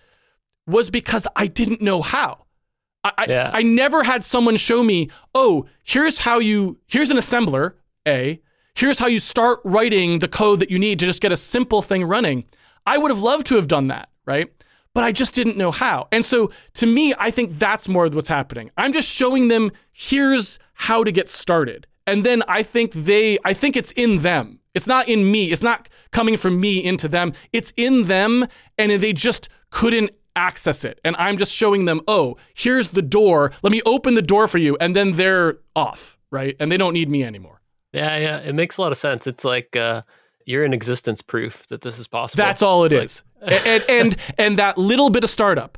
was 0.68 0.90
because 0.90 1.28
I 1.36 1.48
didn't 1.48 1.82
know 1.82 2.02
how. 2.02 2.46
I, 3.04 3.26
yeah. 3.28 3.52
I, 3.54 3.60
I 3.60 3.62
never 3.64 4.04
had 4.04 4.24
someone 4.24 4.56
show 4.56 4.84
me, 4.84 5.10
oh, 5.36 5.66
here's 5.84 6.20
how 6.20 6.40
you, 6.40 6.78
here's 6.88 7.12
an 7.12 7.18
assembler, 7.18 7.74
A. 8.08 8.42
Here's 8.76 8.98
how 8.98 9.08
you 9.08 9.20
start 9.20 9.60
writing 9.64 10.20
the 10.20 10.28
code 10.28 10.60
that 10.60 10.72
you 10.72 10.80
need 10.80 11.00
to 11.00 11.06
just 11.06 11.22
get 11.22 11.32
a 11.32 11.38
simple 11.38 11.82
thing 11.82 12.04
running. 12.06 12.46
I 12.86 12.98
would 12.98 13.12
have 13.12 13.22
loved 13.22 13.46
to 13.48 13.56
have 13.56 13.68
done 13.68 13.88
that, 13.90 14.10
right? 14.26 14.52
But 14.94 15.04
I 15.04 15.12
just 15.12 15.36
didn't 15.36 15.58
know 15.58 15.72
how. 15.72 16.08
And 16.12 16.26
so 16.26 16.52
to 16.76 16.86
me, 16.86 17.14
I 17.20 17.30
think 17.30 17.60
that's 17.60 17.88
more 17.88 18.06
of 18.06 18.16
what's 18.16 18.30
happening. 18.30 18.72
I'm 18.78 18.94
just 18.94 19.10
showing 19.12 19.48
them 19.48 19.72
here's 19.92 20.58
how 20.74 21.04
to 21.04 21.12
get 21.12 21.30
started 21.30 21.88
and 22.06 22.24
then 22.24 22.44
I 22.48 22.64
think 22.64 22.92
they 22.94 23.38
I 23.46 23.54
think 23.54 23.76
it's 23.76 23.92
in 23.92 24.20
them. 24.20 24.60
It's 24.74 24.88
not 24.88 25.08
in 25.08 25.30
me. 25.32 25.52
It's 25.52 25.62
not 25.62 25.88
coming 26.12 26.36
from 26.36 26.60
me 26.60 26.84
into 26.84 27.08
them. 27.08 27.34
It's 27.52 27.72
in 27.78 28.06
them 28.08 28.48
and 28.78 28.92
they 28.92 29.14
just 29.14 29.50
couldn't 29.70 30.12
access 30.36 30.84
it. 30.84 31.00
And 31.04 31.16
I'm 31.18 31.38
just 31.38 31.54
showing 31.54 31.86
them, 31.86 32.02
"Oh, 32.08 32.38
here's 32.54 32.90
the 32.90 33.02
door. 33.02 33.52
Let 33.62 33.72
me 33.72 33.82
open 33.86 34.16
the 34.16 34.22
door 34.22 34.48
for 34.48 34.58
you." 34.58 34.78
And 34.80 34.96
then 34.96 35.14
they're 35.14 35.60
off, 35.76 36.18
right? 36.32 36.56
And 36.60 36.72
they 36.72 36.78
don't 36.78 36.94
need 36.94 37.10
me 37.10 37.24
anymore. 37.24 37.62
Yeah, 37.92 38.18
yeah, 38.18 38.40
it 38.40 38.54
makes 38.56 38.78
a 38.78 38.82
lot 38.82 38.92
of 38.92 38.98
sense. 38.98 39.28
It's 39.28 39.46
like 39.46 39.76
uh 39.76 40.02
you're 40.46 40.66
an 40.66 40.74
existence 40.74 41.22
proof 41.22 41.68
that 41.68 41.82
this 41.82 42.00
is 42.00 42.08
possible. 42.08 42.44
That's 42.44 42.62
all 42.62 42.84
it 42.84 42.92
it's 42.92 43.18
is. 43.18 43.24
Like... 43.42 43.66
and, 43.66 43.84
and 43.90 44.18
and 44.38 44.60
that 44.60 44.78
little 44.78 45.10
bit 45.10 45.24
of 45.24 45.30
startup 45.30 45.78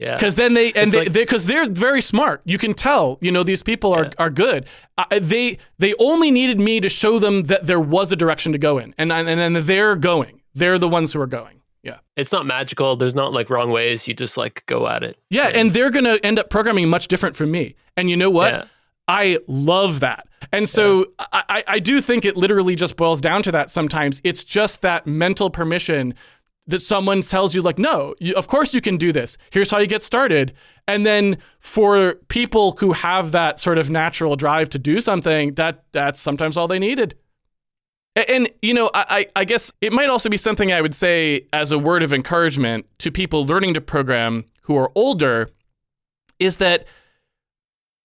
yeah. 0.00 0.14
Because 0.14 0.34
then 0.36 0.54
they 0.54 0.72
and 0.72 0.94
it's 0.94 1.12
they 1.12 1.20
because 1.20 1.46
like, 1.46 1.54
they, 1.54 1.60
are 1.60 1.70
very 1.70 2.00
smart. 2.00 2.40
You 2.46 2.56
can 2.56 2.72
tell. 2.72 3.18
You 3.20 3.30
know 3.30 3.42
these 3.42 3.62
people 3.62 3.92
are 3.92 4.04
yeah. 4.04 4.12
are 4.18 4.30
good. 4.30 4.66
Uh, 4.96 5.04
they 5.20 5.58
they 5.78 5.94
only 5.98 6.30
needed 6.30 6.58
me 6.58 6.80
to 6.80 6.88
show 6.88 7.18
them 7.18 7.44
that 7.44 7.66
there 7.66 7.80
was 7.80 8.10
a 8.10 8.16
direction 8.16 8.52
to 8.52 8.58
go 8.58 8.78
in, 8.78 8.94
and 8.96 9.12
and 9.12 9.28
then 9.28 9.52
they're 9.66 9.96
going. 9.96 10.40
They're 10.54 10.78
the 10.78 10.88
ones 10.88 11.12
who 11.12 11.20
are 11.20 11.26
going. 11.26 11.59
Yeah. 11.82 11.98
It's 12.16 12.32
not 12.32 12.46
magical. 12.46 12.96
There's 12.96 13.14
not 13.14 13.32
like 13.32 13.50
wrong 13.50 13.70
ways. 13.70 14.06
You 14.06 14.14
just 14.14 14.36
like 14.36 14.64
go 14.66 14.86
at 14.86 15.02
it. 15.02 15.18
Yeah, 15.30 15.46
and, 15.48 15.56
and 15.56 15.70
they're 15.70 15.90
gonna 15.90 16.18
end 16.22 16.38
up 16.38 16.50
programming 16.50 16.88
much 16.88 17.08
different 17.08 17.36
from 17.36 17.50
me. 17.50 17.74
And 17.96 18.10
you 18.10 18.16
know 18.16 18.30
what? 18.30 18.52
Yeah. 18.52 18.64
I 19.08 19.38
love 19.48 20.00
that. 20.00 20.28
And 20.52 20.68
so 20.68 21.06
yeah. 21.18 21.42
I, 21.48 21.64
I 21.66 21.78
do 21.80 22.00
think 22.00 22.24
it 22.24 22.36
literally 22.36 22.76
just 22.76 22.96
boils 22.96 23.20
down 23.20 23.42
to 23.42 23.52
that 23.52 23.70
sometimes. 23.70 24.20
It's 24.24 24.44
just 24.44 24.82
that 24.82 25.06
mental 25.06 25.50
permission 25.50 26.14
that 26.66 26.80
someone 26.80 27.20
tells 27.22 27.54
you, 27.54 27.62
like, 27.62 27.78
no, 27.78 28.14
you, 28.20 28.34
of 28.34 28.46
course 28.46 28.72
you 28.72 28.80
can 28.80 28.96
do 28.96 29.12
this. 29.12 29.36
Here's 29.50 29.70
how 29.70 29.78
you 29.78 29.86
get 29.86 30.02
started. 30.02 30.52
And 30.86 31.04
then 31.04 31.38
for 31.58 32.14
people 32.28 32.72
who 32.78 32.92
have 32.92 33.32
that 33.32 33.58
sort 33.58 33.78
of 33.78 33.90
natural 33.90 34.36
drive 34.36 34.70
to 34.70 34.78
do 34.78 35.00
something, 35.00 35.54
that 35.54 35.84
that's 35.92 36.20
sometimes 36.20 36.56
all 36.56 36.68
they 36.68 36.78
needed. 36.78 37.16
And, 38.28 38.48
you 38.62 38.74
know, 38.74 38.90
I, 38.94 39.26
I 39.36 39.44
guess 39.44 39.72
it 39.80 39.92
might 39.92 40.08
also 40.08 40.28
be 40.28 40.36
something 40.36 40.72
I 40.72 40.80
would 40.80 40.94
say 40.94 41.46
as 41.52 41.72
a 41.72 41.78
word 41.78 42.02
of 42.02 42.12
encouragement 42.12 42.86
to 42.98 43.10
people 43.10 43.46
learning 43.46 43.74
to 43.74 43.80
program 43.80 44.44
who 44.62 44.76
are 44.76 44.90
older 44.94 45.50
is 46.38 46.56
that 46.58 46.86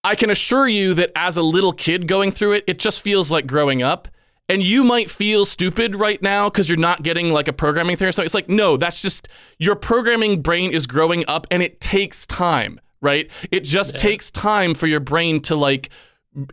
I 0.03 0.15
can 0.15 0.29
assure 0.29 0.67
you 0.67 0.93
that 0.93 1.11
as 1.15 1.37
a 1.37 1.41
little 1.41 1.73
kid 1.73 2.07
going 2.07 2.31
through 2.31 2.53
it, 2.53 2.63
it 2.67 2.77
just 2.79 3.01
feels 3.01 3.31
like 3.31 3.47
growing 3.47 3.81
up. 3.81 4.07
And 4.47 4.61
you 4.61 4.83
might 4.83 5.09
feel 5.09 5.45
stupid 5.45 5.95
right 5.95 6.21
now 6.21 6.49
because 6.49 6.69
you're 6.69 6.77
not 6.77 7.01
getting 7.01 7.33
like 7.33 7.47
a 7.47 7.53
programming 7.53 7.95
thing 7.95 8.07
or 8.07 8.11
something. 8.11 8.25
It's 8.25 8.35
like, 8.35 8.47
no, 8.47 8.77
that's 8.77 9.01
just 9.01 9.27
your 9.57 9.75
programming 9.75 10.43
brain 10.43 10.71
is 10.71 10.85
growing 10.85 11.25
up 11.27 11.47
and 11.49 11.63
it 11.63 11.81
takes 11.81 12.27
time, 12.27 12.79
right? 13.01 13.31
It 13.51 13.63
just 13.63 13.93
yeah. 13.93 13.99
takes 13.99 14.29
time 14.29 14.75
for 14.75 14.85
your 14.85 14.99
brain 14.99 15.41
to 15.43 15.55
like 15.55 15.89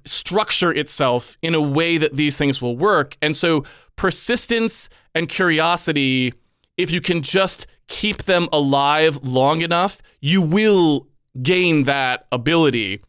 structure 0.05 0.73
itself 0.73 1.37
in 1.43 1.55
a 1.55 1.61
way 1.61 1.99
that 1.99 2.15
these 2.15 2.37
things 2.37 2.63
will 2.63 2.77
work. 2.77 3.17
And 3.23 3.37
so 3.37 3.65
persistence 3.97 4.89
and 5.15 5.29
curiosity, 5.29 6.35
if 6.77 6.91
you 6.91 7.01
can 7.01 7.23
just 7.23 7.67
keep 7.89 8.25
them 8.25 8.49
alive 8.53 9.23
long 9.23 9.63
enough, 9.63 10.01
you 10.21 10.41
will 10.41 11.09
gain 11.43 11.85
that 11.85 12.27
ability 12.33 13.03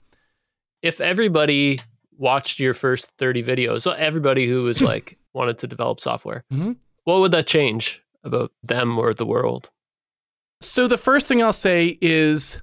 if 0.84 1.00
everybody 1.02 1.80
watched 2.18 2.60
your 2.60 2.76
first 2.76 3.10
30 3.18 3.44
videos, 3.44 3.82
so 3.82 3.92
everybody 3.92 4.48
who 4.48 4.64
was 4.64 4.82
like 4.92 5.18
wanted 5.34 5.58
to 5.60 5.68
develop 5.68 6.00
software, 6.00 6.44
mm-hmm. 6.52 6.74
what 7.06 7.20
would 7.22 7.32
that 7.32 7.48
change 7.48 8.04
about 8.24 8.52
them 8.62 9.00
or 9.00 9.14
the 9.14 9.26
world? 9.26 9.72
So 10.62 10.88
the 10.88 10.98
first 10.98 11.28
thing 11.28 11.42
I'll 11.42 11.52
say 11.52 11.98
is 12.02 12.62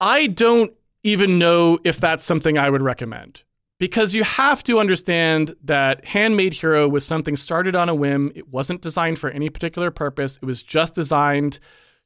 I 0.00 0.28
don't 0.28 0.72
even 1.02 1.38
know 1.38 1.78
if 1.84 1.98
that's 1.98 2.24
something 2.24 2.58
I 2.58 2.70
would 2.70 2.82
recommend. 2.82 3.44
Because 3.78 4.12
you 4.12 4.24
have 4.24 4.64
to 4.64 4.80
understand 4.80 5.54
that 5.62 6.04
Handmade 6.04 6.52
Hero 6.52 6.88
was 6.88 7.06
something 7.06 7.36
started 7.36 7.76
on 7.76 7.88
a 7.88 7.94
whim. 7.94 8.32
It 8.34 8.48
wasn't 8.48 8.82
designed 8.82 9.20
for 9.20 9.30
any 9.30 9.50
particular 9.50 9.92
purpose. 9.92 10.36
It 10.42 10.44
was 10.44 10.64
just 10.64 10.94
designed 10.94 11.60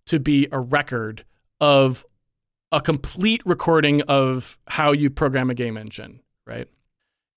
to 0.06 0.18
be 0.18 0.48
a 0.52 0.60
record 0.60 1.24
of 1.60 2.04
a 2.72 2.80
complete 2.80 3.40
recording 3.46 4.02
of 4.02 4.58
how 4.66 4.92
you 4.92 5.08
program 5.08 5.48
a 5.48 5.54
game 5.54 5.78
engine, 5.78 6.20
right? 6.46 6.68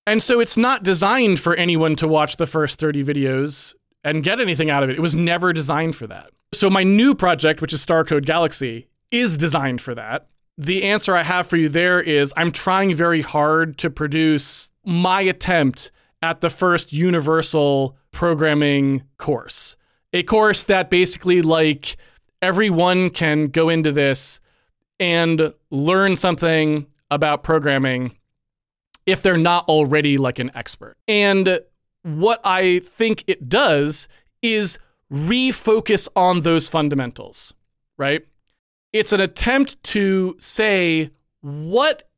And 0.06 0.22
so 0.22 0.40
it's 0.40 0.56
not 0.56 0.82
designed 0.82 1.40
for 1.40 1.54
anyone 1.54 1.96
to 1.96 2.08
watch 2.08 2.36
the 2.36 2.46
first 2.46 2.78
30 2.78 3.04
videos 3.04 3.74
and 4.04 4.22
get 4.22 4.40
anything 4.40 4.70
out 4.70 4.82
of 4.82 4.90
it. 4.90 4.96
It 4.96 5.02
was 5.02 5.14
never 5.14 5.52
designed 5.52 5.96
for 5.96 6.06
that. 6.06 6.30
So 6.52 6.70
my 6.70 6.84
new 6.84 7.14
project, 7.14 7.60
which 7.60 7.72
is 7.72 7.82
Star 7.82 8.04
Code 8.04 8.24
Galaxy, 8.24 8.88
is 9.10 9.36
designed 9.36 9.80
for 9.80 9.94
that. 9.94 10.28
The 10.58 10.84
answer 10.84 11.14
I 11.14 11.22
have 11.22 11.46
for 11.46 11.56
you 11.56 11.68
there 11.68 12.00
is 12.00 12.32
I'm 12.36 12.50
trying 12.50 12.94
very 12.94 13.20
hard 13.20 13.76
to 13.78 13.90
produce 13.90 14.70
my 14.84 15.20
attempt 15.20 15.90
at 16.22 16.40
the 16.40 16.50
first 16.50 16.92
universal 16.92 17.96
programming 18.10 19.02
course. 19.18 19.76
A 20.12 20.22
course 20.22 20.62
that 20.64 20.88
basically 20.88 21.42
like 21.42 21.96
everyone 22.40 23.10
can 23.10 23.48
go 23.48 23.68
into 23.68 23.92
this 23.92 24.40
and 24.98 25.52
learn 25.70 26.16
something 26.16 26.86
about 27.10 27.42
programming 27.42 28.16
if 29.04 29.22
they're 29.22 29.36
not 29.36 29.68
already 29.68 30.16
like 30.16 30.38
an 30.38 30.50
expert. 30.54 30.96
And 31.06 31.60
what 32.02 32.40
I 32.44 32.80
think 32.80 33.24
it 33.26 33.48
does 33.48 34.08
is 34.42 34.78
refocus 35.12 36.08
on 36.16 36.40
those 36.40 36.68
fundamentals, 36.68 37.52
right? 37.98 38.26
It's 38.98 39.12
an 39.12 39.20
attempt 39.20 39.82
to 39.84 40.36
say, 40.38 41.10
what 41.40 42.08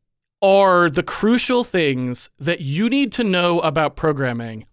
are 0.40 0.88
the 0.88 1.02
crucial 1.02 1.64
things 1.64 2.30
that 2.38 2.60
you 2.60 2.88
need 2.88 3.10
to 3.12 3.24
know 3.24 3.58
about 3.60 3.96
programming 3.96 4.66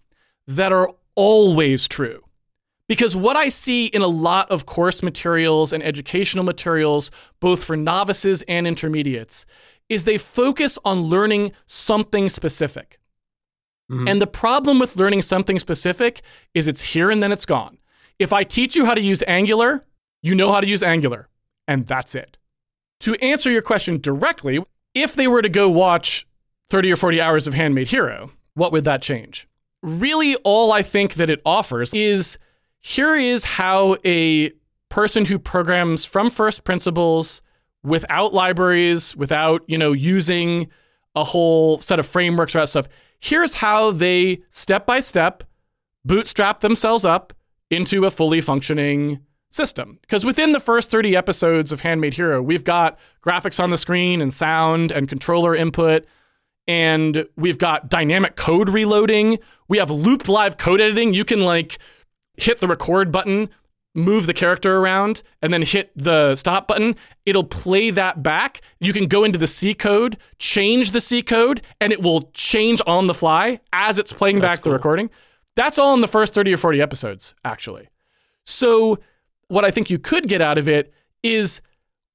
that 0.48 0.72
are 0.72 0.92
always 1.16 1.88
true? 1.88 2.22
Because 2.88 3.16
what 3.16 3.36
I 3.36 3.48
see 3.50 3.88
in 3.88 4.04
a 4.04 4.08
lot 4.08 4.52
of 4.52 4.68
course 4.68 5.02
materials 5.02 5.74
and 5.74 5.82
educational 5.82 6.44
materials, 6.44 7.10
both 7.40 7.64
for 7.64 7.76
novices 7.76 8.44
and 8.44 8.68
intermediates, 8.68 9.48
is 9.90 10.04
they 10.04 10.20
focus 10.20 10.78
on 10.86 11.04
learning 11.04 11.52
something 11.66 12.30
specific. 12.30 13.00
Mm-hmm. 13.92 14.08
And 14.08 14.22
the 14.22 14.28
problem 14.28 14.78
with 14.78 14.96
learning 14.96 15.24
something 15.24 15.58
specific 15.58 16.22
is 16.54 16.68
it's 16.68 16.82
here 16.82 17.10
and 17.10 17.24
then 17.24 17.32
it's 17.32 17.46
gone. 17.46 17.80
If 18.20 18.32
I 18.32 18.44
teach 18.44 18.76
you 18.76 18.86
how 18.86 18.94
to 18.94 19.02
use 19.02 19.24
Angular, 19.28 19.82
you 20.22 20.36
know 20.36 20.52
how 20.52 20.62
to 20.62 20.68
use 20.68 20.84
Angular, 20.84 21.28
and 21.68 21.86
that's 21.88 22.16
it. 22.16 22.38
To 23.02 23.16
answer 23.16 23.52
your 23.52 23.62
question 23.62 24.00
directly, 24.00 24.64
if 24.94 25.16
they 25.16 25.28
were 25.28 25.42
to 25.42 25.50
go 25.50 25.70
watch 25.70 26.26
30 26.70 26.92
or 26.92 26.96
40 26.96 27.22
hours 27.22 27.48
of 27.48 27.54
Handmade 27.54 27.90
Hero, 27.90 28.32
what 28.54 28.72
would 28.72 28.86
that 28.86 29.02
change? 29.02 29.48
Really, 29.84 30.36
all 30.38 30.72
I 30.72 30.82
think 30.82 31.16
that 31.16 31.30
it 31.30 31.42
offers 31.46 31.94
is 31.94 32.38
here 32.80 33.16
is 33.16 33.46
how 33.46 33.98
a 34.06 34.52
person 34.90 35.26
who 35.26 35.38
programs 35.38 36.06
from 36.06 36.30
first 36.30 36.64
principles 36.64 37.42
without 37.84 38.34
libraries, 38.34 39.16
without, 39.16 39.62
you 39.68 39.78
know, 39.78 39.92
using 39.92 40.68
a 41.16 41.24
whole 41.24 41.80
set 41.80 42.00
of 42.00 42.08
frameworks 42.08 42.56
or 42.56 42.60
that 42.60 42.70
stuff, 42.70 42.88
here's 43.20 43.56
how 43.56 43.92
they 43.92 44.42
step 44.50 44.86
by 44.86 45.00
step 45.00 45.44
bootstrap 46.04 46.60
themselves 46.60 47.04
up 47.04 47.34
into 47.70 48.06
a 48.06 48.12
fully 48.12 48.42
functioning 48.42 49.20
system. 49.56 49.98
Because 50.02 50.26
within 50.26 50.52
the 50.52 50.60
first 50.60 50.92
30 50.92 51.16
episodes 51.16 51.72
of 51.72 51.82
Handmade 51.82 52.14
Hero, 52.14 52.42
we've 52.42 52.64
got 52.64 53.00
graphics 53.26 53.64
on 53.64 53.70
the 53.70 53.78
screen 53.78 54.22
and 54.22 54.34
sound 54.34 54.92
and 54.92 55.08
controller 55.08 55.56
input. 55.56 56.06
And 56.68 57.28
we've 57.36 57.58
got 57.58 57.90
dynamic 57.90 58.36
code 58.36 58.70
reloading. 58.70 59.38
We 59.68 59.78
have 59.78 59.92
looped 59.92 60.28
live 60.28 60.58
code 60.58 60.82
editing. 60.82 61.14
You 61.14 61.24
can 61.24 61.42
like 61.42 61.78
hit 62.38 62.60
the 62.60 62.68
record 62.68 63.12
button, 63.12 63.50
move 63.94 64.28
the 64.28 64.34
character 64.34 64.78
around, 64.78 65.24
and 65.42 65.54
then 65.54 65.62
hit 65.62 65.92
the 65.96 66.36
stop 66.36 66.68
button, 66.68 66.96
it'll 67.26 67.46
play 67.46 67.90
that 67.92 68.22
back. 68.22 68.62
You 68.80 68.94
can 68.94 69.08
go 69.08 69.24
into 69.24 69.40
the 69.40 69.48
C 69.48 69.74
code, 69.74 70.18
change 70.38 70.92
the 70.92 71.02
C 71.02 71.24
code, 71.24 71.62
and 71.80 71.94
it 71.94 72.02
will 72.02 72.30
change 72.34 72.82
on 72.86 73.08
the 73.08 73.14
fly 73.14 73.60
as 73.72 73.98
it's 73.98 74.12
playing 74.12 74.42
That's 74.42 74.58
back 74.58 74.64
cool. 74.64 74.72
the 74.72 74.78
recording. 74.78 75.10
That's 75.56 75.80
all 75.80 75.94
in 75.94 76.02
the 76.02 76.08
first 76.08 76.34
30 76.34 76.54
or 76.54 76.58
40 76.58 76.82
episodes, 76.82 77.34
actually. 77.46 77.88
So, 78.44 79.00
what 79.48 79.66
I 79.66 79.72
think 79.72 79.90
you 79.90 80.00
could 80.00 80.28
get 80.28 80.42
out 80.42 80.58
of 80.58 80.68
it 80.68 80.94
is 81.24 81.62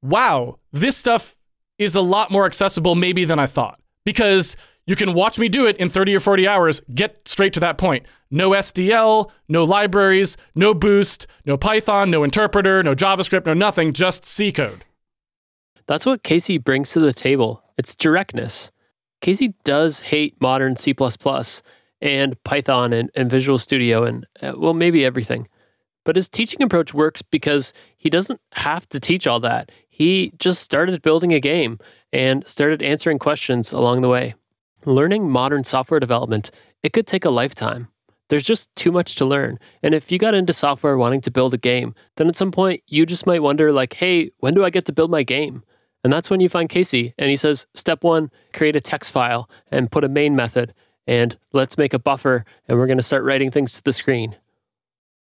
wow, 0.02 0.58
this 0.72 0.96
stuff 0.96 1.36
is 1.78 1.94
a 1.94 2.00
lot 2.00 2.30
more 2.30 2.46
accessible, 2.46 2.94
maybe, 2.94 3.24
than 3.24 3.38
I 3.38 3.46
thought. 3.46 3.80
Because 4.04 4.56
you 4.86 4.96
can 4.96 5.14
watch 5.14 5.38
me 5.38 5.48
do 5.48 5.66
it 5.66 5.76
in 5.76 5.88
30 5.88 6.14
or 6.14 6.20
40 6.20 6.48
hours, 6.48 6.80
get 6.94 7.20
straight 7.26 7.52
to 7.54 7.60
that 7.60 7.78
point. 7.78 8.06
No 8.30 8.50
SDL, 8.50 9.30
no 9.48 9.64
libraries, 9.64 10.36
no 10.54 10.74
boost, 10.74 11.26
no 11.44 11.56
Python, 11.56 12.10
no 12.10 12.24
interpreter, 12.24 12.82
no 12.82 12.94
JavaScript, 12.94 13.46
no 13.46 13.54
nothing, 13.54 13.92
just 13.92 14.24
C 14.24 14.52
code. 14.52 14.84
That's 15.86 16.06
what 16.06 16.22
Casey 16.22 16.58
brings 16.58 16.90
to 16.92 17.00
the 17.00 17.12
table. 17.12 17.62
It's 17.76 17.94
directness. 17.94 18.70
Casey 19.20 19.54
does 19.64 20.00
hate 20.00 20.40
modern 20.40 20.76
C 20.76 20.94
and 22.02 22.42
Python 22.44 22.92
and, 22.92 23.10
and 23.14 23.30
Visual 23.30 23.58
Studio 23.58 24.04
and, 24.04 24.26
uh, 24.40 24.54
well, 24.56 24.74
maybe 24.74 25.04
everything. 25.04 25.48
But 26.04 26.16
his 26.16 26.28
teaching 26.28 26.62
approach 26.62 26.94
works 26.94 27.22
because 27.22 27.72
he 27.96 28.08
doesn't 28.08 28.40
have 28.52 28.88
to 28.88 29.00
teach 29.00 29.26
all 29.26 29.40
that. 29.40 29.70
He 29.88 30.32
just 30.38 30.62
started 30.62 31.02
building 31.02 31.32
a 31.32 31.40
game 31.40 31.78
and 32.12 32.46
started 32.46 32.82
answering 32.82 33.18
questions 33.18 33.72
along 33.72 34.00
the 34.00 34.08
way. 34.08 34.34
Learning 34.84 35.28
modern 35.28 35.64
software 35.64 36.00
development, 36.00 36.50
it 36.82 36.92
could 36.92 37.06
take 37.06 37.24
a 37.24 37.30
lifetime. 37.30 37.88
There's 38.30 38.44
just 38.44 38.74
too 38.76 38.92
much 38.92 39.16
to 39.16 39.24
learn. 39.26 39.58
And 39.82 39.94
if 39.94 40.10
you 40.10 40.18
got 40.18 40.34
into 40.34 40.52
software 40.52 40.96
wanting 40.96 41.20
to 41.22 41.30
build 41.30 41.52
a 41.52 41.58
game, 41.58 41.94
then 42.16 42.28
at 42.28 42.36
some 42.36 42.52
point 42.52 42.82
you 42.86 43.04
just 43.04 43.26
might 43.26 43.42
wonder 43.42 43.72
like, 43.72 43.94
"Hey, 43.94 44.30
when 44.38 44.54
do 44.54 44.64
I 44.64 44.70
get 44.70 44.86
to 44.86 44.92
build 44.92 45.10
my 45.10 45.22
game?" 45.24 45.64
And 46.02 46.12
that's 46.12 46.30
when 46.30 46.40
you 46.40 46.48
find 46.48 46.68
Casey 46.68 47.12
and 47.18 47.28
he 47.28 47.36
says, 47.36 47.66
"Step 47.74 48.02
1, 48.02 48.30
create 48.54 48.76
a 48.76 48.80
text 48.80 49.10
file 49.10 49.50
and 49.70 49.90
put 49.90 50.04
a 50.04 50.08
main 50.08 50.34
method 50.34 50.72
and 51.06 51.36
let's 51.52 51.76
make 51.76 51.92
a 51.92 51.98
buffer 51.98 52.44
and 52.66 52.78
we're 52.78 52.86
going 52.86 52.96
to 52.98 53.02
start 53.02 53.24
writing 53.24 53.50
things 53.50 53.74
to 53.74 53.82
the 53.82 53.92
screen." 53.92 54.36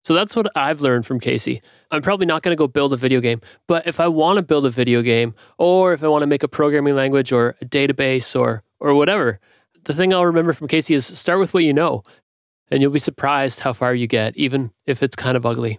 So 0.08 0.14
that's 0.14 0.34
what 0.34 0.50
I've 0.56 0.80
learned 0.80 1.04
from 1.04 1.20
Casey. 1.20 1.60
I'm 1.90 2.00
probably 2.00 2.24
not 2.24 2.42
going 2.42 2.56
to 2.56 2.58
go 2.58 2.66
build 2.66 2.94
a 2.94 2.96
video 2.96 3.20
game, 3.20 3.42
but 3.66 3.86
if 3.86 4.00
I 4.00 4.08
want 4.08 4.38
to 4.38 4.42
build 4.42 4.64
a 4.64 4.70
video 4.70 5.02
game 5.02 5.34
or 5.58 5.92
if 5.92 6.02
I 6.02 6.08
want 6.08 6.22
to 6.22 6.26
make 6.26 6.42
a 6.42 6.48
programming 6.48 6.94
language 6.94 7.30
or 7.30 7.56
a 7.60 7.66
database 7.66 8.34
or 8.34 8.62
or 8.80 8.94
whatever. 8.94 9.38
The 9.84 9.92
thing 9.92 10.14
I'll 10.14 10.24
remember 10.24 10.54
from 10.54 10.66
Casey 10.66 10.94
is 10.94 11.04
start 11.04 11.38
with 11.38 11.52
what 11.52 11.64
you 11.64 11.74
know, 11.74 12.04
and 12.70 12.80
you'll 12.80 12.90
be 12.90 12.98
surprised 12.98 13.60
how 13.60 13.74
far 13.74 13.94
you 13.94 14.06
get, 14.06 14.34
even 14.34 14.70
if 14.86 15.02
it's 15.02 15.14
kind 15.14 15.36
of 15.36 15.44
ugly. 15.44 15.78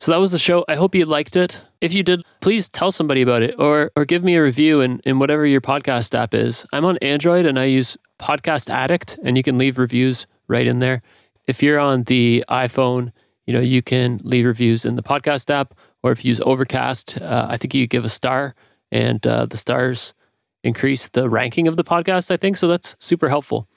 So 0.00 0.12
that 0.12 0.18
was 0.18 0.32
the 0.32 0.38
show. 0.38 0.66
I 0.68 0.74
hope 0.74 0.94
you 0.94 1.06
liked 1.06 1.34
it. 1.34 1.62
If 1.80 1.94
you 1.94 2.02
did, 2.02 2.24
please 2.42 2.68
tell 2.68 2.92
somebody 2.92 3.22
about 3.22 3.40
it 3.40 3.54
or 3.58 3.90
or 3.96 4.04
give 4.04 4.22
me 4.22 4.34
a 4.36 4.42
review 4.42 4.82
in, 4.82 5.00
in 5.06 5.18
whatever 5.18 5.46
your 5.46 5.62
podcast 5.62 6.14
app 6.14 6.34
is. 6.34 6.66
I'm 6.74 6.84
on 6.84 6.98
Android 6.98 7.46
and 7.46 7.58
I 7.58 7.64
use 7.64 7.96
Podcast 8.18 8.68
Addict 8.68 9.18
and 9.24 9.34
you 9.38 9.42
can 9.42 9.56
leave 9.56 9.78
reviews 9.78 10.26
right 10.46 10.66
in 10.66 10.80
there. 10.80 11.00
If 11.46 11.62
you're 11.62 11.78
on 11.78 12.02
the 12.02 12.44
iPhone, 12.50 13.12
you 13.46 13.54
know, 13.54 13.60
you 13.60 13.82
can 13.82 14.20
leave 14.22 14.44
reviews 14.44 14.84
in 14.84 14.96
the 14.96 15.02
podcast 15.02 15.50
app 15.50 15.74
or 16.02 16.12
if 16.12 16.24
you 16.24 16.28
use 16.28 16.40
Overcast, 16.40 17.20
uh, 17.20 17.46
I 17.48 17.56
think 17.56 17.74
you 17.74 17.86
give 17.86 18.04
a 18.04 18.08
star 18.08 18.54
and 18.92 19.24
uh, 19.26 19.46
the 19.46 19.56
stars 19.56 20.14
increase 20.62 21.08
the 21.08 21.28
ranking 21.28 21.68
of 21.68 21.76
the 21.76 21.84
podcast, 21.84 22.30
I 22.30 22.36
think. 22.36 22.56
So 22.56 22.68
that's 22.68 22.96
super 22.98 23.28
helpful. 23.28 23.68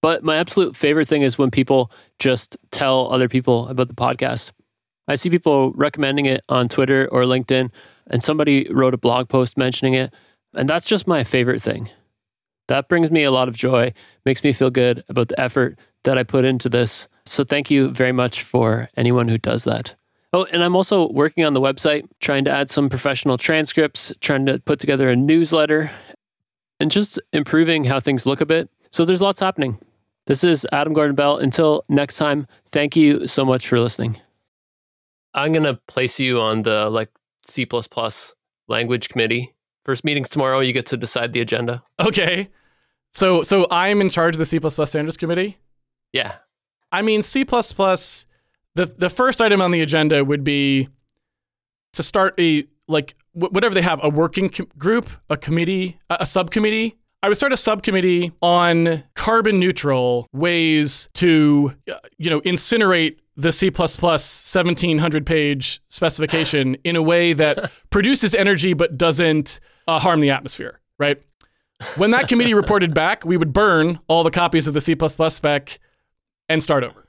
But 0.00 0.24
my 0.24 0.36
absolute 0.36 0.76
favorite 0.76 1.08
thing 1.08 1.22
is 1.22 1.38
when 1.38 1.50
people 1.50 1.90
just 2.18 2.56
tell 2.70 3.12
other 3.12 3.28
people 3.28 3.68
about 3.68 3.88
the 3.88 3.94
podcast. 3.94 4.50
I 5.08 5.14
see 5.14 5.30
people 5.30 5.72
recommending 5.72 6.26
it 6.26 6.44
on 6.48 6.68
Twitter 6.68 7.08
or 7.10 7.22
LinkedIn, 7.22 7.70
and 8.08 8.22
somebody 8.22 8.68
wrote 8.70 8.94
a 8.94 8.98
blog 8.98 9.28
post 9.28 9.56
mentioning 9.56 9.94
it. 9.94 10.12
And 10.54 10.68
that's 10.68 10.86
just 10.86 11.06
my 11.06 11.24
favorite 11.24 11.62
thing. 11.62 11.88
That 12.68 12.88
brings 12.88 13.10
me 13.10 13.24
a 13.24 13.30
lot 13.30 13.48
of 13.48 13.56
joy, 13.56 13.92
makes 14.24 14.42
me 14.44 14.52
feel 14.52 14.70
good 14.70 15.04
about 15.08 15.28
the 15.28 15.40
effort 15.40 15.78
that 16.04 16.18
I 16.18 16.22
put 16.22 16.44
into 16.44 16.68
this. 16.68 17.08
So 17.26 17.44
thank 17.44 17.70
you 17.70 17.90
very 17.90 18.12
much 18.12 18.42
for 18.42 18.88
anyone 18.96 19.28
who 19.28 19.38
does 19.38 19.64
that. 19.64 19.94
Oh, 20.32 20.44
and 20.44 20.64
I'm 20.64 20.74
also 20.74 21.10
working 21.10 21.44
on 21.44 21.52
the 21.52 21.60
website, 21.60 22.08
trying 22.20 22.44
to 22.44 22.50
add 22.50 22.70
some 22.70 22.88
professional 22.88 23.36
transcripts, 23.36 24.12
trying 24.20 24.46
to 24.46 24.58
put 24.60 24.80
together 24.80 25.10
a 25.10 25.16
newsletter, 25.16 25.90
and 26.80 26.90
just 26.90 27.20
improving 27.32 27.84
how 27.84 28.00
things 28.00 28.24
look 28.24 28.40
a 28.40 28.46
bit. 28.46 28.70
So 28.90 29.04
there's 29.04 29.22
lots 29.22 29.40
happening. 29.40 29.78
This 30.26 30.42
is 30.42 30.66
Adam 30.72 30.92
Gordon 30.94 31.14
Bell. 31.14 31.36
Until 31.36 31.84
next 31.88 32.16
time, 32.16 32.46
thank 32.70 32.96
you 32.96 33.26
so 33.26 33.44
much 33.44 33.68
for 33.68 33.78
listening. 33.78 34.20
I'm 35.34 35.52
going 35.52 35.64
to 35.64 35.74
place 35.86 36.18
you 36.18 36.40
on 36.40 36.62
the 36.62 36.88
like 36.88 37.10
C++ 37.46 37.66
language 38.68 39.08
committee. 39.08 39.54
First 39.84 40.04
meetings 40.04 40.28
tomorrow, 40.28 40.60
you 40.60 40.72
get 40.72 40.86
to 40.86 40.96
decide 40.96 41.32
the 41.32 41.40
agenda. 41.40 41.82
Okay. 42.00 42.48
So 43.14 43.42
so 43.42 43.66
I'm 43.70 44.00
in 44.00 44.08
charge 44.08 44.34
of 44.34 44.38
the 44.38 44.46
C++ 44.46 44.58
standards 44.86 45.16
committee. 45.16 45.58
Yeah. 46.12 46.36
I 46.92 47.02
mean 47.02 47.22
C++ 47.22 47.44
the 47.44 48.86
the 48.86 49.10
first 49.10 49.40
item 49.40 49.60
on 49.60 49.70
the 49.70 49.80
agenda 49.80 50.24
would 50.24 50.44
be 50.44 50.88
to 51.94 52.02
start 52.02 52.38
a 52.38 52.64
like 52.88 53.14
whatever 53.32 53.74
they 53.74 53.82
have 53.82 54.00
a 54.02 54.10
working 54.10 54.50
com- 54.50 54.68
group, 54.76 55.08
a 55.30 55.36
committee, 55.36 55.98
a, 56.10 56.18
a 56.20 56.26
subcommittee 56.26 56.96
I 57.24 57.28
would 57.28 57.36
start 57.36 57.52
a 57.52 57.56
subcommittee 57.56 58.32
on 58.42 59.04
carbon 59.14 59.60
neutral 59.60 60.26
ways 60.32 61.08
to, 61.14 61.72
you 62.18 62.30
know, 62.30 62.40
incinerate 62.40 63.18
the 63.36 63.52
C++ 63.52 63.70
1700 63.70 65.26
page 65.26 65.80
specification 65.88 66.74
in 66.84 66.96
a 66.96 67.02
way 67.02 67.32
that 67.32 67.70
produces 67.90 68.34
energy 68.34 68.72
but 68.72 68.98
doesn't 68.98 69.60
uh, 69.86 70.00
harm 70.00 70.18
the 70.18 70.30
atmosphere, 70.30 70.80
right? 70.98 71.22
When 71.94 72.10
that 72.10 72.26
committee 72.26 72.54
reported 72.54 72.92
back, 72.92 73.24
we 73.24 73.36
would 73.36 73.52
burn 73.52 74.00
all 74.08 74.24
the 74.24 74.30
copies 74.32 74.66
of 74.66 74.74
the 74.74 74.80
C++ 74.80 74.96
spec 75.28 75.78
and 76.48 76.62
start 76.62 76.84
over. 76.84 77.01